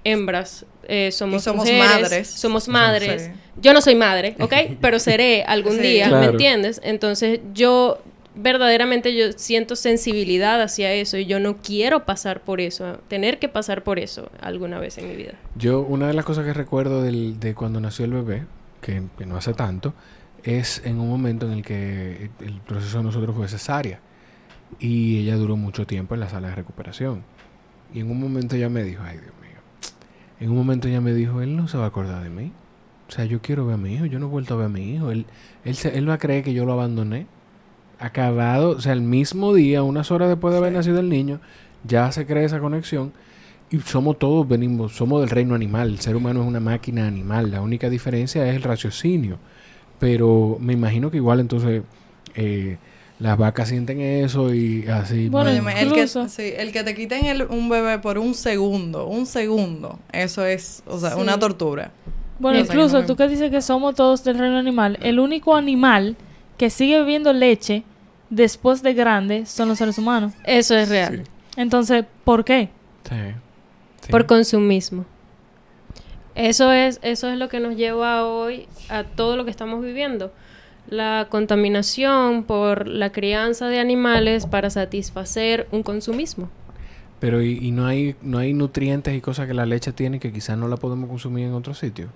hembras 0.06 0.66
eh, 0.90 1.12
somos, 1.12 1.44
somos 1.44 1.72
madres. 1.72 2.28
Somos 2.28 2.68
madres. 2.68 3.30
Yo 3.62 3.74
no 3.74 3.82
soy 3.82 3.96
madre, 3.96 4.36
¿ok? 4.40 4.54
Pero 4.82 5.00
seré 5.00 5.44
algún 5.44 5.82
día, 5.82 6.10
¿me 6.10 6.26
entiendes? 6.26 6.82
Entonces 6.84 7.42
yo 7.54 8.02
verdaderamente 8.36 9.16
yo 9.16 9.34
siento 9.34 9.76
sensibilidad 9.76 10.62
hacia 10.62 10.94
eso 10.94 11.18
y 11.18 11.26
yo 11.26 11.40
no 11.40 11.58
quiero 11.58 12.06
pasar 12.06 12.42
por 12.42 12.62
eso, 12.62 13.00
tener 13.08 13.38
que 13.38 13.50
pasar 13.50 13.84
por 13.84 14.00
eso 14.00 14.32
alguna 14.42 14.80
vez 14.80 14.98
en 14.98 15.10
mi 15.10 15.16
vida. 15.16 15.34
Yo, 15.56 15.82
una 15.82 16.08
de 16.08 16.14
las 16.14 16.26
cosas 16.26 16.46
que 16.46 16.54
recuerdo 16.54 17.04
de 17.04 17.54
cuando 17.56 17.80
nació 17.80 18.06
el 18.06 18.14
bebé, 18.14 18.46
que, 18.82 19.04
no 19.26 19.36
hace 19.36 19.54
tanto, 19.54 19.94
es 20.44 20.82
en 20.86 21.00
un 21.00 21.10
momento 21.10 21.46
en 21.46 21.52
el 21.52 21.64
que 21.64 22.30
el 22.40 22.62
proceso 22.66 23.00
de 23.00 23.04
nosotros 23.04 23.36
fue 23.36 23.48
cesárea 23.48 24.00
y 24.80 25.20
ella 25.20 25.36
duró 25.36 25.58
mucho 25.58 25.86
tiempo 25.86 26.14
en 26.14 26.22
la 26.22 26.30
sala 26.30 26.50
de 26.50 26.56
recuperación. 26.56 27.24
Y 27.94 28.00
en 28.00 28.10
un 28.10 28.20
momento 28.20 28.56
ella 28.56 28.70
me 28.70 28.84
dijo, 28.84 29.04
ay 29.04 29.18
Dios 29.18 29.34
en 30.40 30.50
un 30.50 30.58
momento 30.58 30.88
ella 30.88 31.02
me 31.02 31.14
dijo, 31.14 31.42
él 31.42 31.56
no 31.56 31.68
se 31.68 31.78
va 31.78 31.86
a 31.86 31.88
acordar 31.88 32.24
de 32.24 32.30
mí. 32.30 32.52
O 33.08 33.12
sea, 33.12 33.26
yo 33.26 33.42
quiero 33.42 33.66
ver 33.66 33.76
a 33.76 33.78
mi 33.78 33.94
hijo, 33.94 34.06
yo 34.06 34.20
no 34.20 34.28
he 34.28 34.30
vuelto 34.30 34.54
a 34.54 34.58
ver 34.58 34.68
a 34.68 34.70
mi 34.70 34.94
hijo. 34.94 35.12
Él, 35.12 35.26
él, 35.66 35.76
él 35.94 36.10
va 36.10 36.14
a 36.14 36.18
creer 36.18 36.44
que 36.44 36.54
yo 36.54 36.66
lo 36.66 36.74
abandoné. 36.74 37.28
Acabado, 38.00 38.72
o 38.72 38.82
sea, 38.82 38.94
el 38.94 39.02
mismo 39.02 39.54
día, 39.54 39.84
unas 39.84 40.12
horas 40.12 40.30
después 40.30 40.54
de 40.54 40.60
haber 40.60 40.74
nacido 40.74 41.00
el 41.00 41.10
niño, 41.10 41.42
ya 41.84 42.12
se 42.12 42.26
crea 42.26 42.46
esa 42.46 42.60
conexión. 42.60 43.12
Y 43.72 43.80
somos 43.80 44.18
todos, 44.18 44.48
venimos, 44.48 44.94
somos 44.96 45.22
del 45.22 45.30
reino 45.30 45.56
animal. 45.56 45.90
El 45.90 46.00
ser 46.00 46.16
humano 46.16 46.42
es 46.42 46.48
una 46.48 46.60
máquina 46.60 47.08
animal. 47.08 47.52
La 47.52 47.62
única 47.62 47.90
diferencia 47.90 48.48
es 48.48 48.56
el 48.56 48.64
raciocinio. 48.64 49.38
Pero 50.00 50.58
me 50.60 50.74
imagino 50.74 51.12
que 51.12 51.18
igual 51.18 51.40
entonces 51.40 51.84
eh, 52.36 52.78
las 53.20 53.38
vacas 53.38 53.68
sienten 53.68 54.00
eso 54.00 54.54
y 54.54 54.88
así. 54.88 55.28
Bueno, 55.28 55.50
el, 55.50 55.94
que, 55.94 56.08
el 56.58 56.72
que 56.72 56.84
te 56.84 56.96
quiten 56.96 57.48
un 57.50 57.68
bebé 57.68 58.00
por 58.00 58.18
un 58.18 58.34
segundo, 58.34 59.08
un 59.08 59.26
segundo, 59.26 60.00
eso 60.14 60.46
es, 60.46 60.84
o 60.88 60.98
sea, 61.00 61.18
una 61.18 61.38
tortura. 61.38 61.92
Bueno, 62.40 62.60
incluso 62.60 63.06
tú 63.06 63.18
que 63.18 63.28
dices 63.28 63.52
que 63.52 63.62
somos 63.62 63.96
todos 63.96 64.24
del 64.24 64.40
reino 64.40 64.58
animal, 64.58 64.98
el 65.02 65.20
único 65.20 65.58
animal 65.58 66.16
que 66.58 66.70
sigue 66.70 66.98
bebiendo 67.00 67.34
leche 67.34 67.84
después 68.30 68.82
de 68.82 68.94
grande 68.94 69.46
son 69.46 69.68
los 69.68 69.78
seres 69.78 69.98
humanos. 69.98 70.34
Eso 70.46 70.78
es 70.78 70.88
real. 70.88 71.24
Entonces, 71.58 72.06
¿por 72.24 72.46
qué? 72.46 72.70
Sí. 73.04 74.10
Por 74.10 74.26
consumismo. 74.28 75.06
Eso 76.36 76.72
es, 76.72 77.02
eso 77.02 77.30
es 77.30 77.38
lo 77.38 77.50
que 77.50 77.60
nos 77.60 77.76
lleva 77.76 78.26
hoy 78.26 78.68
a 78.88 79.04
todo 79.04 79.36
lo 79.36 79.44
que 79.44 79.52
estamos 79.52 79.84
viviendo 79.84 80.32
la 80.90 81.28
contaminación 81.30 82.44
por 82.44 82.88
la 82.88 83.12
crianza 83.12 83.68
de 83.68 83.80
animales 83.80 84.46
para 84.46 84.70
satisfacer 84.70 85.68
un 85.72 85.84
consumismo. 85.84 86.50
Pero 87.20 87.42
y, 87.42 87.72
no 87.72 87.86
hay 87.86 88.16
no 88.22 88.38
hay 88.38 88.54
nutrientes 88.54 89.16
y 89.16 89.22
cosas 89.22 89.48
que 89.48 89.54
la 89.54 89.66
leche 89.66 89.92
tiene 89.92 90.20
que 90.20 90.32
quizás 90.32 90.58
no 90.58 90.68
la 90.68 90.78
podemos 90.78 91.10
consumir 91.10 91.46
en 91.46 91.54
otro 91.54 91.74
sitio. 91.74 92.10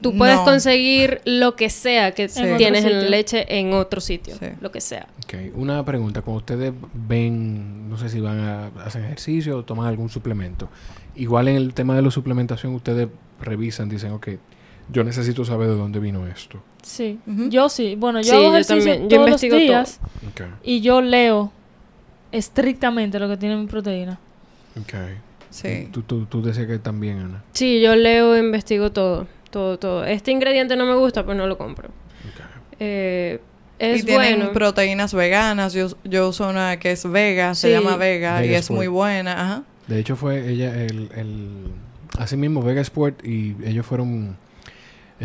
Tú 0.00 0.16
puedes 0.16 0.38
conseguir 0.40 1.20
lo 1.26 1.56
que 1.56 1.68
sea 1.68 2.12
que 2.12 2.28
tienes 2.28 2.84
en 2.86 3.02
la 3.02 3.08
leche 3.08 3.58
en 3.58 3.74
otro 3.74 4.00
sitio, 4.00 4.34
lo 4.62 4.72
que 4.72 4.80
sea. 4.80 5.06
Okay. 5.24 5.52
Una 5.54 5.84
pregunta, 5.84 6.22
cuando 6.22 6.38
ustedes 6.38 6.72
ven, 6.94 7.90
no 7.90 7.98
sé 7.98 8.08
si 8.08 8.18
van 8.18 8.40
a 8.40 8.66
hacer 8.84 9.04
ejercicio 9.04 9.58
o 9.58 9.64
toman 9.64 9.86
algún 9.86 10.08
suplemento, 10.08 10.70
igual 11.16 11.48
en 11.48 11.56
el 11.56 11.74
tema 11.74 11.94
de 11.94 12.00
la 12.02 12.10
suplementación 12.10 12.74
ustedes 12.74 13.08
revisan, 13.40 13.90
dicen, 13.90 14.12
ok, 14.12 14.28
yo 14.92 15.04
necesito 15.04 15.44
saber 15.44 15.68
de 15.68 15.76
dónde 15.76 16.00
vino 16.00 16.26
esto. 16.26 16.60
Sí, 16.82 17.18
yo 17.48 17.68
sí. 17.68 17.94
Bueno, 17.96 18.20
yo 18.22 18.34
hago 18.34 18.50
ejercicio 18.50 18.96
todos 18.96 19.08
yo 19.08 19.26
los 19.26 19.40
días 19.40 20.00
y 20.62 20.80
yo 20.80 21.00
leo 21.00 21.52
estrictamente 22.32 23.18
lo 23.18 23.28
que 23.28 23.36
tiene 23.36 23.56
mi 23.56 23.66
proteína. 23.66 24.18
Ok. 24.80 24.94
Sí. 25.50 25.88
Tú, 25.92 26.02
tú, 26.02 26.26
tú 26.26 26.42
decías 26.42 26.66
que 26.66 26.78
también, 26.78 27.18
Ana. 27.18 27.42
Sí, 27.52 27.80
yo 27.80 27.96
leo 27.96 28.36
e 28.36 28.38
investigo 28.38 28.92
todo. 28.92 29.26
Todo, 29.50 29.78
todo. 29.78 30.04
Este 30.04 30.30
ingrediente 30.30 30.76
no 30.76 30.86
me 30.86 30.94
gusta, 30.94 31.24
pues 31.24 31.36
no 31.36 31.46
lo 31.46 31.58
compro. 31.58 31.88
Okay. 31.88 32.46
Eh, 32.78 33.40
es 33.80 34.00
y 34.00 34.04
tienen 34.04 34.52
proteínas 34.52 35.12
veganas. 35.12 35.72
Yo, 35.72 35.88
yo 36.04 36.28
uso 36.28 36.48
una 36.48 36.78
que 36.78 36.92
es 36.92 37.10
vega, 37.10 37.54
se 37.54 37.70
llama 37.70 37.96
vega, 37.96 38.44
y 38.44 38.54
es 38.54 38.70
muy 38.70 38.86
buena. 38.86 39.42
Ajá. 39.42 39.62
De 39.88 39.98
hecho, 39.98 40.14
fue 40.14 40.48
ella, 40.48 40.84
el, 40.84 41.10
el, 41.16 41.72
así 42.16 42.36
mismo, 42.36 42.62
Vega 42.62 42.80
Sport, 42.82 43.26
y 43.26 43.56
ellos 43.64 43.84
fueron 43.84 44.36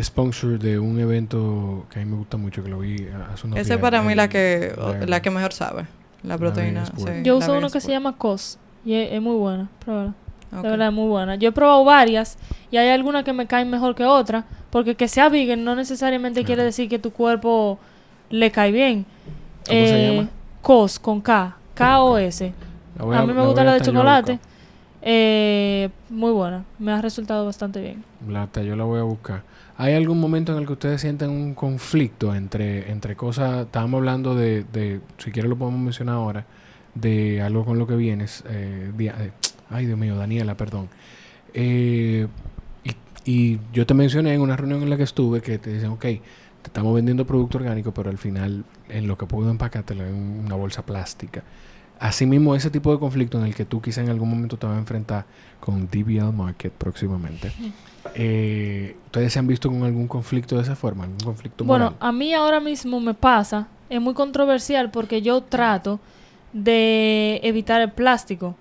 sponsor 0.02 0.58
de 0.58 0.78
un 0.78 0.98
evento 1.00 1.86
que 1.90 2.00
a 2.00 2.04
mí 2.04 2.10
me 2.10 2.16
gusta 2.16 2.36
mucho, 2.36 2.62
que 2.62 2.68
lo 2.68 2.80
vi 2.80 3.08
hace 3.32 3.46
unos 3.46 3.58
Esa 3.58 3.74
es 3.74 3.80
para 3.80 4.02
mí 4.02 4.14
la 4.14 4.28
que, 4.28 4.74
la 5.06 5.22
que 5.22 5.30
mejor 5.30 5.52
sabe, 5.52 5.86
la 6.22 6.36
proteína. 6.36 6.84
Yo 7.22 7.38
uso 7.38 7.56
uno 7.56 7.70
que 7.70 7.80
se 7.80 7.90
llama 7.90 8.16
COS 8.16 8.58
y 8.84 8.94
es, 8.94 9.20
muy 9.20 9.36
buena, 9.36 9.68
pruébala. 9.84 10.14
De 10.50 10.62
verdad, 10.62 10.88
es 10.88 10.94
muy 10.94 11.08
buena. 11.08 11.34
Yo 11.34 11.48
he 11.48 11.52
probado 11.52 11.84
varias 11.84 12.38
y 12.70 12.76
hay 12.76 12.88
algunas 12.90 13.24
que 13.24 13.32
me 13.32 13.46
caen 13.46 13.68
mejor 13.68 13.94
que 13.94 14.04
otras, 14.04 14.44
porque 14.70 14.94
que 14.94 15.08
sea 15.08 15.28
vegan 15.28 15.64
no 15.64 15.74
necesariamente 15.74 16.44
quiere 16.44 16.62
decir 16.62 16.88
que 16.88 16.98
tu 16.98 17.10
cuerpo 17.10 17.78
le 18.30 18.50
cae 18.50 18.70
bien. 18.70 19.06
¿Cómo 19.66 19.78
se 19.78 20.08
eh, 20.08 20.16
llama? 20.16 20.28
COS, 20.62 20.98
con 20.98 21.20
K, 21.20 21.56
K-O-S. 21.74 22.52
A, 22.98 23.26
mí 23.26 23.32
me 23.32 23.44
gusta 23.44 23.64
la 23.64 23.74
de 23.74 23.80
chocolate. 23.80 24.38
Eh, 25.02 25.88
muy 26.08 26.32
buena, 26.32 26.64
me 26.78 26.92
ha 26.92 27.00
resultado 27.00 27.44
bastante 27.44 27.80
bien. 27.80 28.02
Lata, 28.28 28.62
yo 28.62 28.74
la 28.74 28.84
voy 28.84 28.98
a 28.98 29.04
buscar. 29.04 29.42
¿Hay 29.78 29.92
algún 29.92 30.18
momento 30.18 30.52
en 30.52 30.58
el 30.58 30.66
que 30.66 30.72
ustedes 30.72 31.02
sienten 31.02 31.30
un 31.30 31.54
conflicto 31.54 32.34
entre, 32.34 32.90
entre 32.90 33.14
cosas? 33.14 33.66
Estábamos 33.66 33.98
hablando 33.98 34.34
de, 34.34 34.64
de, 34.64 35.00
si 35.18 35.30
quieres 35.30 35.50
lo 35.50 35.56
podemos 35.56 35.80
mencionar 35.80 36.14
ahora, 36.14 36.46
de 36.94 37.42
algo 37.42 37.64
con 37.66 37.78
lo 37.78 37.86
que 37.86 37.94
vienes. 37.94 38.42
Eh, 38.48 38.90
eh 38.98 39.30
ay, 39.68 39.86
Dios 39.86 39.98
mío, 39.98 40.16
Daniela, 40.16 40.56
perdón. 40.56 40.88
Eh, 41.52 42.26
y, 43.24 43.58
yo 43.72 43.84
te 43.86 43.92
mencioné 43.92 44.34
en 44.34 44.40
una 44.40 44.56
reunión 44.56 44.82
en 44.82 44.88
la 44.88 44.96
que 44.96 45.02
estuve 45.02 45.42
que 45.42 45.58
te 45.58 45.74
dicen, 45.74 45.90
ok, 45.90 46.00
te 46.00 46.20
estamos 46.64 46.94
vendiendo 46.94 47.26
producto 47.26 47.58
orgánico, 47.58 47.92
pero 47.92 48.08
al 48.08 48.18
final 48.18 48.64
en 48.88 49.06
lo 49.06 49.18
que 49.18 49.26
puedo 49.26 49.50
empacártelo 49.50 50.06
en 50.06 50.14
una 50.14 50.54
bolsa 50.54 50.86
plástica. 50.86 51.42
Asimismo, 51.98 52.54
ese 52.54 52.70
tipo 52.70 52.92
de 52.92 52.98
conflicto 52.98 53.38
en 53.38 53.46
el 53.46 53.54
que 53.54 53.64
tú 53.64 53.82
quizá 53.82 54.02
en 54.02 54.10
algún 54.10 54.30
momento 54.30 54.56
te 54.58 54.66
vas 54.66 54.76
a 54.76 54.78
enfrentar 54.78 55.26
con 55.60 55.86
DBL 55.88 56.32
Market 56.32 56.72
próximamente. 56.72 57.52
Eh, 58.14 58.96
¿Ustedes 59.06 59.32
se 59.32 59.38
han 59.38 59.46
visto 59.46 59.68
con 59.68 59.82
algún 59.82 60.08
conflicto 60.08 60.56
de 60.56 60.62
esa 60.62 60.76
forma? 60.76 61.04
¿Algún 61.04 61.18
conflicto 61.18 61.64
Bueno, 61.64 61.94
a 62.00 62.12
mí 62.12 62.34
ahora 62.34 62.60
mismo 62.60 63.00
me 63.00 63.14
pasa, 63.14 63.68
es 63.88 64.00
muy 64.00 64.14
controversial 64.14 64.90
porque 64.90 65.22
yo 65.22 65.42
trato 65.42 66.00
de 66.52 67.40
evitar 67.42 67.80
el 67.80 67.92
plástico, 67.92 68.54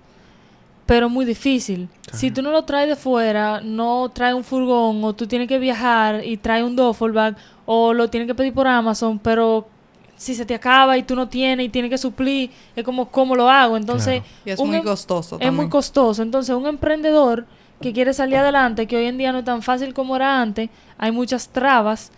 pero 0.86 1.10
muy 1.10 1.26
difícil. 1.26 1.90
Si 2.14 2.32
tú 2.32 2.42
no 2.42 2.52
lo 2.52 2.64
traes 2.64 2.90
de 2.90 2.96
fuera, 2.96 3.62
no 3.62 4.10
traes 4.14 4.36
un 4.36 4.44
furgón 4.44 5.04
o 5.04 5.14
tú 5.14 5.28
tienes 5.28 5.48
que 5.48 5.60
viajar 5.60 6.24
y 6.26 6.38
traes 6.38 6.64
un 6.64 6.76
duffel 6.76 7.12
bag 7.12 7.36
o 7.66 7.94
lo 7.94 8.10
tienes 8.10 8.28
que 8.28 8.36
pedir 8.36 8.54
por 8.54 8.68
Amazon, 8.68 9.20
pero 9.20 9.68
si 10.16 10.36
se 10.36 10.46
te 10.46 10.56
acaba 10.56 10.98
y 10.98 11.04
tú 11.04 11.16
no 11.16 11.28
tienes 11.28 11.66
y 11.66 11.70
tienes 11.70 11.90
que 11.90 11.98
suplir, 11.98 12.52
es 12.76 12.84
como 12.84 13.10
cómo 13.10 13.36
lo 13.36 13.50
hago. 13.50 13.78
Entonces, 13.78 14.24
es 14.46 14.60
muy 14.60 14.78
em 14.78 14.84
costoso. 14.84 15.38
Es 15.40 15.52
muy 15.52 15.70
costoso. 15.70 16.22
Entonces, 16.22 16.56
un 16.56 16.68
emprendedor 16.68 17.46
que 17.86 17.94
quiere 17.94 18.16
salir 18.16 18.38
adelante, 18.38 18.88
que 18.88 18.98
hoy 18.98 19.06
en 19.06 19.20
día 19.20 19.32
no 19.32 19.38
es 19.38 19.46
tan 19.46 19.62
fácil 19.62 19.94
como 19.94 20.16
era 20.16 20.42
antes, 20.42 20.72
hay 20.98 21.12
muchas 21.12 21.50
trabas. 21.50 22.12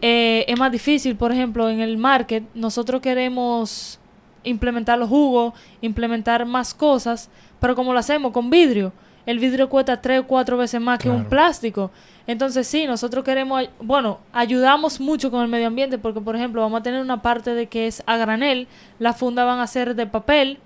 Eh, 0.00 0.46
es 0.48 0.58
más 0.58 0.72
difícil, 0.72 1.16
por 1.16 1.30
ejemplo, 1.30 1.68
en 1.68 1.80
el 1.80 1.98
market, 1.98 2.44
nosotros 2.54 3.02
queremos 3.02 4.00
implementar 4.42 4.98
los 4.98 5.10
jugos, 5.10 5.52
implementar 5.82 6.46
más 6.46 6.72
cosas, 6.72 7.28
pero 7.60 7.76
como 7.76 7.92
lo 7.92 7.98
hacemos 7.98 8.32
con 8.32 8.48
vidrio, 8.48 8.90
el 9.26 9.38
vidrio 9.38 9.68
cuesta 9.68 10.00
tres 10.00 10.20
o 10.20 10.26
cuatro 10.26 10.56
veces 10.56 10.80
más 10.80 10.98
que 10.98 11.10
un 11.10 11.26
plástico. 11.26 11.90
Entonces 12.26 12.66
sí, 12.66 12.86
nosotros 12.86 13.22
queremos, 13.22 13.68
bueno, 13.80 14.18
ayudamos 14.32 14.98
mucho 14.98 15.30
con 15.30 15.42
el 15.42 15.48
medio 15.48 15.66
ambiente 15.66 15.98
porque, 15.98 16.22
por 16.22 16.36
ejemplo, 16.36 16.62
vamos 16.62 16.80
a 16.80 16.82
tener 16.82 17.02
una 17.02 17.20
parte 17.20 17.52
de 17.52 17.66
que 17.66 17.86
es 17.86 18.02
a 18.06 18.16
granel, 18.16 18.66
las 18.98 19.18
fundas 19.18 19.44
van 19.44 19.58
a 19.58 19.66
ser 19.66 19.94
de 19.94 20.06
papel. 20.06 20.58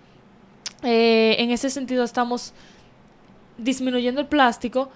Eh, 0.84 1.34
en 1.40 1.50
ese 1.50 1.68
sentido 1.68 2.04
estamos 2.04 2.52
disminuyendo 3.58 4.20
el 4.20 4.26
plástico, 4.26 4.90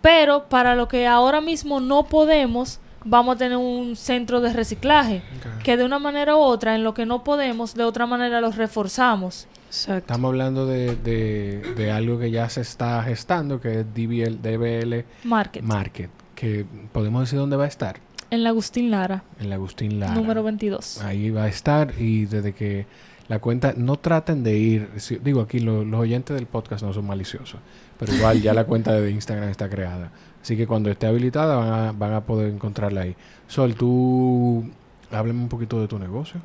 pero 0.00 0.48
para 0.48 0.74
lo 0.74 0.88
que 0.88 1.06
ahora 1.06 1.40
mismo 1.40 1.80
no 1.80 2.04
podemos, 2.04 2.80
vamos 3.04 3.36
a 3.36 3.38
tener 3.38 3.56
un 3.56 3.96
centro 3.96 4.40
de 4.40 4.52
reciclaje, 4.52 5.22
que 5.62 5.76
de 5.76 5.84
una 5.84 5.98
manera 5.98 6.36
u 6.36 6.40
otra, 6.40 6.74
en 6.74 6.84
lo 6.84 6.94
que 6.94 7.06
no 7.06 7.24
podemos, 7.24 7.74
de 7.74 7.84
otra 7.84 8.06
manera 8.06 8.40
los 8.40 8.56
reforzamos. 8.56 9.46
Estamos 9.70 10.30
hablando 10.30 10.66
de, 10.66 10.96
de, 10.96 11.92
algo 11.92 12.18
que 12.18 12.30
ya 12.30 12.48
se 12.48 12.62
está 12.62 13.02
gestando, 13.04 13.60
que 13.60 13.80
es 13.80 13.86
DBL, 13.94 14.42
DBL 14.42 15.04
Market. 15.24 15.62
Market. 15.62 16.10
Que 16.34 16.66
podemos 16.92 17.22
decir 17.22 17.38
dónde 17.38 17.56
va 17.56 17.64
a 17.64 17.68
estar. 17.68 18.00
En 18.30 18.42
la 18.42 18.50
Agustín 18.50 18.90
Lara. 18.90 19.22
En 19.38 19.48
la 19.48 19.56
Agustín 19.56 20.00
Lara. 20.00 20.14
Número 20.14 20.42
22. 20.42 21.02
Ahí 21.02 21.30
va 21.30 21.44
a 21.44 21.48
estar 21.48 21.94
y 21.98 22.26
desde 22.26 22.52
que 22.52 22.86
la 23.30 23.38
cuenta, 23.38 23.74
no 23.76 23.96
traten 23.96 24.42
de 24.42 24.58
ir, 24.58 24.90
digo 25.22 25.40
aquí 25.40 25.60
los 25.60 25.86
oyentes 25.94 26.34
del 26.34 26.46
podcast 26.46 26.82
no 26.82 26.92
son 26.92 27.06
maliciosos, 27.06 27.60
pero 28.00 28.14
igual 28.14 28.40
ya 28.40 28.54
la 28.54 28.64
cuenta 28.64 28.98
de 28.98 29.10
Instagram 29.10 29.50
está 29.50 29.68
creada. 29.68 30.10
Así 30.42 30.56
que 30.56 30.66
cuando 30.66 30.90
esté 30.90 31.06
habilitada 31.06 31.56
van 31.56 31.72
a, 31.72 31.92
van 31.92 32.14
a 32.14 32.24
poder 32.24 32.50
encontrarla 32.50 33.02
ahí. 33.02 33.14
Sol, 33.46 33.74
tú 33.74 34.64
háblame 35.10 35.42
un 35.42 35.50
poquito 35.50 35.78
de 35.82 35.86
tu 35.86 35.98
negocio. 35.98 36.40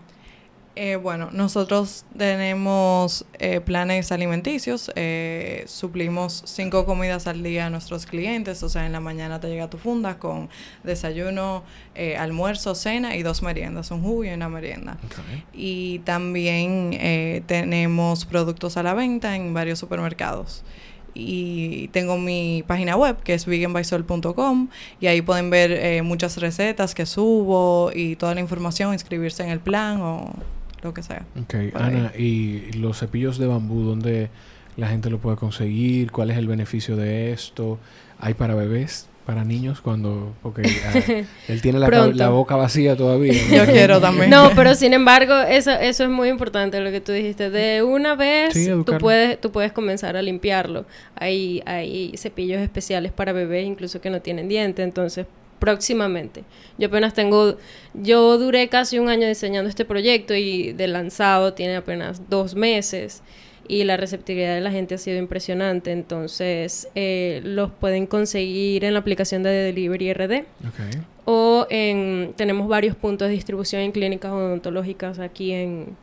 Eh, 0.76 0.97
bueno, 0.97 1.30
nosotros 1.32 2.03
tenemos 2.18 3.26
eh, 3.39 3.62
planes 3.62 4.12
alimenticios, 4.12 4.91
eh, 4.95 5.64
suplimos 5.68 6.43
cinco 6.45 6.86
comidas 6.86 7.28
al 7.28 7.41
día 7.41 7.68
a 7.68 7.70
nuestros 7.70 8.06
clientes, 8.06 8.62
o 8.62 8.68
sea, 8.68 8.86
en 8.86 8.91
la 8.91 8.99
mañana 8.99 9.39
te 9.39 9.47
llega 9.47 9.70
tu 9.70 9.78
funda 9.78 10.20
con 10.20 10.49
desayuno, 10.84 11.64
almuerzo, 12.20 12.76
cena 12.76 13.16
y 13.16 13.24
dos 13.24 13.41
meriendas, 13.41 13.89
un 13.91 14.01
jugo 14.01 14.26
y 14.26 14.30
una 14.32 14.49
merienda. 14.49 14.97
Y 15.53 15.99
también 15.99 17.43
tenemos 17.47 18.26
productos 18.26 18.76
a 18.76 18.84
la 18.84 18.93
venta 18.93 19.38
en 19.38 19.53
varios 19.53 19.80
supermercados 19.80 20.66
y 21.16 21.88
tengo 21.88 22.18
mi 22.18 22.63
página 22.68 22.95
web 22.95 23.18
que 23.24 23.34
es 23.34 23.45
veganbysol.com 23.47 24.68
y 24.99 25.07
ahí 25.07 25.22
pueden 25.22 25.49
ver 25.49 26.03
muchas 26.03 26.38
recetas 26.38 26.93
que 26.93 27.05
subo 27.05 27.89
y 27.95 28.18
toda 28.18 28.36
la 28.36 28.41
información, 28.41 28.93
inscribirse 28.93 29.43
en 29.43 29.49
el 29.49 29.59
plan 29.59 30.01
o 30.01 30.34
lo 30.84 30.93
que 30.93 31.01
sea. 31.01 31.26
Ok, 31.41 31.55
Ana, 31.74 32.11
¿y 32.16 32.72
los 32.74 32.99
cepillos 32.99 33.39
de 33.39 33.47
bambú 33.47 33.82
dónde 33.82 34.30
la 34.78 34.89
gente 34.89 35.09
lo 35.09 35.20
puede 35.20 35.38
conseguir? 35.38 36.11
¿Cuál 36.11 36.30
es 36.32 36.38
el 36.38 36.47
beneficio 36.47 36.95
de 36.95 37.32
esto? 37.32 37.80
¿Hay 38.20 38.34
para 38.34 38.53
bebés? 38.53 39.07
Para 39.26 39.43
niños 39.43 39.82
cuando 39.82 40.34
porque 40.43 40.61
ah, 40.86 41.23
él 41.47 41.61
tiene 41.61 41.80
la, 41.80 42.30
boca 42.30 42.55
vacía 42.55 42.95
todavía 42.95 43.34
yo 43.51 43.65
quiero 43.65 43.99
también. 43.99 44.30
No 44.30 44.51
pero 44.55 44.76
sin 44.76 44.93
embargo 44.93 45.34
eso 45.36 45.71
eso 45.71 46.03
es 46.03 46.09
muy 46.09 46.30
importante 46.30 46.80
lo 46.80 46.91
que 46.91 47.01
tú 47.01 47.11
dijiste. 47.11 47.49
De 47.49 47.84
una 47.84 48.15
vez 48.15 48.53
tú 48.86 48.97
puedes 48.99 49.41
tú 49.41 49.51
puedes 49.51 49.71
comenzar 49.71 50.15
a 50.15 50.21
limpiarlo. 50.21 50.86
Hay 51.15 51.63
hay 51.65 52.13
cepillos 52.17 52.61
especiales 52.61 53.11
para 53.11 53.34
bebés 53.34 53.65
incluso 53.65 53.99
que 53.99 54.09
no 54.09 54.21
tienen 54.21 54.47
diente. 54.47 54.84
Entonces 54.84 55.26
próximamente. 55.59 56.43
Yo 56.78 56.89
apenas 56.89 57.13
tengo, 57.13 57.57
yo 57.93 58.38
duré 58.38 58.67
casi 58.67 58.99
un 58.99 59.09
año 59.09 59.28
diseñando 59.28 59.69
este 59.69 59.86
proyecto 59.86 60.36
y 60.36 60.73
de 60.73 60.88
lanzado 60.88 61.53
tiene 61.53 61.78
apenas 61.78 62.30
dos 62.30 62.55
meses 62.55 63.23
y 63.68 63.84
la 63.84 63.97
receptividad 63.97 64.55
de 64.55 64.61
la 64.61 64.72
gente 64.72 64.95
ha 64.95 64.97
sido 64.97 65.18
impresionante. 65.18 65.91
Entonces, 65.91 66.89
eh, 66.95 67.41
los 67.43 67.72
pueden 67.72 68.07
conseguir 68.07 68.84
en 68.86 68.93
la 68.93 68.99
aplicación 68.99 69.43
de 69.43 69.49
Delivery 69.49 70.13
RD. 70.13 70.43
O 71.26 71.66
en, 71.70 72.34
tenemos 72.36 72.68
varios 72.68 72.95
puntos 72.95 73.28
de 73.28 73.34
distribución 73.34 73.82
en 73.82 73.91
clínicas 73.91 74.32
odontológicas 74.32 75.20
aquí 75.20 75.51
en, 75.51 75.95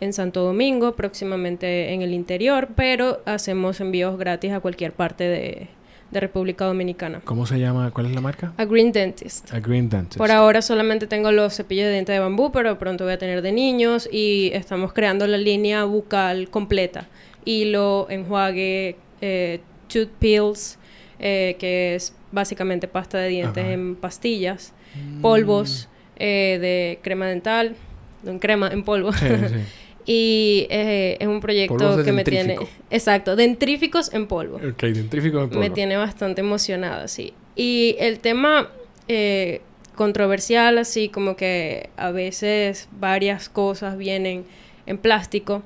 en 0.00 0.12
Santo 0.12 0.42
Domingo, 0.42 0.96
próximamente 0.96 1.92
en 1.92 2.02
el 2.02 2.12
interior, 2.12 2.68
pero 2.74 3.20
hacemos 3.24 3.80
envíos 3.80 4.18
gratis 4.18 4.52
a 4.52 4.60
cualquier 4.60 4.92
parte 4.92 5.24
de, 5.24 5.68
de 6.14 6.20
República 6.20 6.64
Dominicana. 6.64 7.20
¿Cómo 7.24 7.44
se 7.44 7.58
llama? 7.58 7.90
¿Cuál 7.90 8.06
es 8.06 8.14
la 8.14 8.20
marca? 8.20 8.52
A 8.56 8.64
Green 8.64 8.92
Dentist. 8.92 9.52
A 9.52 9.60
Green 9.60 9.88
Dentist. 9.90 10.16
Por 10.16 10.30
ahora 10.30 10.62
solamente 10.62 11.06
tengo 11.06 11.30
los 11.32 11.54
cepillos 11.54 11.86
de 11.86 11.92
dientes 11.92 12.14
de 12.14 12.20
bambú, 12.20 12.50
pero 12.52 12.78
pronto 12.78 13.04
voy 13.04 13.12
a 13.12 13.18
tener 13.18 13.42
de 13.42 13.52
niños 13.52 14.08
y 14.10 14.50
estamos 14.54 14.92
creando 14.92 15.26
la 15.26 15.36
línea 15.36 15.84
bucal 15.84 16.48
completa. 16.48 17.08
hilo, 17.46 18.06
enjuague, 18.08 18.96
eh, 19.20 19.60
tooth 19.88 20.08
pills, 20.18 20.78
eh, 21.18 21.56
que 21.58 21.94
es 21.94 22.14
básicamente 22.32 22.88
pasta 22.88 23.18
de 23.18 23.28
dientes 23.28 23.66
en 23.66 23.96
pastillas, 23.96 24.72
mm. 24.94 25.20
polvos 25.20 25.88
eh, 26.16 26.58
de 26.60 26.98
crema 27.02 27.26
dental, 27.26 27.76
en 28.24 28.38
crema 28.38 28.68
en 28.68 28.82
polvo. 28.82 29.10
y 30.06 30.66
eh, 30.70 31.16
es 31.18 31.26
un 31.26 31.40
proyecto 31.40 32.02
que 32.04 32.12
me 32.12 32.24
tiene... 32.24 32.58
Exacto, 32.90 33.36
dentríficos 33.36 34.12
en 34.12 34.26
polvo. 34.26 34.56
Ok, 34.56 34.82
dentríficos 34.82 35.44
en 35.44 35.48
polvo. 35.48 35.60
Me 35.60 35.70
tiene 35.70 35.96
bastante 35.96 36.40
emocionada, 36.40 37.08
sí. 37.08 37.32
Y 37.56 37.96
el 37.98 38.18
tema 38.20 38.68
eh, 39.08 39.60
controversial, 39.94 40.78
así 40.78 41.08
como 41.08 41.36
que 41.36 41.90
a 41.96 42.10
veces 42.10 42.88
varias 42.98 43.48
cosas 43.48 43.96
vienen 43.96 44.44
en 44.86 44.98
plástico. 44.98 45.62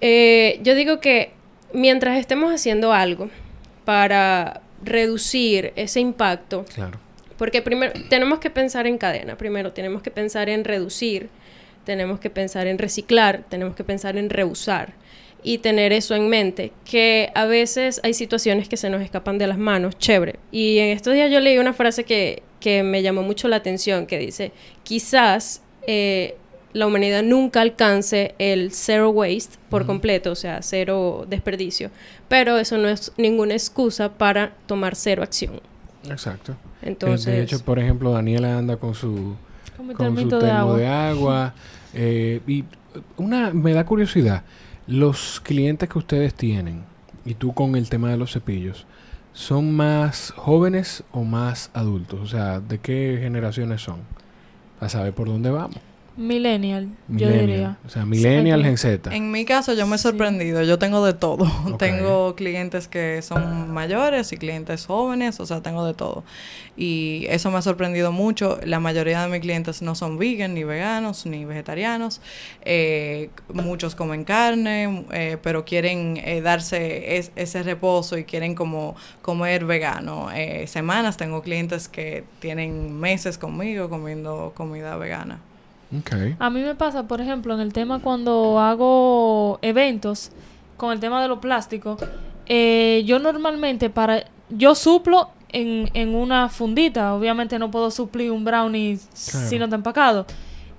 yo 0.00 0.74
digo 0.74 1.00
que 1.00 1.30
mientras 1.72 2.18
estemos 2.18 2.52
haciendo 2.52 2.92
algo 2.92 3.30
para 3.84 4.62
reducir 4.84 5.72
ese 5.76 6.00
impacto. 6.00 6.64
Claro. 6.74 6.98
Porque 7.36 7.62
primero 7.62 7.92
tenemos 8.08 8.38
que 8.38 8.50
pensar 8.50 8.86
en 8.86 8.98
cadena, 8.98 9.36
primero 9.36 9.72
tenemos 9.72 10.02
que 10.02 10.10
pensar 10.10 10.48
en 10.48 10.64
reducir, 10.64 11.28
tenemos 11.84 12.20
que 12.20 12.30
pensar 12.30 12.66
en 12.66 12.78
reciclar, 12.78 13.44
tenemos 13.48 13.74
que 13.74 13.84
pensar 13.84 14.16
en 14.16 14.30
reusar 14.30 14.94
y 15.42 15.58
tener 15.58 15.92
eso 15.92 16.14
en 16.14 16.28
mente, 16.28 16.72
que 16.84 17.30
a 17.34 17.46
veces 17.46 18.00
hay 18.04 18.14
situaciones 18.14 18.68
que 18.68 18.76
se 18.76 18.90
nos 18.90 19.02
escapan 19.02 19.38
de 19.38 19.46
las 19.48 19.58
manos, 19.58 19.98
chévere. 19.98 20.38
Y 20.52 20.78
en 20.78 20.90
estos 20.90 21.14
días 21.14 21.30
yo 21.30 21.40
leí 21.40 21.58
una 21.58 21.72
frase 21.72 22.04
que, 22.04 22.42
que 22.60 22.82
me 22.82 23.02
llamó 23.02 23.22
mucho 23.22 23.48
la 23.48 23.56
atención, 23.56 24.06
que 24.06 24.18
dice, 24.18 24.52
quizás 24.84 25.62
eh, 25.86 26.36
la 26.72 26.86
humanidad 26.86 27.22
nunca 27.22 27.60
alcance 27.60 28.34
el 28.38 28.72
zero 28.72 29.10
waste 29.10 29.58
por 29.68 29.84
completo, 29.84 30.30
o 30.30 30.36
sea, 30.36 30.62
cero 30.62 31.26
desperdicio, 31.28 31.90
pero 32.28 32.58
eso 32.58 32.78
no 32.78 32.88
es 32.88 33.12
ninguna 33.16 33.54
excusa 33.54 34.12
para 34.12 34.54
tomar 34.66 34.94
cero 34.94 35.22
acción. 35.22 35.60
Exacto. 36.08 36.56
Entonces, 36.82 37.26
de 37.26 37.42
hecho, 37.42 37.60
por 37.60 37.78
ejemplo, 37.78 38.12
Daniela 38.12 38.58
anda 38.58 38.76
con 38.76 38.94
su 38.94 39.36
con, 39.76 40.16
su 40.16 40.28
termo 40.28 40.74
de 40.74 40.86
agua, 40.86 41.54
eh, 41.94 42.40
y 42.46 42.64
una 43.16 43.50
me 43.50 43.72
da 43.72 43.84
curiosidad, 43.84 44.42
los 44.86 45.40
clientes 45.40 45.88
que 45.88 45.98
ustedes 45.98 46.34
tienen 46.34 46.84
y 47.24 47.34
tú 47.34 47.52
con 47.52 47.76
el 47.76 47.88
tema 47.88 48.10
de 48.10 48.16
los 48.16 48.32
cepillos, 48.32 48.86
¿son 49.32 49.74
más 49.74 50.32
jóvenes 50.36 51.04
o 51.12 51.24
más 51.24 51.70
adultos? 51.74 52.20
O 52.20 52.26
sea, 52.26 52.60
¿de 52.60 52.78
qué 52.78 53.18
generaciones 53.20 53.82
son? 53.82 54.00
Para 54.78 54.90
saber 54.90 55.12
por 55.12 55.28
dónde 55.28 55.50
vamos. 55.50 55.91
Millennial, 56.16 56.88
yo 57.08 57.30
diría. 57.30 57.78
O 57.86 57.88
sea, 57.88 58.04
millennial 58.04 58.64
en 58.66 58.76
Z. 58.76 59.14
En 59.14 59.30
mi 59.30 59.46
caso 59.46 59.72
yo 59.72 59.86
me 59.86 59.96
he 59.96 59.98
sorprendido, 59.98 60.62
yo 60.62 60.78
tengo 60.78 61.04
de 61.04 61.14
todo. 61.14 61.46
tengo 61.78 62.34
clientes 62.34 62.86
que 62.86 63.22
son 63.22 63.72
mayores 63.72 64.30
y 64.32 64.36
clientes 64.36 64.84
jóvenes, 64.84 65.40
o 65.40 65.46
sea, 65.46 65.62
tengo 65.62 65.86
de 65.86 65.94
todo. 65.94 66.22
Y 66.76 67.26
eso 67.30 67.50
me 67.50 67.58
ha 67.58 67.62
sorprendido 67.62 68.12
mucho. 68.12 68.58
La 68.64 68.78
mayoría 68.78 69.22
de 69.22 69.28
mis 69.28 69.40
clientes 69.40 69.80
no 69.80 69.94
son 69.94 70.18
vegan, 70.18 70.52
ni 70.52 70.64
veganos, 70.64 71.24
ni 71.24 71.46
vegetarianos. 71.46 72.20
Eh, 72.62 73.30
muchos 73.52 73.94
comen 73.94 74.24
carne, 74.24 75.06
eh, 75.12 75.38
pero 75.42 75.64
quieren 75.64 76.18
eh, 76.18 76.42
darse 76.42 77.30
ese 77.36 77.62
reposo 77.62 78.18
y 78.18 78.24
quieren 78.24 78.54
como 78.54 78.96
comer 79.22 79.64
vegano. 79.64 80.28
semanas 80.66 81.16
tengo 81.16 81.42
clientes 81.42 81.88
que 81.88 82.24
tienen 82.40 82.98
meses 83.00 83.38
conmigo 83.38 83.88
comiendo 83.88 84.52
comida 84.54 84.96
vegana. 84.96 85.40
A 86.38 86.50
mí 86.50 86.62
me 86.62 86.74
pasa, 86.74 87.06
por 87.06 87.20
ejemplo, 87.20 87.54
en 87.54 87.60
el 87.60 87.72
tema 87.72 88.00
cuando 88.00 88.58
hago 88.58 89.58
eventos 89.62 90.30
con 90.76 90.92
el 90.92 91.00
tema 91.00 91.20
de 91.20 91.28
los 91.28 91.38
plásticos, 91.38 92.02
eh, 92.46 93.02
yo 93.06 93.18
normalmente 93.18 93.90
para... 93.90 94.24
Yo 94.48 94.74
suplo 94.74 95.30
en, 95.50 95.90
en, 95.94 96.14
una 96.14 96.48
fundita, 96.48 97.14
obviamente 97.14 97.58
no 97.58 97.70
puedo 97.70 97.90
suplir 97.90 98.30
un 98.30 98.44
brownie 98.44 98.98
si 99.12 99.58
no 99.58 99.64
está 99.64 99.76
empacado. 99.76 100.26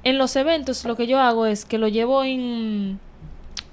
En 0.03 0.17
los 0.17 0.35
eventos 0.35 0.83
lo 0.85 0.95
que 0.95 1.07
yo 1.07 1.19
hago 1.19 1.45
es 1.45 1.65
que 1.65 1.77
lo 1.77 1.87
llevo 1.87 2.23
en... 2.23 2.99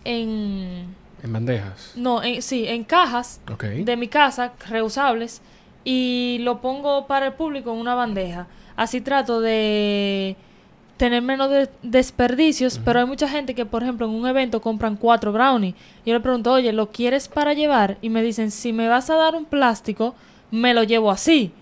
En, 0.04 0.94
¿En 1.22 1.32
bandejas. 1.32 1.92
No, 1.96 2.22
en, 2.22 2.40
sí, 2.40 2.66
en 2.66 2.84
cajas 2.84 3.40
de 3.60 3.96
mi 3.96 4.08
casa, 4.08 4.52
reusables, 4.68 5.42
y 5.84 6.38
lo 6.40 6.60
pongo 6.60 7.06
para 7.06 7.26
el 7.26 7.32
público 7.32 7.72
en 7.72 7.78
una 7.78 7.94
bandeja. 7.94 8.46
Así 8.76 9.00
trato 9.00 9.40
de 9.40 10.36
tener 11.00 11.22
menos 11.22 11.50
desperdicios, 11.82 12.78
pero 12.84 13.00
hay 13.00 13.06
mucha 13.06 13.26
gente 13.26 13.54
que, 13.54 13.64
por 13.64 13.82
ejemplo, 13.82 14.04
en 14.04 14.12
un 14.12 14.26
evento 14.26 14.60
compran 14.60 14.96
cuatro 14.96 15.32
brownies. 15.32 15.74
Yo 16.04 16.12
le 16.12 16.20
pregunto, 16.20 16.52
oye, 16.52 16.74
¿lo 16.74 16.90
quieres 16.90 17.26
para 17.26 17.54
llevar? 17.54 17.96
Y 18.02 18.10
me 18.10 18.22
dicen, 18.22 18.50
si 18.50 18.74
me 18.74 18.86
vas 18.86 19.08
a 19.08 19.14
dar 19.14 19.34
un 19.34 19.46
plástico, 19.46 20.14
me 20.50 20.74
lo 20.74 20.82
llevo 20.82 21.10
así. 21.10 21.52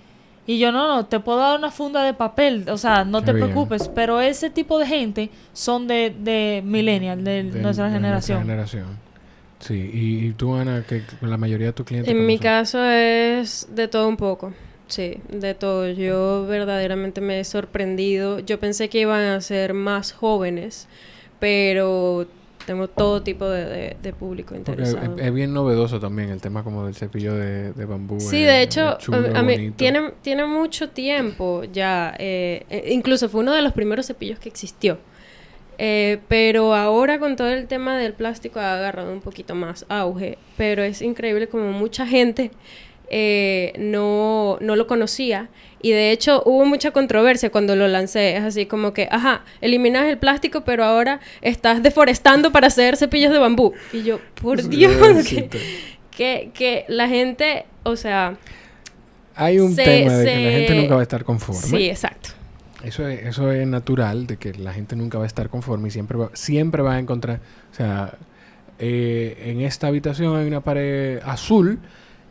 Y 0.44 0.58
yo, 0.58 0.72
no, 0.72 0.88
no, 0.88 1.06
te 1.06 1.20
puedo 1.20 1.38
dar 1.38 1.56
una 1.56 1.70
funda 1.70 2.02
de 2.02 2.14
papel, 2.14 2.64
o 2.68 2.76
sea, 2.76 3.04
no 3.04 3.22
te 3.22 3.32
preocupes. 3.32 3.88
Pero 3.94 4.20
ese 4.20 4.50
tipo 4.50 4.76
de 4.76 4.86
gente 4.88 5.30
son 5.52 5.86
de, 5.86 6.12
de 6.18 6.60
millennial, 6.64 7.22
de, 7.22 7.44
nuestra 7.44 7.92
generación. 7.92 8.40
generación. 8.40 8.86
Sí, 9.60 9.88
y, 9.92 10.32
tú, 10.32 10.56
Ana, 10.56 10.82
que 10.82 11.04
la 11.20 11.36
mayoría 11.36 11.68
de 11.68 11.74
tus 11.74 11.86
clientes... 11.86 12.12
En 12.12 12.26
mi 12.26 12.40
caso 12.40 12.84
es 12.84 13.68
de 13.70 13.86
todo 13.86 14.08
un 14.08 14.16
poco. 14.16 14.52
Sí, 14.88 15.20
de 15.28 15.54
todo. 15.54 15.88
Yo 15.90 16.46
verdaderamente 16.46 17.20
me 17.20 17.40
he 17.40 17.44
sorprendido. 17.44 18.40
Yo 18.40 18.58
pensé 18.58 18.88
que 18.88 19.00
iban 19.00 19.22
a 19.22 19.40
ser 19.40 19.74
más 19.74 20.12
jóvenes, 20.12 20.88
pero 21.38 22.26
tengo 22.68 22.88
todo 22.88 23.22
tipo 23.22 23.48
de, 23.48 23.96
público 24.18 24.54
interesado. 24.54 25.16
Es, 25.16 25.32
bien 25.32 25.54
novedoso 25.54 26.00
también 26.00 26.30
el 26.30 26.40
tema 26.40 26.62
como 26.64 26.84
del 26.84 26.94
cepillo 26.94 27.34
de, 27.34 27.84
bambú. 27.84 28.20
Sí, 28.20 28.42
de 28.42 28.62
hecho, 28.62 28.98
a, 29.34 29.42
mí, 29.42 29.70
tiene, 29.70 30.12
tiene 30.22 30.44
mucho 30.44 30.88
tiempo 30.90 31.64
ya. 31.64 32.14
Eh, 32.18 32.64
eh, 32.70 32.90
incluso 32.92 33.28
fue 33.28 33.42
uno 33.42 33.52
de 33.52 33.62
los 33.62 33.72
primeros 33.72 34.06
cepillos 34.06 34.38
que 34.38 34.48
existió. 34.48 34.98
Eh, 35.80 36.18
pero 36.26 36.74
ahora 36.74 37.20
con 37.20 37.36
todo 37.36 37.48
el 37.48 37.68
tema 37.68 37.96
del 37.96 38.12
plástico 38.12 38.58
ha 38.58 38.74
agarrado 38.74 39.12
un 39.12 39.20
poquito 39.20 39.54
más 39.54 39.86
auge. 39.88 40.38
Pero 40.56 40.82
es 40.82 41.02
increíble 41.02 41.48
como 41.48 41.72
mucha 41.72 42.06
gente 42.06 42.50
eh, 43.10 43.72
no, 43.78 44.58
no 44.60 44.76
lo 44.76 44.86
conocía. 44.86 45.48
Y 45.80 45.92
de 45.92 46.10
hecho 46.10 46.42
hubo 46.44 46.64
mucha 46.64 46.90
controversia 46.90 47.50
cuando 47.50 47.76
lo 47.76 47.88
lancé. 47.88 48.36
Es 48.36 48.42
así 48.42 48.66
como 48.66 48.92
que, 48.92 49.08
ajá, 49.10 49.44
eliminas 49.60 50.06
el 50.06 50.18
plástico, 50.18 50.62
pero 50.64 50.84
ahora 50.84 51.20
estás 51.40 51.82
deforestando 51.82 52.52
para 52.52 52.66
hacer 52.66 52.96
cepillos 52.96 53.32
de 53.32 53.38
bambú. 53.38 53.72
Y 53.92 54.02
yo, 54.02 54.20
por 54.40 54.62
Dios, 54.68 54.92
que, 56.10 56.50
que, 56.52 56.84
la 56.88 57.08
gente, 57.08 57.66
o 57.84 57.96
sea... 57.96 58.36
Hay 59.36 59.60
un 59.60 59.76
tema 59.76 60.12
de 60.14 60.24
que 60.24 60.40
la 60.40 60.50
gente 60.50 60.74
nunca 60.74 60.94
va 60.94 61.00
a 61.00 61.02
estar 61.04 61.24
conforme. 61.24 61.60
Sí, 61.60 61.88
exacto. 61.88 62.30
Eso 62.82 63.08
es, 63.08 63.24
eso 63.24 63.50
es 63.50 63.66
natural, 63.66 64.26
de 64.26 64.36
que 64.36 64.54
la 64.54 64.72
gente 64.72 64.94
nunca 64.94 65.18
va 65.18 65.24
a 65.24 65.26
estar 65.26 65.48
conforme 65.48 65.88
y 65.88 65.90
siempre 65.90 66.16
va, 66.16 66.30
siempre 66.34 66.82
va 66.82 66.94
a 66.94 66.98
encontrar, 67.00 67.40
o 67.72 67.74
sea, 67.74 68.14
eh, 68.78 69.36
en 69.46 69.60
esta 69.62 69.88
habitación 69.88 70.36
hay 70.36 70.46
una 70.46 70.60
pared 70.60 71.20
azul, 71.24 71.80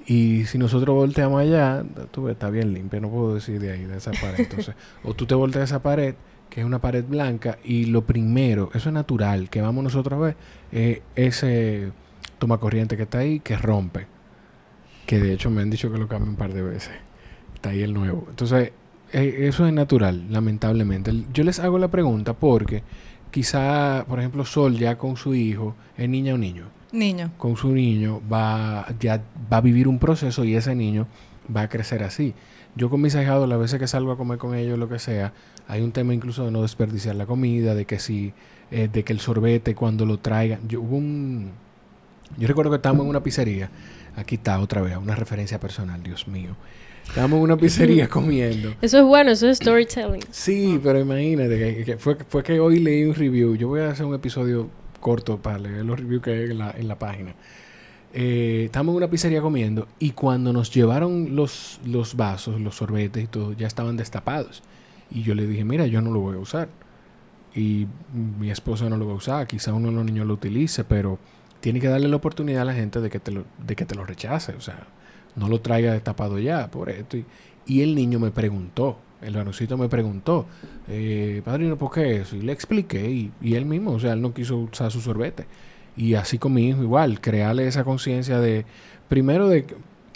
y 0.09 0.45
si 0.45 0.57
nosotros 0.57 0.95
volteamos 0.95 1.41
allá, 1.41 1.83
tú 2.11 2.23
ves, 2.23 2.33
está 2.33 2.49
bien 2.49 2.73
limpia, 2.73 3.01
no 3.01 3.09
puedo 3.09 3.35
decir 3.35 3.59
de 3.59 3.73
ahí, 3.73 3.83
de 3.83 3.97
esa 3.97 4.11
pared. 4.11 4.39
Entonces, 4.39 4.73
o 5.03 5.13
tú 5.13 5.25
te 5.25 5.35
volteas 5.35 5.63
a 5.63 5.65
esa 5.65 5.83
pared, 5.83 6.15
que 6.49 6.61
es 6.61 6.65
una 6.65 6.79
pared 6.79 7.03
blanca, 7.03 7.57
y 7.61 7.87
lo 7.87 8.05
primero, 8.05 8.69
eso 8.73 8.87
es 8.87 8.93
natural, 8.93 9.49
que 9.49 9.61
vamos 9.61 9.83
nosotros 9.83 10.17
a 10.17 10.21
ver, 10.21 10.37
es 10.71 11.01
ese 11.15 11.91
toma 12.39 12.57
corriente 12.57 12.95
que 12.95 13.03
está 13.03 13.19
ahí, 13.19 13.41
que 13.41 13.57
rompe. 13.57 14.07
Que 15.05 15.19
de 15.19 15.33
hecho 15.33 15.49
me 15.49 15.61
han 15.61 15.69
dicho 15.69 15.91
que 15.91 15.97
lo 15.97 16.07
cambio 16.07 16.29
un 16.29 16.37
par 16.37 16.53
de 16.53 16.61
veces. 16.61 16.93
Está 17.55 17.71
ahí 17.71 17.81
el 17.81 17.93
nuevo. 17.93 18.27
Entonces, 18.29 18.71
eh, 19.11 19.35
eso 19.41 19.67
es 19.67 19.73
natural, 19.73 20.27
lamentablemente. 20.29 21.11
Yo 21.33 21.43
les 21.43 21.59
hago 21.59 21.79
la 21.79 21.89
pregunta 21.89 22.31
porque 22.33 22.83
quizá, 23.31 24.05
por 24.07 24.19
ejemplo, 24.19 24.45
Sol 24.45 24.77
ya 24.77 24.97
con 24.97 25.17
su 25.17 25.35
hijo, 25.35 25.75
¿es 25.97 26.07
niña 26.07 26.33
o 26.33 26.37
niño? 26.37 26.76
Niño. 26.91 27.31
Con 27.37 27.57
su 27.57 27.69
niño 27.69 28.21
va, 28.31 28.87
ya 28.99 29.21
va 29.51 29.57
a 29.57 29.61
vivir 29.61 29.87
un 29.87 29.99
proceso 29.99 30.43
y 30.43 30.55
ese 30.55 30.75
niño 30.75 31.07
va 31.53 31.63
a 31.63 31.69
crecer 31.69 32.03
así. 32.03 32.33
Yo 32.75 32.89
con 32.89 33.01
mis 33.01 33.15
ahijados, 33.15 33.49
las 33.49 33.59
veces 33.59 33.79
que 33.79 33.87
salgo 33.87 34.11
a 34.11 34.17
comer 34.17 34.37
con 34.37 34.55
ellos, 34.55 34.77
lo 34.77 34.87
que 34.87 34.99
sea, 34.99 35.33
hay 35.67 35.81
un 35.81 35.91
tema 35.91 36.13
incluso 36.13 36.45
de 36.45 36.51
no 36.51 36.61
desperdiciar 36.61 37.15
la 37.15 37.25
comida, 37.25 37.73
de 37.73 37.85
que 37.85 37.99
si, 37.99 38.33
eh, 38.71 38.87
de 38.91 39.03
que 39.03 39.13
el 39.13 39.19
sorbete 39.19 39.73
cuando 39.75 40.05
lo 40.05 40.19
traigan. 40.19 40.67
Yo 40.67 40.81
hubo 40.81 40.97
un, 40.97 41.51
yo 42.37 42.47
recuerdo 42.47 42.71
que 42.71 42.77
estábamos 42.77 43.05
en 43.05 43.09
una 43.09 43.23
pizzería. 43.23 43.69
Aquí 44.15 44.35
está 44.35 44.59
otra 44.59 44.81
vez, 44.81 44.97
una 44.97 45.15
referencia 45.15 45.59
personal, 45.59 46.01
Dios 46.03 46.27
mío. 46.27 46.55
Estábamos 47.07 47.37
en 47.37 47.43
una 47.43 47.57
pizzería 47.57 48.07
comiendo. 48.09 48.73
Eso 48.81 48.99
es 48.99 49.03
bueno, 49.03 49.31
eso 49.31 49.47
es 49.47 49.57
storytelling. 49.57 50.23
Sí, 50.31 50.79
pero 50.83 50.99
imagínate 50.99 51.83
que, 51.83 51.97
fue, 51.97 52.17
fue 52.27 52.43
que 52.43 52.59
hoy 52.59 52.79
leí 52.79 53.05
un 53.05 53.15
review. 53.15 53.55
Yo 53.55 53.69
voy 53.69 53.81
a 53.81 53.89
hacer 53.89 54.05
un 54.05 54.13
episodio 54.13 54.69
corto 54.99 55.37
para 55.37 55.59
leer 55.59 55.85
los 55.85 55.99
reviews 55.99 56.23
que 56.23 56.31
hay 56.31 56.51
en 56.51 56.87
la, 56.87 56.99
página. 56.99 57.35
Eh, 58.13 58.63
estamos 58.65 58.93
en 58.93 58.97
una 58.97 59.09
pizzería 59.09 59.41
comiendo 59.41 59.87
y 59.99 60.11
cuando 60.11 60.53
nos 60.53 60.73
llevaron 60.73 61.35
los, 61.35 61.79
los 61.85 62.15
vasos, 62.15 62.59
los 62.61 62.75
sorbetes 62.75 63.23
y 63.23 63.27
todo, 63.27 63.53
ya 63.53 63.67
estaban 63.67 63.97
destapados. 63.97 64.63
Y 65.09 65.23
yo 65.23 65.35
le 65.35 65.47
dije, 65.47 65.63
mira, 65.63 65.87
yo 65.87 66.01
no 66.01 66.11
lo 66.11 66.19
voy 66.19 66.35
a 66.35 66.39
usar. 66.39 66.69
Y 67.55 67.87
mi 68.13 68.51
esposa 68.51 68.89
no 68.89 68.97
lo 68.97 69.07
va 69.07 69.13
a 69.13 69.15
usar, 69.15 69.47
quizá 69.47 69.73
uno 69.73 69.89
de 69.89 69.95
los 69.95 70.05
niños 70.05 70.27
lo 70.27 70.35
utilice, 70.35 70.83
pero 70.83 71.17
tiene 71.59 71.79
que 71.79 71.87
darle 71.87 72.07
la 72.07 72.17
oportunidad 72.17 72.61
a 72.61 72.65
la 72.65 72.73
gente 72.73 73.01
de 73.01 73.09
que 73.09 73.19
te 73.19 73.31
lo, 73.31 73.45
de 73.65 73.75
que 73.75 73.85
te 73.85 73.95
lo 73.95 74.05
rechace. 74.05 74.53
O 74.53 74.61
sea, 74.61 74.87
no 75.35 75.47
lo 75.47 75.61
traiga 75.61 75.93
destapado 75.93 76.39
ya 76.39 76.69
por 76.69 76.89
esto. 76.89 77.17
Y, 77.65 77.81
el 77.81 77.95
niño 77.95 78.19
me 78.19 78.31
preguntó, 78.31 78.97
el 79.21 79.35
varoncito 79.35 79.77
me 79.77 79.89
preguntó, 79.89 80.45
eh, 80.87 81.41
padrino, 81.43 81.77
¿por 81.77 81.91
qué 81.91 82.17
eso? 82.17 82.35
Y 82.35 82.41
le 82.41 82.51
expliqué 82.51 83.09
y, 83.09 83.31
y, 83.41 83.55
él 83.55 83.65
mismo, 83.65 83.91
o 83.91 83.99
sea, 83.99 84.13
él 84.13 84.21
no 84.21 84.33
quiso 84.33 84.57
usar 84.57 84.91
su 84.91 85.01
sorbete. 85.01 85.45
Y 85.95 86.13
así 86.13 86.37
con 86.37 86.53
mi 86.53 86.69
hijo 86.69 86.83
igual, 86.83 87.19
crearle 87.19 87.67
esa 87.67 87.83
conciencia 87.83 88.39
de, 88.39 88.65
primero 89.07 89.49
de, 89.49 89.65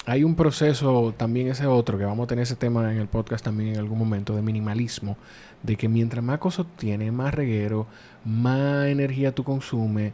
hay 0.06 0.24
un 0.24 0.36
proceso, 0.36 1.14
también 1.16 1.48
ese 1.48 1.68
otro, 1.68 1.98
que 1.98 2.06
vamos 2.06 2.26
a 2.26 2.28
tener 2.28 2.44
ese 2.44 2.56
tema 2.56 2.92
en 2.92 3.00
el 3.00 3.08
podcast 3.08 3.44
también 3.46 3.74
en 3.74 3.80
algún 3.80 4.00
momento, 4.00 4.36
de 4.36 4.42
minimalismo, 4.42 5.18
de 5.62 5.76
que 5.76 5.88
mientras 5.88 6.24
más 6.24 6.40
cosas 6.40 6.66
tienes, 6.78 7.14
más 7.14 7.34
reguero, 7.34 7.88
más 8.26 8.88
energía 8.88 9.34
tú 9.34 9.44
consumes, 9.44 10.14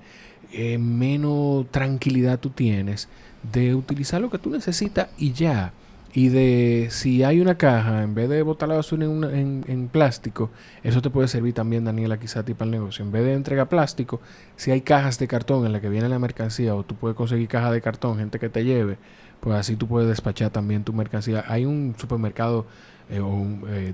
eh, 0.51 0.77
menos 0.77 1.65
tranquilidad 1.71 2.39
tú 2.39 2.49
tienes, 2.49 3.07
de 3.51 3.75
utilizar 3.75 4.19
lo 4.19 4.29
que 4.29 4.37
tú 4.37 4.49
necesitas 4.49 5.09
y 5.17 5.31
ya. 5.31 5.71
Y 6.17 6.29
de 6.29 6.87
si 6.89 7.21
hay 7.23 7.39
una 7.41 7.59
caja, 7.59 8.01
en 8.01 8.15
vez 8.15 8.27
de 8.27 8.41
botar 8.41 8.67
la 8.67 8.73
basura 8.73 9.05
en, 9.05 9.63
en, 9.67 9.87
plástico, 9.87 10.49
eso 10.81 10.99
te 10.99 11.11
puede 11.11 11.27
servir 11.27 11.53
también, 11.53 11.85
Daniela, 11.85 12.19
quizá 12.19 12.39
a 12.39 12.43
ti 12.43 12.55
para 12.55 12.65
el 12.65 12.71
negocio. 12.71 13.05
En 13.05 13.11
vez 13.11 13.23
de 13.23 13.35
entregar 13.35 13.69
plástico, 13.69 14.19
si 14.55 14.71
hay 14.71 14.81
cajas 14.81 15.19
de 15.19 15.27
cartón 15.27 15.67
en 15.67 15.73
las 15.73 15.79
que 15.79 15.89
viene 15.89 16.09
la 16.09 16.17
mercancía 16.17 16.73
o 16.73 16.81
tú 16.81 16.95
puedes 16.95 17.15
conseguir 17.15 17.47
cajas 17.47 17.71
de 17.71 17.81
cartón, 17.81 18.17
gente 18.17 18.39
que 18.39 18.49
te 18.49 18.65
lleve, 18.65 18.97
pues 19.39 19.57
así 19.57 19.75
tú 19.75 19.87
puedes 19.87 20.09
despachar 20.09 20.49
también 20.49 20.83
tu 20.83 20.93
mercancía. 20.93 21.43
Hay 21.47 21.65
un 21.65 21.95
supermercado 21.97 22.65
eh, 23.09 23.21
o 23.21 23.47
eh, 23.69 23.93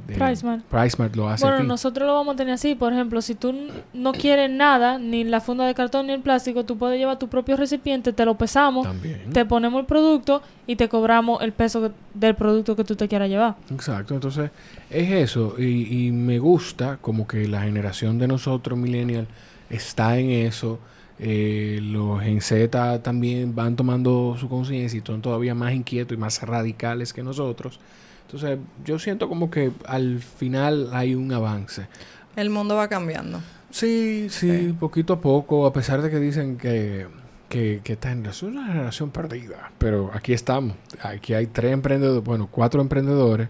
Pricemart. 0.69 1.15
lo 1.15 1.29
hace. 1.29 1.45
Bueno, 1.45 1.63
nosotros 1.63 2.07
lo 2.07 2.15
vamos 2.15 2.33
a 2.33 2.37
tener 2.37 2.55
así. 2.55 2.73
Por 2.73 2.93
ejemplo, 2.93 3.21
si 3.21 3.35
tú 3.35 3.53
no 3.93 4.11
quieres 4.11 4.49
nada, 4.49 4.97
ni 4.97 5.23
la 5.23 5.39
funda 5.39 5.67
de 5.67 5.75
cartón 5.75 6.07
ni 6.07 6.13
el 6.13 6.21
plástico, 6.21 6.65
tú 6.65 6.77
puedes 6.77 6.97
llevar 6.97 7.19
tu 7.19 7.27
propio 7.27 7.55
recipiente, 7.55 8.11
te 8.11 8.25
lo 8.25 8.35
pesamos, 8.35 8.87
te 9.31 9.45
ponemos 9.45 9.81
el 9.81 9.85
producto 9.85 10.41
y 10.65 10.75
te 10.77 10.89
cobramos 10.89 11.43
el 11.43 11.51
peso 11.51 11.91
del 12.15 12.35
producto 12.35 12.75
que 12.75 12.83
tú 12.83 12.95
te 12.95 13.07
quieras 13.07 13.29
llevar. 13.29 13.55
Exacto. 13.71 14.15
Entonces, 14.15 14.49
es 14.89 15.11
eso. 15.11 15.55
Y, 15.59 16.07
y 16.07 16.11
me 16.11 16.39
gusta 16.39 16.97
como 16.99 17.27
que 17.27 17.47
la 17.47 17.61
generación 17.61 18.17
de 18.17 18.27
nosotros, 18.27 18.79
millennial, 18.79 19.27
está 19.69 20.17
en 20.17 20.31
eso. 20.31 20.79
Eh, 21.20 21.80
los 21.82 22.24
en 22.24 22.41
Z 22.41 23.01
también 23.03 23.53
van 23.55 23.76
tomando 23.76 24.36
su 24.39 24.49
conciencia 24.49 24.99
y 24.99 25.05
son 25.05 25.22
todavía 25.22 25.53
más 25.53 25.74
inquietos 25.74 26.18
y 26.18 26.20
más 26.20 26.41
radicales 26.41 27.14
que 27.14 27.24
nosotros. 27.24 27.80
Entonces, 28.26 28.57
yo 28.84 28.97
siento 28.97 29.30
como 29.30 29.51
que 29.51 29.72
al 29.86 30.20
final 30.20 30.89
hay 30.91 31.14
un 31.14 31.32
avance. 31.32 31.88
El 32.36 32.49
mundo 32.49 32.76
va 32.76 32.88
cambiando. 32.88 33.39
Sí, 33.70 34.28
sí, 34.30 34.76
poquito 34.80 35.14
a 35.14 35.22
poco, 35.22 35.66
a 35.66 35.74
pesar 35.74 36.01
de 36.01 36.09
que 36.09 36.20
dicen 36.20 36.57
que, 36.57 37.07
que, 37.47 37.82
que 37.84 37.93
esta 37.93 38.09
generación 38.09 38.51
es 38.51 38.57
una 38.57 38.68
generación 38.68 39.11
perdida. 39.11 39.72
Pero 39.78 40.09
aquí 40.14 40.34
estamos. 40.34 40.76
Aquí 41.01 41.34
hay 41.34 41.47
tres 41.47 41.74
emprendedores, 41.74 42.24
bueno, 42.24 42.47
cuatro 42.51 42.82
emprendedores 42.82 43.49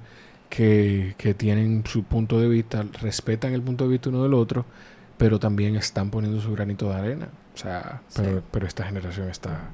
que, 0.50 1.16
que 1.18 1.34
tienen 1.34 1.84
su 1.86 2.04
punto 2.04 2.40
de 2.40 2.48
vista, 2.48 2.86
respetan 3.02 3.54
el 3.54 3.62
punto 3.62 3.86
de 3.86 3.92
vista 3.92 4.10
uno 4.10 4.24
del 4.24 4.34
otro, 4.34 4.66
pero 5.18 5.40
también 5.40 5.76
están 5.76 6.10
poniendo 6.10 6.42
su 6.42 6.52
granito 6.52 6.90
de 6.90 6.96
arena. 6.96 7.30
O 7.54 7.58
sea, 7.58 8.02
pero, 8.16 8.42
pero 8.52 8.68
esta 8.68 8.84
generación 8.84 9.30
está 9.30 9.70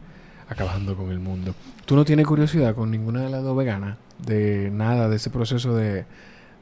acabando 0.49 0.95
con 0.95 1.11
el 1.11 1.19
mundo. 1.19 1.53
¿Tú 1.85 1.95
no 1.95 2.05
tienes 2.05 2.25
curiosidad 2.25 2.75
con 2.75 2.91
ninguna 2.91 3.23
de 3.23 3.29
las 3.29 3.43
dos 3.43 3.55
veganas? 3.55 3.97
De 4.17 4.69
nada, 4.71 5.07
de 5.07 5.15
ese 5.15 5.29
proceso 5.29 5.75
de, 5.75 6.05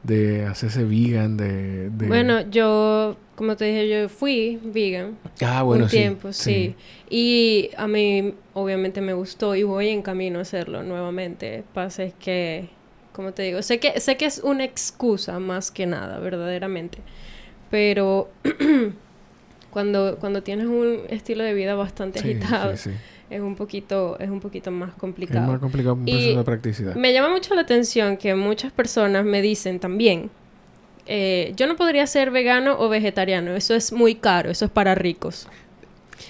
de 0.03 0.45
hacerse 0.45 0.83
vegan, 0.83 1.37
de, 1.37 1.89
Bueno, 1.89 2.41
yo, 2.49 3.17
como 3.35 3.55
te 3.55 3.65
dije, 3.65 3.89
yo 3.89 4.09
fui 4.09 4.59
vegan. 4.63 5.17
Ah, 5.41 5.63
bueno, 5.63 5.85
un 5.85 5.89
tiempo, 5.89 6.33
sí. 6.33 6.75
Y 7.09 7.71
a 7.77 7.87
mí, 7.87 8.33
obviamente, 8.53 9.01
me 9.01 9.13
gustó 9.13 9.55
y 9.55 9.63
voy 9.63 9.89
en 9.89 10.01
camino 10.01 10.39
a 10.39 10.43
hacerlo 10.43 10.83
nuevamente. 10.83 11.63
Pasa 11.73 12.03
es 12.03 12.13
que, 12.13 12.69
como 13.11 13.31
te 13.33 13.43
digo, 13.43 13.61
sé 13.61 13.79
que, 13.79 13.99
sé 13.99 14.17
que 14.17 14.25
es 14.25 14.39
una 14.39 14.63
excusa 14.65 15.39
más 15.39 15.71
que 15.71 15.85
nada, 15.85 16.19
verdaderamente. 16.19 16.99
Pero 17.69 18.29
cuando, 19.77 20.17
cuando 20.19 20.41
tienes 20.41 20.65
un 20.65 21.03
estilo 21.07 21.43
de 21.43 21.53
vida 21.53 21.75
bastante 21.75 22.17
agitado 22.17 22.73
es 22.73 23.41
un 23.41 23.55
poquito 23.55 24.17
es 24.17 24.27
un 24.27 24.39
poquito 24.39 24.71
más 24.71 24.95
complicado. 24.95 25.45
Es 25.45 25.51
más 25.51 25.59
complicado 25.59 25.97
proceso 25.97 26.39
de 26.39 26.43
practicidad. 26.43 26.95
Me 26.95 27.13
llama 27.13 27.29
mucho 27.29 27.53
la 27.53 27.61
atención 27.61 28.17
que 28.17 28.33
muchas 28.33 28.71
personas 28.71 29.23
me 29.23 29.39
dicen 29.43 29.79
también, 29.79 30.31
eh, 31.05 31.53
yo 31.55 31.67
no 31.67 31.75
podría 31.75 32.07
ser 32.07 32.31
vegano 32.31 32.75
o 32.79 32.89
vegetariano, 32.89 33.55
eso 33.55 33.75
es 33.75 33.93
muy 33.93 34.15
caro, 34.15 34.49
eso 34.49 34.65
es 34.65 34.71
para 34.71 34.95
ricos. 34.95 35.47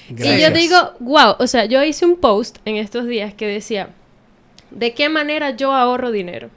Y 0.09 0.41
yo 0.41 0.51
digo, 0.51 0.75
wow, 0.99 1.35
o 1.39 1.47
sea, 1.47 1.63
yo 1.63 1.81
hice 1.85 2.05
un 2.05 2.17
post 2.17 2.57
en 2.65 2.75
estos 2.75 3.07
días 3.07 3.33
que 3.33 3.47
decía, 3.47 3.91
¿de 4.71 4.93
qué 4.93 5.07
manera 5.07 5.51
yo 5.51 5.71
ahorro 5.71 6.11
dinero? 6.11 6.49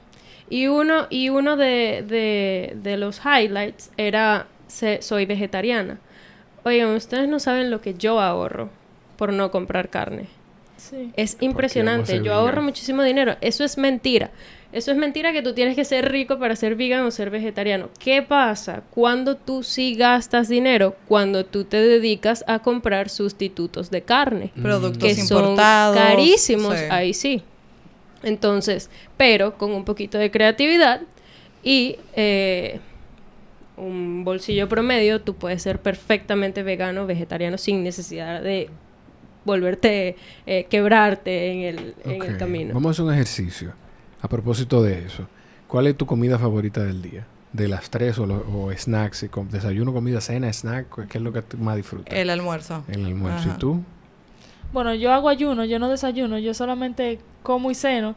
Y 0.49 0.67
uno, 0.67 1.07
y 1.09 1.29
uno 1.29 1.55
de, 1.55 2.03
de, 2.05 2.75
de 2.75 2.97
los 2.97 3.21
highlights 3.23 3.91
era, 3.95 4.47
soy 4.99 5.25
vegetariana. 5.25 5.99
Oigan, 6.63 6.89
ustedes 6.89 7.27
no 7.27 7.39
saben 7.39 7.71
lo 7.71 7.81
que 7.81 7.93
yo 7.93 8.19
ahorro 8.19 8.69
por 9.17 9.33
no 9.33 9.51
comprar 9.51 9.89
carne. 9.89 10.27
Es 11.15 11.37
impresionante. 11.39 12.21
Yo 12.23 12.33
ahorro 12.33 12.61
muchísimo 12.61 13.03
dinero. 13.03 13.35
Eso 13.41 13.63
es 13.63 13.77
mentira. 13.77 14.31
Eso 14.71 14.91
es 14.91 14.97
mentira 14.97 15.33
que 15.33 15.41
tú 15.41 15.53
tienes 15.53 15.75
que 15.75 15.83
ser 15.83 16.11
rico 16.11 16.39
para 16.39 16.55
ser 16.55 16.75
vegan 16.75 17.01
o 17.05 17.11
ser 17.11 17.29
vegetariano. 17.29 17.89
¿Qué 17.99 18.21
pasa 18.21 18.83
cuando 18.91 19.35
tú 19.35 19.63
sí 19.63 19.95
gastas 19.95 20.47
dinero? 20.47 20.95
Cuando 21.07 21.45
tú 21.45 21.65
te 21.65 21.77
dedicas 21.77 22.43
a 22.47 22.59
comprar 22.59 23.09
sustitutos 23.09 23.91
de 23.91 24.01
carne. 24.01 24.51
Mm. 24.55 24.61
Productos 24.61 25.13
que 25.13 25.21
importados. 25.21 25.95
Son 25.95 26.05
carísimos. 26.05 26.75
Ahí 26.89 27.13
sí. 27.13 27.43
Entonces, 28.23 28.89
pero 29.17 29.57
con 29.57 29.71
un 29.71 29.83
poquito 29.83 30.17
de 30.17 30.31
creatividad 30.31 31.01
y 31.63 31.97
eh, 32.15 32.79
un 33.81 34.23
bolsillo 34.23 34.69
promedio, 34.69 35.21
tú 35.21 35.35
puedes 35.35 35.61
ser 35.61 35.79
perfectamente 35.79 36.63
vegano 36.63 37.03
o 37.03 37.05
vegetariano 37.07 37.57
sin 37.57 37.83
necesidad 37.83 38.41
de 38.41 38.69
volverte, 39.43 40.15
eh, 40.45 40.65
quebrarte 40.69 41.51
en 41.51 41.59
el, 41.61 41.95
en 42.05 42.21
el 42.21 42.37
camino. 42.37 42.73
Vamos 42.73 42.89
a 42.89 42.91
hacer 42.91 43.05
un 43.05 43.13
ejercicio. 43.13 43.73
A 44.21 44.27
propósito 44.27 44.83
de 44.83 45.05
eso, 45.05 45.27
¿cuál 45.67 45.87
es 45.87 45.97
tu 45.97 46.05
comida 46.05 46.37
favorita 46.37 46.83
del 46.83 47.01
día? 47.01 47.25
De 47.51 47.67
las 47.67 47.89
tres 47.89 48.19
o, 48.19 48.23
o 48.23 48.71
snacks, 48.71 49.27
desayuno, 49.49 49.91
comida, 49.91 50.21
cena, 50.21 50.53
snack, 50.53 51.07
¿qué 51.07 51.17
es 51.17 51.23
lo 51.23 51.33
que 51.33 51.43
más 51.57 51.75
disfrutas? 51.75 52.13
El 52.13 52.29
almuerzo. 52.29 52.83
El 52.87 53.03
almuerzo. 53.03 53.49
¿Y 53.49 53.57
tú? 53.57 53.81
Bueno, 54.71 54.93
yo 54.93 55.11
hago 55.11 55.27
ayuno, 55.27 55.65
yo 55.65 55.79
no 55.79 55.89
desayuno, 55.89 56.37
yo 56.37 56.53
solamente 56.53 57.19
como 57.43 57.71
y 57.71 57.75
ceno. 57.75 58.15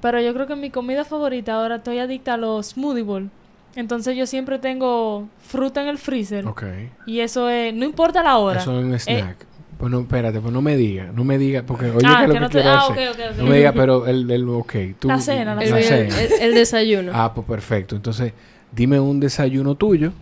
Pero 0.00 0.20
yo 0.20 0.32
creo 0.32 0.46
que 0.46 0.56
mi 0.56 0.70
comida 0.70 1.04
favorita 1.04 1.54
ahora 1.54 1.76
estoy 1.76 1.98
adicta 1.98 2.34
a 2.34 2.36
los 2.38 2.68
smoothie 2.68 3.02
bowl. 3.02 3.30
Entonces 3.76 4.16
yo 4.16 4.26
siempre 4.26 4.58
tengo 4.58 5.28
fruta 5.40 5.82
en 5.82 5.88
el 5.88 5.98
freezer. 5.98 6.46
Ok. 6.46 6.64
Y 7.06 7.20
eso 7.20 7.48
es, 7.48 7.72
no 7.74 7.84
importa 7.84 8.22
la 8.22 8.38
hora. 8.38 8.60
Eso 8.60 8.78
es 8.78 8.84
un 8.84 8.98
snack. 8.98 9.46
Pues 9.78 9.90
no, 9.90 10.00
espérate, 10.00 10.40
pues 10.40 10.52
no 10.52 10.60
me 10.60 10.76
diga, 10.76 11.10
no 11.14 11.24
me 11.24 11.38
diga, 11.38 11.62
porque 11.62 11.86
oye, 11.90 12.06
ah, 12.06 12.26
que 12.26 12.38
lo 12.38 12.48
que, 12.48 12.52
quiero 12.52 12.68
ah, 12.68 12.88
hacer. 12.90 13.36
no 13.38 13.44
me 13.44 13.56
diga, 13.56 13.72
pero 13.72 14.06
el, 14.06 14.30
el 14.30 14.46
ok, 14.46 14.74
tú. 14.98 15.08
La 15.08 15.18
cena, 15.18 15.54
la, 15.54 15.62
el, 15.62 15.82
cena. 15.82 16.14
El, 16.38 16.52
desayuno. 16.52 17.12
Ah, 17.14 17.32
pues 17.32 17.46
perfecto. 17.46 17.96
Entonces, 17.96 18.34
dime 18.72 19.00
un 19.00 19.20
desayuno 19.20 19.76
tuyo, 19.76 20.12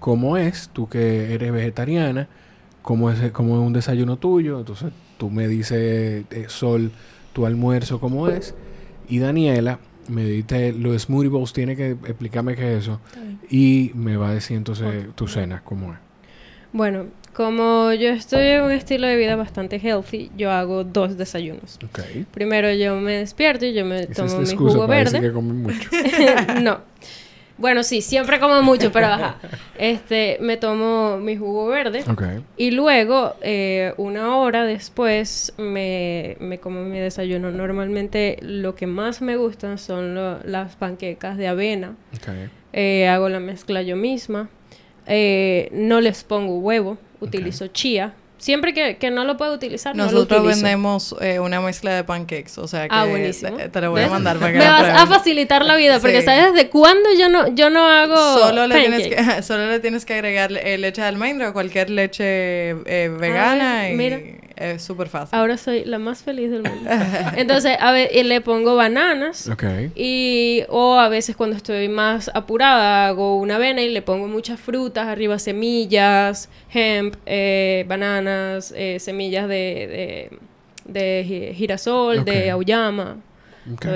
cómo 0.00 0.36
es, 0.36 0.70
tú 0.72 0.88
que 0.88 1.32
eres 1.32 1.52
vegetariana, 1.52 2.26
cómo 2.82 3.08
es, 3.08 3.30
cómo 3.30 3.54
es 3.54 3.64
un 3.64 3.72
desayuno 3.74 4.16
tuyo. 4.16 4.58
Entonces, 4.58 4.90
tú 5.18 5.30
me 5.30 5.46
dices, 5.46 6.24
eh, 6.28 6.46
Sol, 6.48 6.90
tu 7.32 7.46
almuerzo, 7.46 8.00
cómo 8.00 8.26
es. 8.26 8.56
Y 9.08 9.20
Daniela 9.20 9.78
me 10.08 10.24
dice, 10.24 10.72
los 10.72 11.02
smoothie 11.02 11.28
bowls, 11.28 11.52
tiene 11.52 11.76
que 11.76 11.90
explicarme 11.90 12.54
qué 12.54 12.74
es 12.74 12.82
eso. 12.82 13.00
Y 13.50 13.92
me 13.94 14.16
va 14.16 14.30
a 14.30 14.34
decir 14.34 14.56
entonces 14.56 15.06
tu 15.14 15.28
cena, 15.28 15.62
cómo 15.64 15.92
es. 15.92 15.98
Bueno, 16.72 17.06
como 17.36 17.92
yo 17.92 18.08
estoy 18.08 18.46
en 18.46 18.62
un 18.62 18.70
estilo 18.70 19.06
de 19.06 19.16
vida 19.16 19.36
bastante 19.36 19.76
healthy, 19.78 20.30
yo 20.36 20.50
hago 20.50 20.84
dos 20.84 21.16
desayunos. 21.16 21.78
Primero 22.32 22.72
yo 22.72 22.98
me 23.00 23.18
despierto 23.18 23.66
y 23.66 23.74
yo 23.74 23.84
me 23.84 24.06
tomo 24.06 24.38
mi 24.38 24.56
jugo 24.56 24.86
verde. 24.86 25.20
que 25.20 25.30
mucho. 25.30 25.90
no. 26.62 26.80
Bueno, 27.58 27.82
sí, 27.82 28.02
siempre 28.02 28.38
como 28.38 28.60
mucho, 28.62 28.92
pero 28.92 29.06
ajá. 29.06 29.36
Este, 29.78 30.38
me 30.40 30.56
tomo 30.56 31.18
mi 31.18 31.36
jugo 31.36 31.66
verde. 31.68 32.02
Y 32.56 32.70
luego, 32.70 33.34
eh, 33.42 33.94
una 33.96 34.36
hora 34.36 34.64
después, 34.64 35.54
me, 35.56 36.36
me, 36.40 36.58
como 36.58 36.82
mi 36.82 36.98
desayuno. 36.98 37.50
Normalmente 37.50 38.38
lo 38.42 38.74
que 38.74 38.86
más 38.86 39.22
me 39.22 39.36
gustan 39.36 39.78
son 39.78 40.14
las 40.44 40.76
panquecas 40.76 41.36
de 41.38 41.48
avena. 41.48 41.96
Eh, 42.72 43.08
hago 43.08 43.28
la 43.28 43.40
mezcla 43.40 43.82
yo 43.82 43.96
misma. 43.96 44.50
Eh, 45.06 45.68
no 45.72 46.00
les 46.00 46.24
pongo 46.24 46.58
huevo 46.58 46.98
utilizo 47.20 47.68
chía. 47.68 48.12
Siempre 48.38 48.74
que, 48.74 48.96
que, 48.96 49.10
no 49.10 49.24
lo 49.24 49.36
puedo 49.36 49.54
utilizar, 49.54 49.96
Nosotros 49.96 50.42
no 50.42 50.44
lo 50.44 50.50
vendemos 50.50 51.16
eh, 51.20 51.40
una 51.40 51.60
mezcla 51.60 51.94
de 51.94 52.04
pancakes, 52.04 52.58
o 52.58 52.68
sea 52.68 52.88
que 52.88 52.94
ah, 52.94 53.06
buenísimo. 53.06 53.56
Te, 53.56 53.80
lo 53.80 53.90
voy 53.90 54.02
a 54.02 54.08
mandar 54.08 54.38
para 54.38 54.52
que 54.52 54.58
Me 54.58 54.68
vas 54.68 55.02
a 55.02 55.06
facilitar 55.06 55.64
la 55.64 55.76
vida, 55.76 56.00
porque 56.00 56.22
¿sabes 56.22 56.52
desde 56.52 56.68
cuándo 56.68 57.08
yo 57.18 57.28
no, 57.30 57.48
yo 57.54 57.70
no 57.70 57.86
hago 57.86 58.16
solo 58.16 58.66
le, 58.66 58.78
tienes 58.78 59.08
que, 59.08 59.42
solo 59.42 59.70
le 59.70 59.80
tienes 59.80 60.04
que 60.04 60.14
agregar 60.14 60.50
leche 60.50 61.00
de 61.00 61.06
almendra 61.06 61.48
o 61.48 61.52
cualquier 61.52 61.88
leche 61.88 62.70
eh, 62.70 63.08
vegana 63.08 63.90
y, 63.90 63.96
es 64.56 64.82
súper 64.82 65.08
fácil. 65.08 65.38
Ahora 65.38 65.56
soy 65.56 65.84
la 65.84 65.98
más 65.98 66.22
feliz 66.22 66.50
del 66.50 66.62
mundo. 66.62 66.90
Entonces, 67.36 67.76
a 67.78 67.92
ver, 67.92 68.10
le 68.24 68.40
pongo 68.40 68.74
bananas. 68.74 69.48
Ok. 69.48 69.64
Y, 69.94 70.62
o 70.68 70.98
a 70.98 71.08
veces 71.08 71.36
cuando 71.36 71.56
estoy 71.56 71.88
más 71.88 72.30
apurada, 72.34 73.06
hago 73.08 73.38
una 73.38 73.56
avena 73.56 73.82
y 73.82 73.90
le 73.90 74.02
pongo 74.02 74.28
muchas 74.28 74.58
frutas, 74.58 75.06
arriba 75.06 75.38
semillas, 75.38 76.48
hemp, 76.72 77.16
eh, 77.26 77.84
bananas, 77.86 78.72
eh, 78.76 78.98
semillas 78.98 79.48
de, 79.48 80.30
de, 80.86 81.22
de 81.24 81.54
girasol, 81.54 82.24
de 82.24 82.50
auyama. 82.50 83.18
Ok, 83.72 83.86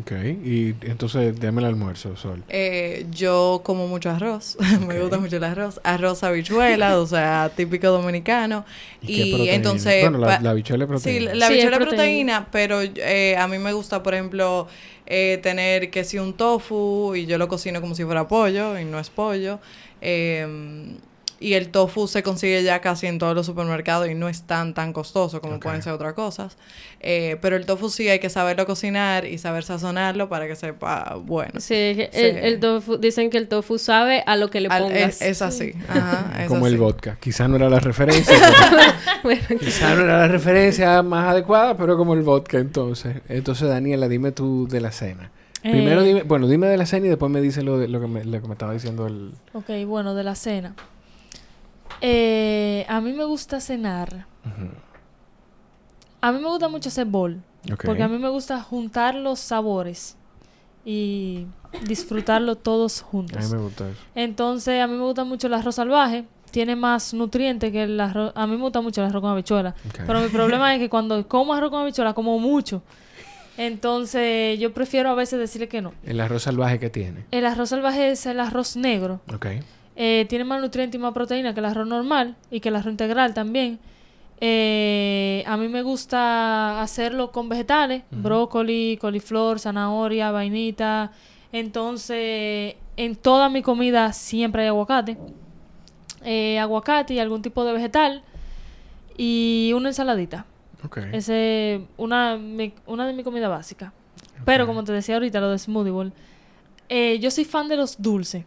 ok. 0.00 0.12
Y 0.44 0.74
entonces, 0.82 1.38
dame 1.38 1.60
el 1.60 1.66
almuerzo, 1.66 2.16
Sol. 2.16 2.42
Eh, 2.48 3.06
yo 3.10 3.60
como 3.64 3.86
mucho 3.86 4.10
arroz. 4.10 4.56
me 4.86 4.98
gusta 5.00 5.18
mucho 5.18 5.36
el 5.36 5.44
arroz. 5.44 5.80
Arroz 5.84 6.22
habichuela, 6.22 6.98
o 6.98 7.06
sea, 7.06 7.50
típico 7.54 7.88
dominicano. 7.88 8.64
Y, 9.02 9.48
entonces... 9.48 10.02
Bueno, 10.02 10.18
la, 10.18 10.50
habichuela 10.50 10.84
es 10.84 10.88
proteína. 10.88 11.32
Sí, 11.32 11.38
la 11.38 11.46
habichuela 11.46 11.76
es 11.76 11.86
proteína, 11.86 12.48
pero 12.50 12.80
eh, 12.80 13.36
a 13.36 13.46
mí 13.46 13.58
me 13.58 13.72
gusta, 13.72 14.02
por 14.02 14.14
ejemplo, 14.14 14.68
eh, 15.06 15.38
tener 15.42 15.90
que 15.90 16.04
si 16.04 16.18
un 16.18 16.32
tofu 16.32 17.14
y 17.14 17.26
yo 17.26 17.36
lo 17.36 17.48
cocino 17.48 17.80
como 17.80 17.94
si 17.94 18.04
fuera 18.04 18.26
pollo 18.26 18.78
y 18.78 18.84
no 18.84 18.98
es 18.98 19.10
pollo. 19.10 19.60
Eh, 20.00 20.96
y 21.40 21.54
el 21.54 21.70
tofu 21.70 22.06
se 22.06 22.22
consigue 22.22 22.62
ya 22.62 22.82
casi 22.82 23.06
en 23.06 23.18
todos 23.18 23.34
los 23.34 23.46
supermercados 23.46 24.08
y 24.10 24.14
no 24.14 24.28
es 24.28 24.42
tan, 24.42 24.74
tan 24.74 24.92
costoso 24.92 25.40
como 25.40 25.58
pueden 25.58 25.82
ser 25.82 25.94
otras 25.94 26.12
cosas. 26.12 26.58
Eh, 27.00 27.38
pero 27.40 27.56
el 27.56 27.64
tofu 27.64 27.88
sí 27.88 28.10
hay 28.10 28.18
que 28.18 28.28
saberlo 28.28 28.66
cocinar 28.66 29.24
y 29.24 29.38
saber 29.38 29.64
sazonarlo 29.64 30.28
para 30.28 30.46
que 30.46 30.54
sepa 30.54 31.16
bueno. 31.24 31.58
Sí, 31.58 31.96
El, 32.12 32.60
tofu, 32.60 32.98
dicen 32.98 33.30
que 33.30 33.38
el 33.38 33.48
tofu 33.48 33.78
sabe 33.78 34.22
a 34.26 34.36
lo 34.36 34.50
que 34.50 34.60
le 34.60 34.68
pongas. 34.68 35.22
es, 35.22 35.40
así. 35.40 35.72
Ajá, 35.88 36.44
como 36.48 36.66
el 36.66 36.76
vodka. 36.76 37.16
Quizá 37.18 37.48
no 37.48 37.56
era 37.56 37.70
la 37.70 37.80
referencia. 37.80 38.36
quizá 39.60 39.94
no 39.94 40.02
era 40.02 40.18
la 40.18 40.28
referencia 40.28 41.02
más 41.02 41.28
adecuada, 41.28 41.74
pero 41.74 41.96
como 41.96 42.12
el 42.12 42.20
vodka 42.20 42.58
entonces. 42.58 43.16
Entonces, 43.30 43.66
Daniela, 43.66 44.08
dime 44.08 44.32
tú 44.32 44.68
de 44.68 44.82
la 44.82 44.92
cena. 44.92 45.30
Primero 45.62 46.02
eh, 46.02 46.04
dime, 46.04 46.22
bueno, 46.22 46.48
dime 46.48 46.66
de 46.66 46.76
la 46.76 46.84
cena 46.84 47.06
y 47.06 47.08
después 47.08 47.32
me 47.32 47.40
dice 47.40 47.62
lo, 47.62 47.78
de, 47.78 47.88
lo, 47.88 48.00
que, 48.00 48.06
me, 48.06 48.24
lo 48.24 48.40
que 48.40 48.46
me 48.46 48.54
estaba 48.54 48.72
diciendo 48.72 49.06
el... 49.06 49.32
Ok, 49.52 49.70
bueno, 49.86 50.14
de 50.14 50.24
la 50.24 50.34
cena. 50.34 50.74
Eh, 52.00 52.86
a 52.88 53.00
mí 53.00 53.12
me 53.12 53.24
gusta 53.24 53.60
cenar. 53.60 54.26
A 56.20 56.32
mí 56.32 56.38
me 56.38 56.48
gusta 56.48 56.68
mucho 56.68 56.88
hacer 56.88 57.06
bol. 57.06 57.42
Porque 57.84 58.02
a 58.02 58.08
mí 58.08 58.18
me 58.18 58.28
gusta 58.28 58.60
juntar 58.62 59.14
los 59.14 59.38
sabores 59.38 60.16
y 60.84 61.46
disfrutarlo 61.86 62.56
todos 62.56 63.02
juntos. 63.02 63.36
A 63.38 63.40
mí 63.40 63.54
me 63.54 63.62
gusta 63.62 63.88
eso. 63.90 64.00
Entonces, 64.14 64.82
a 64.82 64.86
mí 64.86 64.94
me 64.96 65.02
gusta 65.02 65.24
mucho 65.24 65.46
el 65.46 65.54
arroz 65.54 65.74
salvaje. 65.74 66.24
Tiene 66.50 66.74
más 66.74 67.14
nutrientes 67.14 67.70
que 67.70 67.84
el 67.84 68.00
arroz. 68.00 68.32
A 68.34 68.46
mí 68.46 68.56
me 68.56 68.62
gusta 68.62 68.80
mucho 68.80 69.02
el 69.02 69.08
arroz 69.08 69.20
con 69.20 69.30
habichuela. 69.30 69.74
Pero 70.06 70.20
mi 70.20 70.28
problema 70.28 70.74
es 70.74 70.80
que 70.80 70.88
cuando 70.88 71.26
como 71.28 71.54
arroz 71.54 71.70
con 71.70 71.82
habichuela, 71.82 72.14
como 72.14 72.38
mucho. 72.38 72.82
Entonces, 73.56 74.58
yo 74.58 74.72
prefiero 74.72 75.10
a 75.10 75.14
veces 75.14 75.38
decirle 75.38 75.68
que 75.68 75.82
no. 75.82 75.92
¿El 76.02 76.18
arroz 76.20 76.44
salvaje 76.44 76.78
que 76.78 76.88
tiene? 76.88 77.26
El 77.30 77.44
arroz 77.44 77.68
salvaje 77.68 78.10
es 78.10 78.24
el 78.26 78.40
arroz 78.40 78.74
negro. 78.74 79.20
Ok. 79.32 79.46
Eh, 79.96 80.26
tiene 80.28 80.44
más 80.44 80.60
nutrientes 80.60 80.98
y 80.98 81.02
más 81.02 81.12
proteína 81.12 81.52
que 81.52 81.60
el 81.60 81.66
arroz 81.66 81.86
normal 81.86 82.36
y 82.50 82.60
que 82.60 82.68
el 82.68 82.76
arroz 82.76 82.92
integral 82.92 83.34
también. 83.34 83.78
Eh, 84.40 85.44
a 85.46 85.56
mí 85.56 85.68
me 85.68 85.82
gusta 85.82 86.80
hacerlo 86.80 87.30
con 87.30 87.48
vegetales, 87.48 88.04
brócoli, 88.10 88.96
coliflor, 89.00 89.58
zanahoria, 89.58 90.30
vainita. 90.30 91.12
Entonces, 91.52 92.76
en 92.96 93.16
toda 93.16 93.48
mi 93.50 93.62
comida 93.62 94.12
siempre 94.12 94.62
hay 94.62 94.68
aguacate. 94.68 95.18
Eh, 96.24 96.58
aguacate 96.58 97.14
y 97.14 97.18
algún 97.18 97.42
tipo 97.42 97.64
de 97.64 97.72
vegetal. 97.72 98.22
Y 99.16 99.72
una 99.74 99.90
ensaladita. 99.90 100.46
Okay. 100.82 101.10
Ese 101.12 101.82
una, 101.98 102.38
una 102.86 103.06
de 103.06 103.12
mis 103.12 103.24
comidas 103.24 103.50
básicas. 103.50 103.92
Pero 104.46 104.66
como 104.66 104.82
te 104.84 104.92
decía 104.92 105.16
ahorita, 105.16 105.40
lo 105.40 105.50
de 105.50 105.58
Smoothie 105.58 105.90
Bowl. 105.90 106.12
yo 107.20 107.30
soy 107.30 107.44
fan 107.44 107.68
de 107.68 107.76
los 107.76 108.00
dulces. 108.00 108.46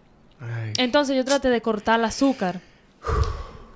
Entonces 0.78 1.16
yo 1.16 1.26
traté 1.26 1.50
de 1.50 1.62
cortar 1.62 2.00
el 2.00 2.06
azúcar. 2.06 2.60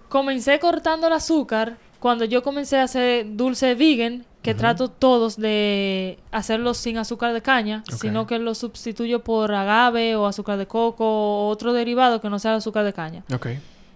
Comencé 0.09 0.59
cortando 0.59 1.07
el 1.07 1.13
azúcar 1.13 1.77
cuando 1.99 2.25
yo 2.25 2.43
comencé 2.43 2.77
a 2.77 2.83
hacer 2.83 3.25
dulce 3.35 3.75
vegan, 3.75 4.25
que 4.41 4.53
trato 4.53 4.87
todos 4.87 5.35
de 5.35 6.19
hacerlos 6.31 6.77
sin 6.77 6.97
azúcar 6.97 7.33
de 7.33 7.41
caña, 7.41 7.83
sino 7.99 8.27
que 8.27 8.39
los 8.39 8.59
sustituyo 8.59 9.21
por 9.21 9.53
agave 9.53 10.15
o 10.15 10.25
azúcar 10.25 10.57
de 10.57 10.67
coco 10.67 11.03
o 11.05 11.49
otro 11.49 11.73
derivado 11.73 12.21
que 12.21 12.29
no 12.29 12.39
sea 12.39 12.55
azúcar 12.55 12.85
de 12.85 12.93
caña. 12.93 13.23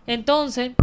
Entonces, 0.08 0.74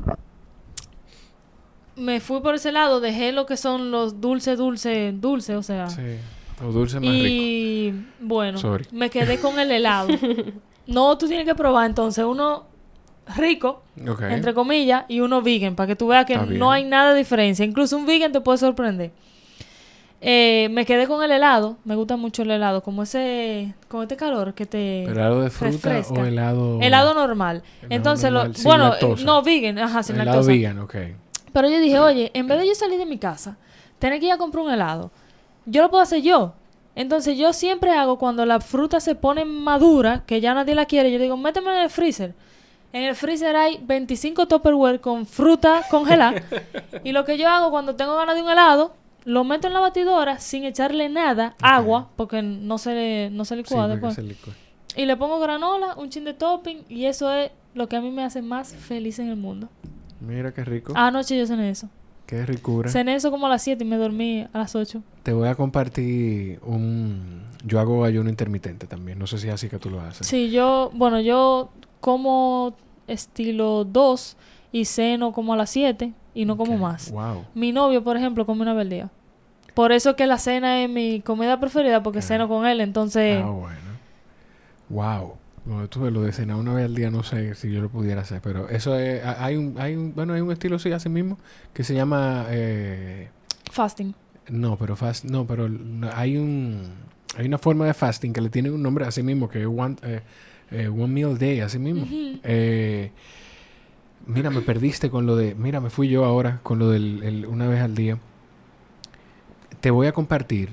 me 1.97 2.21
fui 2.21 2.41
por 2.41 2.55
ese 2.55 2.73
lado, 2.73 3.01
dejé 3.01 3.33
lo 3.33 3.45
que 3.45 3.59
son 3.59 3.91
los 3.91 4.23
dulces, 4.23 4.57
dulces, 4.57 5.21
dulces, 5.21 5.57
o 5.57 5.63
sea. 5.63 5.91
Sí, 5.91 6.17
los 6.63 6.75
dulces 6.75 7.01
más 7.01 7.15
y, 7.15 7.95
bueno, 8.21 8.59
me 8.93 9.11
quedé 9.11 9.39
con 9.39 9.59
el 9.59 9.71
helado. 9.71 10.09
No, 10.89 11.19
tú 11.19 11.29
tienes 11.29 11.45
que 11.45 11.55
probar 11.55 11.85
entonces 11.85 12.25
uno 12.25 12.65
rico, 13.37 13.83
entre 14.31 14.55
comillas, 14.55 15.05
y 15.07 15.21
uno 15.21 15.43
vegan, 15.43 15.77
para 15.77 15.87
que 15.87 15.97
tú 15.97 16.09
veas 16.09 16.25
que 16.25 16.39
no 16.39 16.73
hay 16.73 16.85
nada 16.85 17.13
de 17.13 17.19
diferencia. 17.19 17.63
Incluso 17.63 17.99
un 17.99 18.07
vegan 18.07 18.33
te 18.33 18.41
puede 18.41 18.57
sorprender. 18.57 19.13
Eh, 20.21 20.69
me 20.73 20.85
quedé 20.85 21.07
con 21.07 21.23
el 21.23 21.31
helado, 21.31 21.77
me 21.85 21.95
gusta 21.95 22.17
mucho 22.17 22.43
el 22.43 22.51
helado, 22.51 22.83
como 22.83 23.05
ese, 23.05 23.75
con 23.87 24.03
este 24.03 24.17
calor 24.17 24.53
que 24.53 24.67
te 24.67 25.05
¿Helado 25.05 25.43
de 25.43 25.51
fruta 25.51 26.01
o 26.11 26.25
helado? 26.25 26.81
Helado 26.81 27.15
normal. 27.15 27.63
Entonces, 27.89 28.33
lo, 28.33 28.51
bueno, 28.65 28.95
no 29.25 29.43
vegan, 29.43 29.79
ajá, 29.79 30.03
sin 30.03 30.19
helado 30.19 30.43
vegan, 30.43 30.81
ok. 30.81 30.95
Pero 31.53 31.69
yo 31.69 31.79
dije, 31.79 31.99
oye, 32.01 32.31
en 32.35 32.49
vez 32.49 32.59
de 32.59 32.67
yo 32.67 32.75
salir 32.75 32.99
de 32.99 33.07
mi 33.07 33.19
casa, 33.19 33.59
tener 33.99 34.19
que 34.19 34.27
ir 34.27 34.33
a 34.33 34.39
comprar 34.39 34.65
un 34.65 34.73
helado, 34.73 35.13
yo 35.69 35.83
lo 35.83 35.91
puedo 35.91 36.03
hacer 36.03 36.23
yo. 36.23 36.55
Entonces 36.95 37.39
yo 37.39 37.53
siempre 37.53 37.93
hago 37.93 38.19
cuando 38.19 38.45
la 38.45 38.61
fruta 38.61 38.99
se 38.99 39.15
pone 39.15 39.45
madura, 39.45 40.25
que 40.27 40.41
ya 40.41 40.53
nadie 40.55 40.75
la 40.75 40.87
quiere, 40.87 41.13
yo 41.13 41.19
digo, 41.19 41.37
méteme 41.37 41.71
en 41.71 41.83
el 41.83 41.91
freezer. 41.91 42.35
En 42.93 43.05
el 43.05 43.15
freezer 43.15 43.55
hay 43.55 43.79
25 43.83 44.49
Tupperware 44.49 45.01
con 45.01 45.27
fruta 45.27 45.83
congelada. 45.91 46.43
y 47.05 47.13
lo 47.13 47.25
que 47.25 47.39
yo 47.39 47.49
hago 47.49 47.71
cuando 47.71 47.95
tengo 47.95 48.17
ganas 48.17 48.35
de 48.35 48.43
un 48.43 48.51
helado, 48.51 48.95
lo 49.25 49.45
meto 49.45 49.69
en 49.69 49.75
la 49.75 49.81
batidora 49.81 50.39
sin 50.39 50.65
echarle 50.65 51.09
nada, 51.09 51.55
agua, 51.61 52.09
porque 52.17 52.43
no 52.43 52.79
se, 52.79 53.29
no 53.31 53.45
se 53.45 53.57
licúa 53.57 53.87
después. 53.87 54.19
Y 54.97 55.07
le 55.07 55.17
pongo 55.17 55.39
granola, 55.39 55.95
un 55.97 56.09
chin 56.09 56.25
de 56.25 56.35
topping, 56.35 56.83
y 56.89 57.05
eso 57.05 57.31
es 57.33 57.53
lo 57.75 57.89
que 57.89 57.97
a 57.97 58.01
mí 58.01 58.11
me 58.11 58.25
hace 58.25 58.43
más 58.43 58.75
feliz 58.75 59.19
en 59.19 59.29
el 59.29 59.37
mundo. 59.37 59.69
Mira 60.21 60.53
qué 60.53 60.65
rico. 60.65 60.95
Anoche 60.97 61.39
yo 61.39 61.47
cené 61.47 61.71
eso. 61.71 61.89
Qué 62.29 62.45
ricura. 62.45 62.91
Cené 62.91 63.15
eso 63.15 63.31
como 63.31 63.47
a 63.47 63.49
las 63.49 63.63
7 63.63 63.83
y 63.83 63.87
me 63.87 63.97
dormí 63.97 64.47
a 64.53 64.59
las 64.59 64.75
8. 64.75 65.03
Te 65.23 65.33
voy 65.33 65.49
a 65.49 65.55
compartir 65.55 66.61
un... 66.63 67.41
Yo 67.65 67.81
hago 67.81 68.05
ayuno 68.05 68.29
intermitente 68.29 68.87
también. 68.87 69.19
No 69.19 69.27
sé 69.27 69.39
si 69.39 69.49
es 69.49 69.55
así 69.55 69.71
que 69.71 69.79
tú 69.79 69.89
lo 69.89 69.99
haces. 70.03 70.27
Sí, 70.27 70.51
yo... 70.51 70.91
Bueno, 70.93 71.23
yo 71.23 71.71
como 72.01 72.77
estilo 73.07 73.87
2 73.87 74.37
y 74.73 74.85
ceno 74.85 75.33
como 75.33 75.55
a 75.55 75.57
las 75.57 75.71
7 75.71 76.13
y 76.35 76.45
no 76.45 76.59
como 76.59 76.77
más. 76.77 77.11
Wow. 77.13 77.47
Mi 77.55 77.73
novio, 77.73 78.05
por 78.05 78.19
ejemplo, 78.19 78.45
come 78.45 78.61
una 78.61 78.75
vez 78.75 78.83
al 78.83 78.91
día. 78.91 79.11
Por 79.73 79.93
eso 79.93 80.15
que 80.15 80.27
la 80.27 80.37
cena 80.37 80.83
es 80.83 80.91
mi 80.91 81.23
comida 81.23 81.59
preferida 81.59 82.03
porque 82.03 82.21
ceno 82.21 82.47
con 82.47 82.67
él, 82.67 82.83
entonces... 82.83 83.43
Ah, 83.43 83.49
bueno. 83.49 83.79
Wow. 84.91 85.33
Bueno, 85.69 85.87
tuve 85.87 86.11
lo 86.11 86.23
de 86.23 86.33
cenar 86.33 86.57
una 86.57 86.73
vez 86.73 86.87
al 86.87 86.95
día, 86.95 87.11
no 87.11 87.23
sé 87.23 87.55
si 87.55 87.71
yo 87.71 87.83
lo 87.83 87.91
pudiera 87.91 88.23
hacer, 88.23 88.41
pero 88.41 88.71
eso 88.71 88.99
es, 88.99 89.23
hay 89.23 89.55
un, 89.57 89.75
hay 89.79 89.97
un, 89.97 90.15
bueno, 90.15 90.33
hay 90.33 90.41
un 90.41 90.51
estilo 90.51 90.77
así, 90.77 90.91
así 90.93 91.11
mismo, 91.11 91.37
que 91.75 91.85
se 91.85 91.93
llama 91.95 92.47
eh, 92.49 93.29
fasting. 93.71 94.15
No, 94.49 94.79
pero 94.79 94.97
fast, 94.97 95.27
no, 95.27 95.47
pero 95.47 95.69
hay 96.15 96.39
un, 96.39 96.95
hay 97.37 97.45
una 97.45 97.59
forma 97.59 97.85
de 97.85 97.93
fasting 97.93 98.33
que 98.33 98.41
le 98.41 98.49
tiene 98.49 98.71
un 98.71 98.83
nombre 98.83 99.05
así 99.05 99.23
mismo, 99.23 99.51
que 99.51 99.61
es 99.61 99.67
one, 99.67 99.97
eh, 100.05 100.23
eh, 100.71 100.89
one 100.89 101.09
meal 101.09 101.37
day, 101.37 101.61
así 101.61 101.79
mismo. 101.79 102.07
mira, 104.27 104.49
me 104.49 104.63
perdiste 104.63 105.11
con 105.11 105.27
lo 105.27 105.37
de, 105.37 105.55
mira, 105.55 105.81
me 105.81 105.91
fui 105.91 106.09
yo 106.09 106.25
ahora 106.25 106.61
con 106.63 106.79
lo 106.79 106.89
del 106.89 107.45
una 107.47 107.69
vez 107.69 107.83
al 107.83 107.95
día. 107.95 108.19
Te 109.83 109.91
voy 109.91 110.07
a 110.07 110.13
compartir 110.13 110.71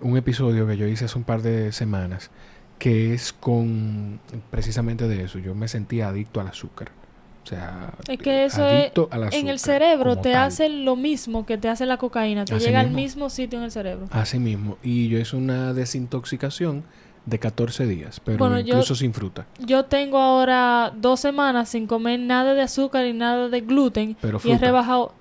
un 0.00 0.16
episodio 0.16 0.66
que 0.66 0.76
yo 0.76 0.88
hice 0.88 1.04
hace 1.04 1.16
un 1.16 1.22
par 1.22 1.42
de 1.42 1.70
semanas 1.70 2.32
que 2.78 3.14
es 3.14 3.32
con 3.32 4.20
precisamente 4.50 5.08
de 5.08 5.24
eso. 5.24 5.38
Yo 5.38 5.54
me 5.54 5.68
sentía 5.68 6.08
adicto 6.08 6.40
al 6.40 6.48
azúcar. 6.48 6.90
O 7.44 7.48
sea, 7.48 7.92
es 8.08 8.18
que 8.18 8.44
eso 8.44 8.66
es, 8.66 8.90
en 9.30 9.46
el 9.46 9.60
cerebro 9.60 10.18
te 10.18 10.34
hace 10.34 10.68
lo 10.68 10.96
mismo 10.96 11.46
que 11.46 11.56
te 11.56 11.68
hace 11.68 11.86
la 11.86 11.96
cocaína, 11.96 12.44
te 12.44 12.58
llega 12.58 12.80
al 12.80 12.90
mismo 12.90 13.30
sitio 13.30 13.60
en 13.60 13.66
el 13.66 13.70
cerebro. 13.70 14.08
Así 14.10 14.40
mismo. 14.40 14.78
Y 14.82 15.06
yo 15.06 15.18
hice 15.20 15.36
una 15.36 15.72
desintoxicación 15.72 16.82
de 17.24 17.38
14 17.38 17.86
días, 17.86 18.20
pero 18.24 18.58
incluso 18.58 18.96
sin 18.96 19.12
fruta. 19.12 19.46
Yo 19.58 19.84
tengo 19.84 20.18
ahora 20.18 20.92
dos 20.96 21.20
semanas 21.20 21.68
sin 21.68 21.86
comer 21.86 22.18
nada 22.18 22.54
de 22.54 22.62
azúcar 22.62 23.04
y 23.06 23.12
nada 23.12 23.48
de 23.48 23.60
gluten 23.60 24.16
pero 24.20 24.40
y 24.42 24.52
he 24.52 24.58
rebajado 24.58 25.12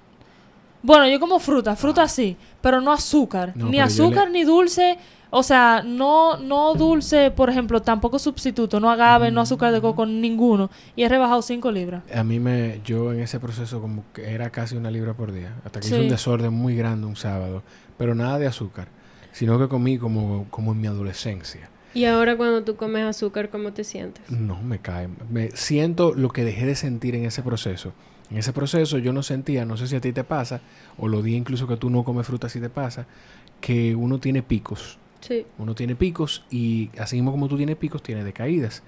Bueno, 0.82 1.08
yo 1.08 1.20
como 1.20 1.40
fruta, 1.40 1.76
fruta 1.76 2.04
ah. 2.04 2.08
sí, 2.08 2.38
pero 2.62 2.82
no 2.82 2.92
azúcar. 2.92 3.56
ni 3.56 3.80
azúcar, 3.80 4.32
ni 4.32 4.44
dulce. 4.44 4.98
O 5.38 5.44
sea, 5.44 5.84
no, 5.86 6.38
no 6.38 6.76
dulce, 6.76 7.30
por 7.30 7.50
ejemplo, 7.50 7.82
tampoco 7.82 8.20
sustituto, 8.20 8.80
no 8.80 8.90
agave, 8.90 9.32
no 9.32 9.42
azúcar 9.42 9.74
de 9.74 9.82
coco, 9.82 10.06
ninguno. 10.06 10.70
Y 10.96 11.04
he 11.04 11.10
rebajado 11.10 11.42
5 11.42 11.74
libras. 11.74 12.04
A 12.16 12.24
mí 12.24 12.40
me, 12.40 12.80
yo 12.86 13.12
en 13.12 13.20
ese 13.20 13.42
proceso 13.42 13.82
como 13.82 14.06
que 14.14 14.34
era 14.34 14.50
casi 14.50 14.78
una 14.78 14.90
libra 14.90 15.14
por 15.14 15.34
día. 15.34 15.54
Hasta 15.66 15.82
que 15.82 15.88
hice 15.88 16.00
un 16.00 16.08
desorden 16.08 16.54
muy 16.54 16.78
grande 16.78 17.06
un 17.06 17.18
sábado. 17.18 17.64
Pero 17.98 18.16
nada 18.16 18.40
de 18.40 18.48
azúcar. 18.48 18.88
Sino 19.34 19.60
que 19.60 19.68
comí 19.68 19.98
como, 19.98 20.46
como 20.50 20.72
en 20.72 20.80
mi 20.80 20.88
adolescencia. 20.88 21.70
¿Y 21.94 22.06
ahora 22.06 22.38
cuando 22.38 22.64
tú 22.64 22.78
comes 22.78 23.04
azúcar, 23.04 23.50
cómo 23.50 23.74
te 23.74 23.84
sientes? 23.84 24.24
No, 24.32 24.64
me 24.64 24.80
cae. 24.80 25.10
Me 25.30 25.52
siento 25.52 26.14
lo 26.14 26.30
que 26.30 26.46
dejé 26.46 26.66
de 26.66 26.76
sentir 26.76 27.14
en 27.14 27.26
ese 27.26 27.44
proceso. 27.44 27.92
En 28.32 28.38
ese 28.38 28.54
proceso 28.54 29.00
yo 29.00 29.12
no 29.12 29.22
sentía, 29.22 29.66
no 29.66 29.76
sé 29.76 29.88
si 29.88 29.98
a 29.98 30.00
ti 30.00 30.14
te 30.14 30.24
pasa, 30.24 30.62
o 30.98 31.10
lo 31.10 31.22
di 31.22 31.36
incluso 31.36 31.68
que 31.68 31.76
tú 31.76 31.90
no 31.90 32.06
comes 32.06 32.26
fruta 32.26 32.48
si 32.48 32.62
te 32.62 32.70
pasa, 32.70 33.06
que 33.60 33.96
uno 33.96 34.20
tiene 34.20 34.42
picos. 34.42 34.98
Sí. 35.26 35.46
Uno 35.58 35.74
tiene 35.74 35.96
picos 35.96 36.46
y 36.52 36.92
así 37.00 37.16
mismo 37.16 37.32
como 37.32 37.48
tú 37.48 37.58
tienes 37.58 37.76
picos, 37.78 38.04
tiene 38.04 38.24
decaídas. 38.24 38.84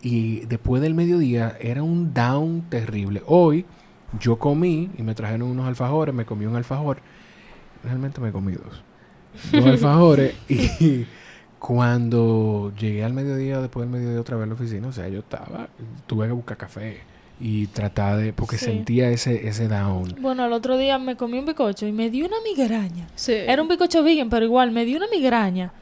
Y 0.00 0.40
después 0.46 0.80
del 0.80 0.94
mediodía 0.94 1.56
era 1.60 1.82
un 1.82 2.14
down 2.14 2.62
terrible. 2.70 3.22
Hoy 3.26 3.66
yo 4.18 4.38
comí 4.38 4.90
y 4.96 5.02
me 5.02 5.14
trajeron 5.14 5.50
unos 5.50 5.66
alfajores, 5.66 6.14
me 6.14 6.24
comí 6.24 6.46
un 6.46 6.56
alfajor. 6.56 6.98
Realmente 7.82 8.20
me 8.20 8.32
comí 8.32 8.52
dos. 8.52 8.82
Dos 9.52 9.66
alfajores 9.66 10.34
y 10.48 11.06
cuando 11.58 12.72
llegué 12.78 13.04
al 13.04 13.12
mediodía, 13.12 13.60
después 13.60 13.86
del 13.86 13.98
mediodía 13.98 14.20
otra 14.20 14.36
vez 14.36 14.44
a 14.44 14.46
la 14.46 14.54
oficina, 14.54 14.88
o 14.88 14.92
sea, 14.92 15.08
yo 15.08 15.18
estaba, 15.18 15.68
tuve 16.06 16.26
que 16.26 16.32
buscar 16.32 16.56
café 16.56 17.00
y 17.40 17.66
tratar 17.68 18.18
de, 18.18 18.32
porque 18.32 18.58
sentía 18.58 19.10
ese, 19.10 19.48
ese 19.48 19.68
down. 19.68 20.14
Bueno, 20.20 20.46
el 20.46 20.52
otro 20.52 20.76
día 20.76 20.98
me 20.98 21.16
comí 21.16 21.38
un 21.38 21.46
bicocho 21.46 21.86
y 21.86 21.92
me 21.92 22.10
dio 22.10 22.26
una 22.26 22.36
migraña. 22.44 23.08
Sí. 23.16 23.32
Era 23.32 23.60
un 23.60 23.68
bicocho 23.68 24.02
vegan, 24.02 24.30
pero 24.30 24.44
igual, 24.44 24.70
me 24.70 24.84
dio 24.84 24.96
una 24.98 25.08
migraña. 25.08 25.72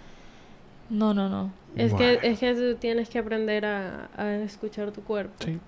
No, 0.89 1.13
no, 1.15 1.29
no. 1.29 1.53
Es, 1.77 1.95
que, 1.95 2.19
es 2.23 2.39
que 2.39 2.55
tú 2.55 2.77
tienes 2.79 3.09
que 3.09 3.19
aprender 3.19 3.65
a, 3.65 4.09
escuchar 4.45 4.91
tu 4.93 5.03
cuerpo. 5.03 5.33
Sí. 5.45 5.59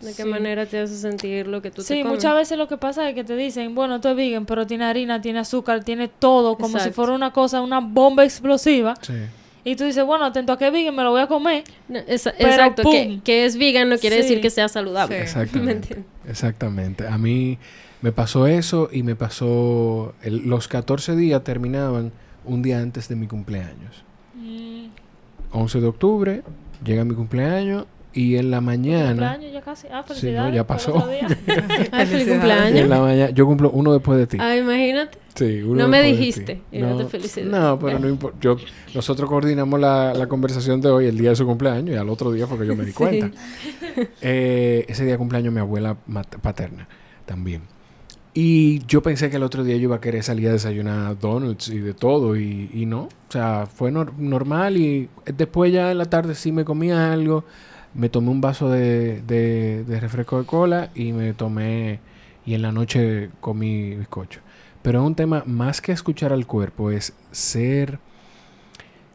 ¿De 0.00 0.14
qué 0.14 0.24
manera 0.24 0.64
te 0.64 0.78
hace 0.78 0.96
sentir 0.96 1.48
lo 1.48 1.60
que 1.60 1.72
tú 1.72 1.82
sí, 1.82 1.88
te 1.88 2.02
comes? 2.02 2.06
Sí, 2.06 2.14
muchas 2.14 2.34
veces 2.36 2.58
lo 2.58 2.68
que 2.68 2.76
pasa 2.76 3.08
es 3.08 3.16
que 3.16 3.24
te 3.24 3.34
dicen, 3.34 3.74
bueno, 3.74 3.96
esto 3.96 4.10
es 4.10 4.16
vegan, 4.16 4.46
pero 4.46 4.64
tiene 4.64 4.84
harina, 4.84 5.20
tiene 5.20 5.40
azúcar, 5.40 5.82
tiene 5.82 6.06
todo, 6.06 6.56
como 6.56 6.78
si 6.78 6.90
fuera 6.90 7.12
una 7.12 7.32
cosa, 7.32 7.60
una 7.62 7.80
bomba 7.80 8.22
explosiva. 8.24 8.94
Sí. 9.00 9.14
Y 9.64 9.76
tú 9.76 9.84
dices, 9.84 10.04
bueno, 10.04 10.24
atento 10.24 10.52
a 10.52 10.58
que 10.58 10.66
es 10.66 10.72
vegan, 10.72 10.94
me 10.94 11.02
lo 11.02 11.10
voy 11.10 11.20
a 11.20 11.26
comer. 11.26 11.64
exacto, 11.88 12.82
que, 13.24 13.44
es 13.44 13.58
vegan 13.58 13.88
no 13.88 13.98
quiere 13.98 14.16
decir 14.16 14.40
que 14.40 14.50
sea 14.50 14.68
saludable. 14.68 15.20
Exactamente. 15.20 16.04
Exactamente. 16.28 17.06
A 17.06 17.18
mí 17.18 17.58
me 18.00 18.12
pasó 18.12 18.46
eso 18.46 18.88
y 18.92 19.02
me 19.02 19.16
pasó... 19.16 20.14
los 20.24 20.68
14 20.68 21.16
días 21.16 21.42
terminaban 21.44 22.12
un 22.44 22.62
día 22.62 22.80
antes 22.80 23.08
de 23.08 23.16
mi 23.16 23.26
cumpleaños. 23.26 24.04
11 25.50 25.78
mm. 25.78 25.80
de 25.80 25.86
octubre, 25.86 26.42
llega 26.84 27.04
mi 27.04 27.14
cumpleaños 27.14 27.86
y 28.12 28.36
en 28.36 28.50
la 28.50 28.60
mañana. 28.60 29.08
cumpleaños 29.08 29.52
ya 29.52 29.60
casi. 29.60 29.86
Ah. 29.90 30.04
Sí, 30.12 30.32
ya 30.32 30.66
pasó. 30.66 31.06
Ay, 31.92 32.06
feliz 32.06 32.28
cumpleaños. 32.28 32.80
En 32.80 32.88
la 32.88 33.00
mañana, 33.00 33.30
yo 33.30 33.46
cumplo 33.46 33.70
uno 33.70 33.92
después 33.92 34.18
de 34.18 34.26
ti. 34.26 34.38
Ah, 34.40 34.56
imagínate. 34.56 35.18
Sí, 35.34 35.62
uno 35.62 35.82
no 35.82 35.88
me 35.88 36.02
dijiste. 36.02 36.62
Y 36.72 36.78
no, 36.78 36.96
te 36.96 37.04
felicité. 37.04 37.46
No, 37.46 37.78
pero 37.78 37.98
no 37.98 38.08
importa. 38.08 38.38
Yo, 38.40 38.56
nosotros 38.94 39.28
coordinamos 39.28 39.78
la, 39.78 40.12
la, 40.14 40.26
conversación 40.26 40.80
de 40.80 40.88
hoy 40.88 41.06
el 41.06 41.16
día 41.16 41.30
de 41.30 41.36
su 41.36 41.46
cumpleaños 41.46 41.94
y 41.94 41.98
al 41.98 42.08
otro 42.08 42.32
día 42.32 42.46
fue 42.46 42.58
que 42.58 42.66
yo 42.66 42.74
me 42.74 42.84
di 42.84 42.92
cuenta. 42.94 43.30
Eh, 44.20 44.84
ese 44.88 45.04
día 45.04 45.12
de 45.12 45.18
cumpleaños 45.18 45.52
mi 45.52 45.60
abuela 45.60 45.96
paterna 46.42 46.88
también. 47.24 47.62
Y 48.34 48.84
yo 48.86 49.02
pensé 49.02 49.30
que 49.30 49.36
el 49.36 49.42
otro 49.42 49.64
día 49.64 49.76
yo 49.76 49.82
iba 49.82 49.96
a 49.96 50.00
querer 50.00 50.22
salir 50.22 50.48
a 50.48 50.52
desayunar 50.52 51.18
donuts 51.18 51.68
y 51.68 51.78
de 51.78 51.94
todo 51.94 52.36
y, 52.36 52.70
y 52.72 52.86
no. 52.86 53.02
O 53.02 53.32
sea, 53.32 53.66
fue 53.66 53.90
normal 53.90 54.76
y 54.76 55.08
después 55.24 55.72
ya 55.72 55.90
en 55.90 55.98
la 55.98 56.04
tarde 56.06 56.34
sí 56.34 56.52
me 56.52 56.64
comía 56.64 57.12
algo 57.12 57.44
me 57.94 58.08
tomé 58.08 58.30
un 58.30 58.40
vaso 58.40 58.70
de, 58.70 59.22
de, 59.22 60.00
refresco 60.00 60.38
de 60.38 60.46
cola 60.46 60.90
y 60.94 61.12
me 61.12 61.32
tomé, 61.32 62.00
y 62.44 62.54
en 62.54 62.62
la 62.62 62.72
noche 62.72 63.30
comí 63.40 63.94
bizcocho. 63.94 64.40
Pero 64.82 65.00
es 65.00 65.06
un 65.06 65.14
tema 65.14 65.42
más 65.46 65.80
que 65.80 65.92
escuchar 65.92 66.32
al 66.32 66.46
cuerpo, 66.46 66.90
es 66.90 67.14
ser, 67.32 67.98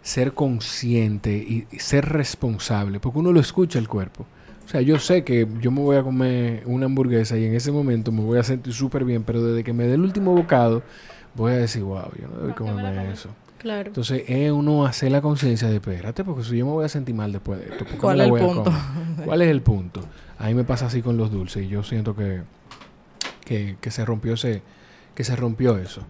ser 0.01 0.33
consciente 0.33 1.31
y, 1.31 1.67
ser 1.79 2.05
responsable, 2.09 2.99
porque 2.99 3.19
uno 3.19 3.31
lo 3.31 3.39
escucha 3.39 3.79
el 3.79 3.87
cuerpo. 3.87 4.25
O 4.65 4.67
sea, 4.67 4.81
yo 4.81 4.97
sé 4.97 5.23
que 5.23 5.47
yo 5.59 5.71
me 5.71 5.81
voy 5.81 5.97
a 5.97 6.03
comer 6.03 6.63
una 6.65 6.85
hamburguesa 6.85 7.37
y 7.37 7.45
en 7.45 7.53
ese 7.53 7.71
momento 7.71 8.11
me 8.11 8.21
voy 8.21 8.39
a 8.39 8.43
sentir 8.43 8.73
súper 8.73 9.03
bien, 9.03 9.23
pero 9.23 9.43
desde 9.43 9.63
que 9.63 9.73
me 9.73 9.85
dé 9.85 9.95
el 9.95 10.01
último 10.01 10.33
bocado, 10.33 10.83
voy 11.35 11.51
a 11.51 11.57
decir, 11.57 11.83
wow, 11.83 12.09
yo 12.19 12.27
no 12.27 12.41
debo 12.41 12.55
comerme 12.55 13.11
eso. 13.11 13.29
Entonces 13.63 14.23
es 14.27 14.51
uno 14.51 14.85
hacer 14.85 15.11
la 15.11 15.21
conciencia 15.21 15.69
de, 15.69 15.75
espérate, 15.75 16.23
porque 16.23 16.43
si 16.43 16.57
yo 16.57 16.65
me 16.65 16.71
voy 16.71 16.85
a 16.85 16.89
sentir 16.89 17.15
mal 17.15 17.31
después 17.31 17.59
de 17.59 17.69
esto, 17.69 17.85
¿cuál 17.99 18.21
es 18.21 18.27
el 18.27 18.33
punto? 18.33 18.73
¿Cuál 19.25 19.41
es 19.41 19.49
el 19.49 19.61
punto? 19.61 20.01
A 20.37 20.47
mí 20.47 20.53
me 20.53 20.63
pasa 20.63 20.87
así 20.87 21.01
con 21.01 21.17
los 21.17 21.31
dulces 21.31 21.63
y 21.63 21.67
yo 21.69 21.83
siento 21.83 22.15
que, 22.15 22.41
que, 23.45 23.91
se 23.91 24.05
rompió 24.05 24.33
ese, 24.33 24.61
que 25.15 25.23
se 25.23 25.35
rompió 25.35 25.77
eso. 25.77 26.03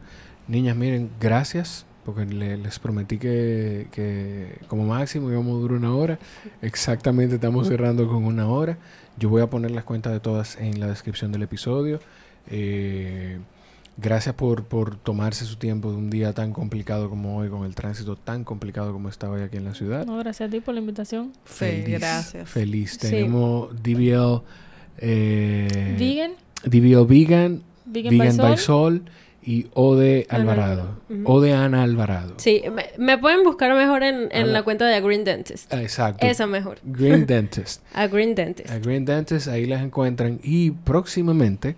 Niñas, 0.47 0.75
miren, 0.75 1.11
gracias, 1.19 1.85
porque 2.05 2.25
les 2.25 2.79
prometí 2.79 3.17
que, 3.17 3.87
que 3.91 4.57
como 4.67 4.85
máximo 4.85 5.29
íbamos 5.31 5.57
a 5.57 5.59
durar 5.59 5.77
una 5.77 5.95
hora. 5.95 6.19
Exactamente 6.61 7.35
estamos 7.35 7.67
cerrando 7.67 8.07
con 8.07 8.25
una 8.25 8.47
hora. 8.47 8.77
Yo 9.17 9.29
voy 9.29 9.41
a 9.41 9.47
poner 9.47 9.71
las 9.71 9.83
cuentas 9.83 10.11
de 10.11 10.19
todas 10.19 10.57
en 10.57 10.79
la 10.79 10.87
descripción 10.87 11.31
del 11.31 11.43
episodio. 11.43 11.99
Eh, 12.47 13.39
Gracias 13.97 14.33
por, 14.33 14.63
por 14.63 14.95
tomarse 14.95 15.45
su 15.45 15.57
tiempo 15.57 15.91
de 15.91 15.97
un 15.97 16.09
día 16.09 16.33
tan 16.33 16.51
complicado 16.51 17.09
como 17.09 17.37
hoy, 17.37 17.49
con 17.49 17.63
el 17.63 17.75
tránsito 17.75 18.15
tan 18.15 18.43
complicado 18.43 18.91
como 18.91 19.07
estaba 19.07 19.35
hoy 19.35 19.43
aquí 19.43 19.57
en 19.57 19.65
la 19.65 19.75
ciudad. 19.75 20.05
No, 20.05 20.17
gracias 20.17 20.49
a 20.49 20.51
ti 20.51 20.61
por 20.61 20.73
la 20.73 20.79
invitación. 20.79 21.31
Feliz, 21.45 21.85
sí, 21.85 21.91
gracias. 21.91 22.49
Feliz. 22.49 22.97
Tenemos 22.97 23.71
DBL... 23.83 24.41
Eh, 24.97 25.95
vegan. 25.99 26.31
DBL 26.63 27.05
Vegan. 27.05 27.61
Vegan, 27.85 28.37
by, 28.37 28.57
Sol. 28.57 29.03
y 29.43 29.67
Ode 29.73 30.25
Alvarado. 30.29 30.97
Ode 31.25 31.53
Ana 31.53 31.83
Alvarado. 31.83 32.33
Sí, 32.37 32.63
me, 32.97 33.17
pueden 33.19 33.43
buscar 33.43 33.75
mejor 33.75 34.01
en, 34.01 34.29
en 34.31 34.53
la 34.53 34.63
cuenta 34.63 34.85
de 34.85 34.95
A 34.95 35.01
Green 35.01 35.23
Dentist. 35.23 35.71
Ah, 35.71 35.81
exacto. 35.81 36.25
Esa 36.25 36.47
mejor. 36.47 36.79
Green 36.83 37.25
Dentist. 37.27 37.83
A 37.93 38.07
Green 38.07 38.33
Dentist. 38.33 38.71
A 38.71 38.79
Green 38.79 39.05
Dentist, 39.05 39.47
ahí 39.47 39.67
las 39.67 39.83
encuentran. 39.83 40.39
Y 40.43 40.71
próximamente, 40.71 41.75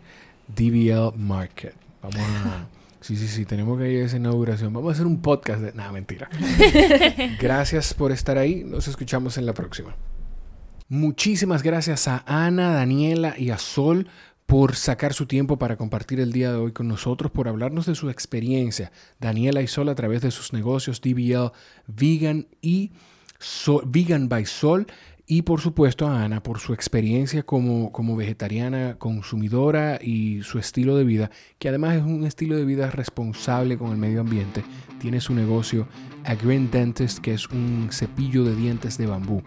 DBL 0.56 1.18
Market. 1.18 1.85
Vamos 2.10 2.46
a... 2.46 2.68
Sí, 3.02 3.16
sí, 3.18 3.28
sí, 3.28 3.46
tenemos 3.46 3.78
que 3.78 3.92
ir 3.92 4.02
a 4.02 4.06
esa 4.06 4.18
inauguración. 4.18 4.74
Vamos 4.74 4.90
a 4.90 4.94
hacer 4.94 5.06
un 5.06 5.22
podcast 5.22 5.62
de... 5.62 5.74
Nada, 5.74 5.92
mentira. 5.92 6.28
gracias 7.40 7.94
por 7.94 8.12
estar 8.12 8.38
ahí. 8.38 8.64
Nos 8.64 8.88
escuchamos 8.88 9.38
en 9.38 9.46
la 9.46 9.54
próxima. 9.54 9.96
Muchísimas 10.88 11.62
gracias 11.62 12.08
a 12.08 12.24
Ana, 12.26 12.74
Daniela 12.74 13.36
y 13.38 13.52
a 13.52 13.58
Sol 13.58 14.08
por 14.46 14.76
sacar 14.76 15.14
su 15.14 15.26
tiempo 15.26 15.58
para 15.58 15.78
compartir 15.78 16.20
el 16.20 16.32
día 16.32 16.52
de 16.52 16.58
hoy 16.58 16.72
con 16.72 16.88
nosotros, 16.88 17.32
por 17.32 17.48
hablarnos 17.48 17.86
de 17.88 17.96
su 17.96 18.10
experiencia. 18.10 18.92
Daniela 19.20 19.62
y 19.62 19.68
Sol 19.68 19.90
a 19.90 19.96
través 19.96 20.22
de 20.22 20.32
sus 20.32 20.54
negocios 20.54 21.02
DBL 21.02 21.52
Vegan 21.88 22.48
y 22.62 22.92
Vegan 23.86 24.30
by 24.30 24.46
Sol 24.46 24.88
y 25.28 25.42
por 25.42 25.60
supuesto 25.60 26.08
a 26.08 26.24
Ana 26.24 26.44
por 26.44 26.60
su 26.60 26.74
experiencia 26.74 27.44
como, 27.44 27.92
como 27.92 28.16
vegetariana 28.16 28.96
consumidora 29.00 30.00
y 30.02 30.44
su 30.44 30.60
estilo 30.60 30.96
de 30.96 31.04
vida, 31.04 31.32
que 31.58 31.70
además 31.70 31.96
es 31.96 32.04
un 32.04 32.26
estilo 32.26 32.56
de 32.56 32.66
vida 32.66 32.92
responsable 32.92 33.78
con 33.78 33.92
el 33.92 33.98
medio 33.98 34.22
ambiente. 34.22 34.64
Tiene 35.00 35.22
su 35.22 35.34
negocio 35.34 35.88
A 36.24 36.36
Green 36.36 36.70
Dentist, 36.70 37.20
que 37.20 37.34
es 37.34 37.50
un 37.50 37.90
cepillo 37.92 38.44
de 38.44 38.56
dientes 38.56 38.98
de 38.98 39.08
bambú. 39.08 39.42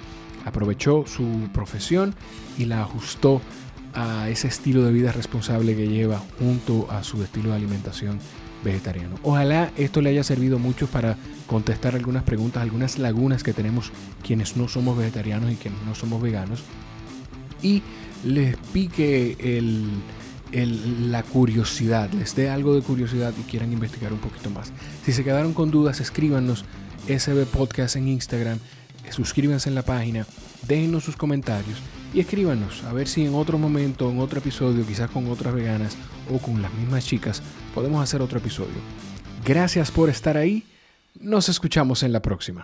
Aprovechó 0.44 1.04
su 1.06 1.48
profesión 1.52 2.14
y 2.58 2.64
la 2.64 2.82
ajustó 2.82 3.40
a 3.94 4.28
ese 4.28 4.48
estilo 4.48 4.84
de 4.84 4.92
vida 4.92 5.12
responsable 5.12 5.76
que 5.76 5.88
lleva 5.88 6.20
junto 6.38 6.90
a 6.90 7.04
su 7.04 7.22
estilo 7.22 7.50
de 7.50 7.56
alimentación 7.56 8.18
vegetariano. 8.64 9.16
Ojalá 9.22 9.70
esto 9.76 10.00
le 10.00 10.10
haya 10.10 10.24
servido 10.24 10.58
mucho 10.58 10.88
para 10.88 11.16
contestar 11.48 11.96
algunas 11.96 12.22
preguntas, 12.22 12.62
algunas 12.62 12.98
lagunas 12.98 13.42
que 13.42 13.52
tenemos 13.52 13.90
quienes 14.22 14.56
no 14.56 14.68
somos 14.68 14.96
vegetarianos 14.96 15.50
y 15.50 15.56
quienes 15.56 15.82
no 15.82 15.96
somos 15.96 16.22
veganos. 16.22 16.62
Y 17.62 17.82
les 18.24 18.56
pique 18.72 19.36
la 20.52 21.22
curiosidad, 21.24 22.12
les 22.12 22.36
dé 22.36 22.50
algo 22.50 22.74
de 22.74 22.82
curiosidad 22.82 23.32
y 23.40 23.42
quieran 23.50 23.72
investigar 23.72 24.12
un 24.12 24.20
poquito 24.20 24.50
más. 24.50 24.72
Si 25.04 25.12
se 25.12 25.24
quedaron 25.24 25.54
con 25.54 25.70
dudas, 25.70 26.00
escríbanos 26.00 26.64
SB 27.08 27.46
Podcast 27.46 27.96
en 27.96 28.08
Instagram, 28.08 28.58
suscríbanse 29.10 29.70
en 29.70 29.74
la 29.74 29.82
página, 29.82 30.26
déjenos 30.66 31.04
sus 31.04 31.16
comentarios 31.16 31.78
y 32.12 32.20
escríbanos 32.20 32.84
a 32.84 32.92
ver 32.92 33.08
si 33.08 33.24
en 33.24 33.34
otro 33.34 33.58
momento, 33.58 34.10
en 34.10 34.18
otro 34.20 34.38
episodio, 34.38 34.86
quizás 34.86 35.10
con 35.10 35.28
otras 35.28 35.54
veganas 35.54 35.96
o 36.30 36.38
con 36.38 36.60
las 36.60 36.72
mismas 36.74 37.06
chicas, 37.06 37.42
podemos 37.74 38.02
hacer 38.02 38.20
otro 38.20 38.38
episodio. 38.38 38.78
Gracias 39.44 39.90
por 39.90 40.10
estar 40.10 40.36
ahí. 40.36 40.64
Nos 41.14 41.48
escuchamos 41.48 42.02
en 42.02 42.12
la 42.12 42.22
próxima. 42.22 42.56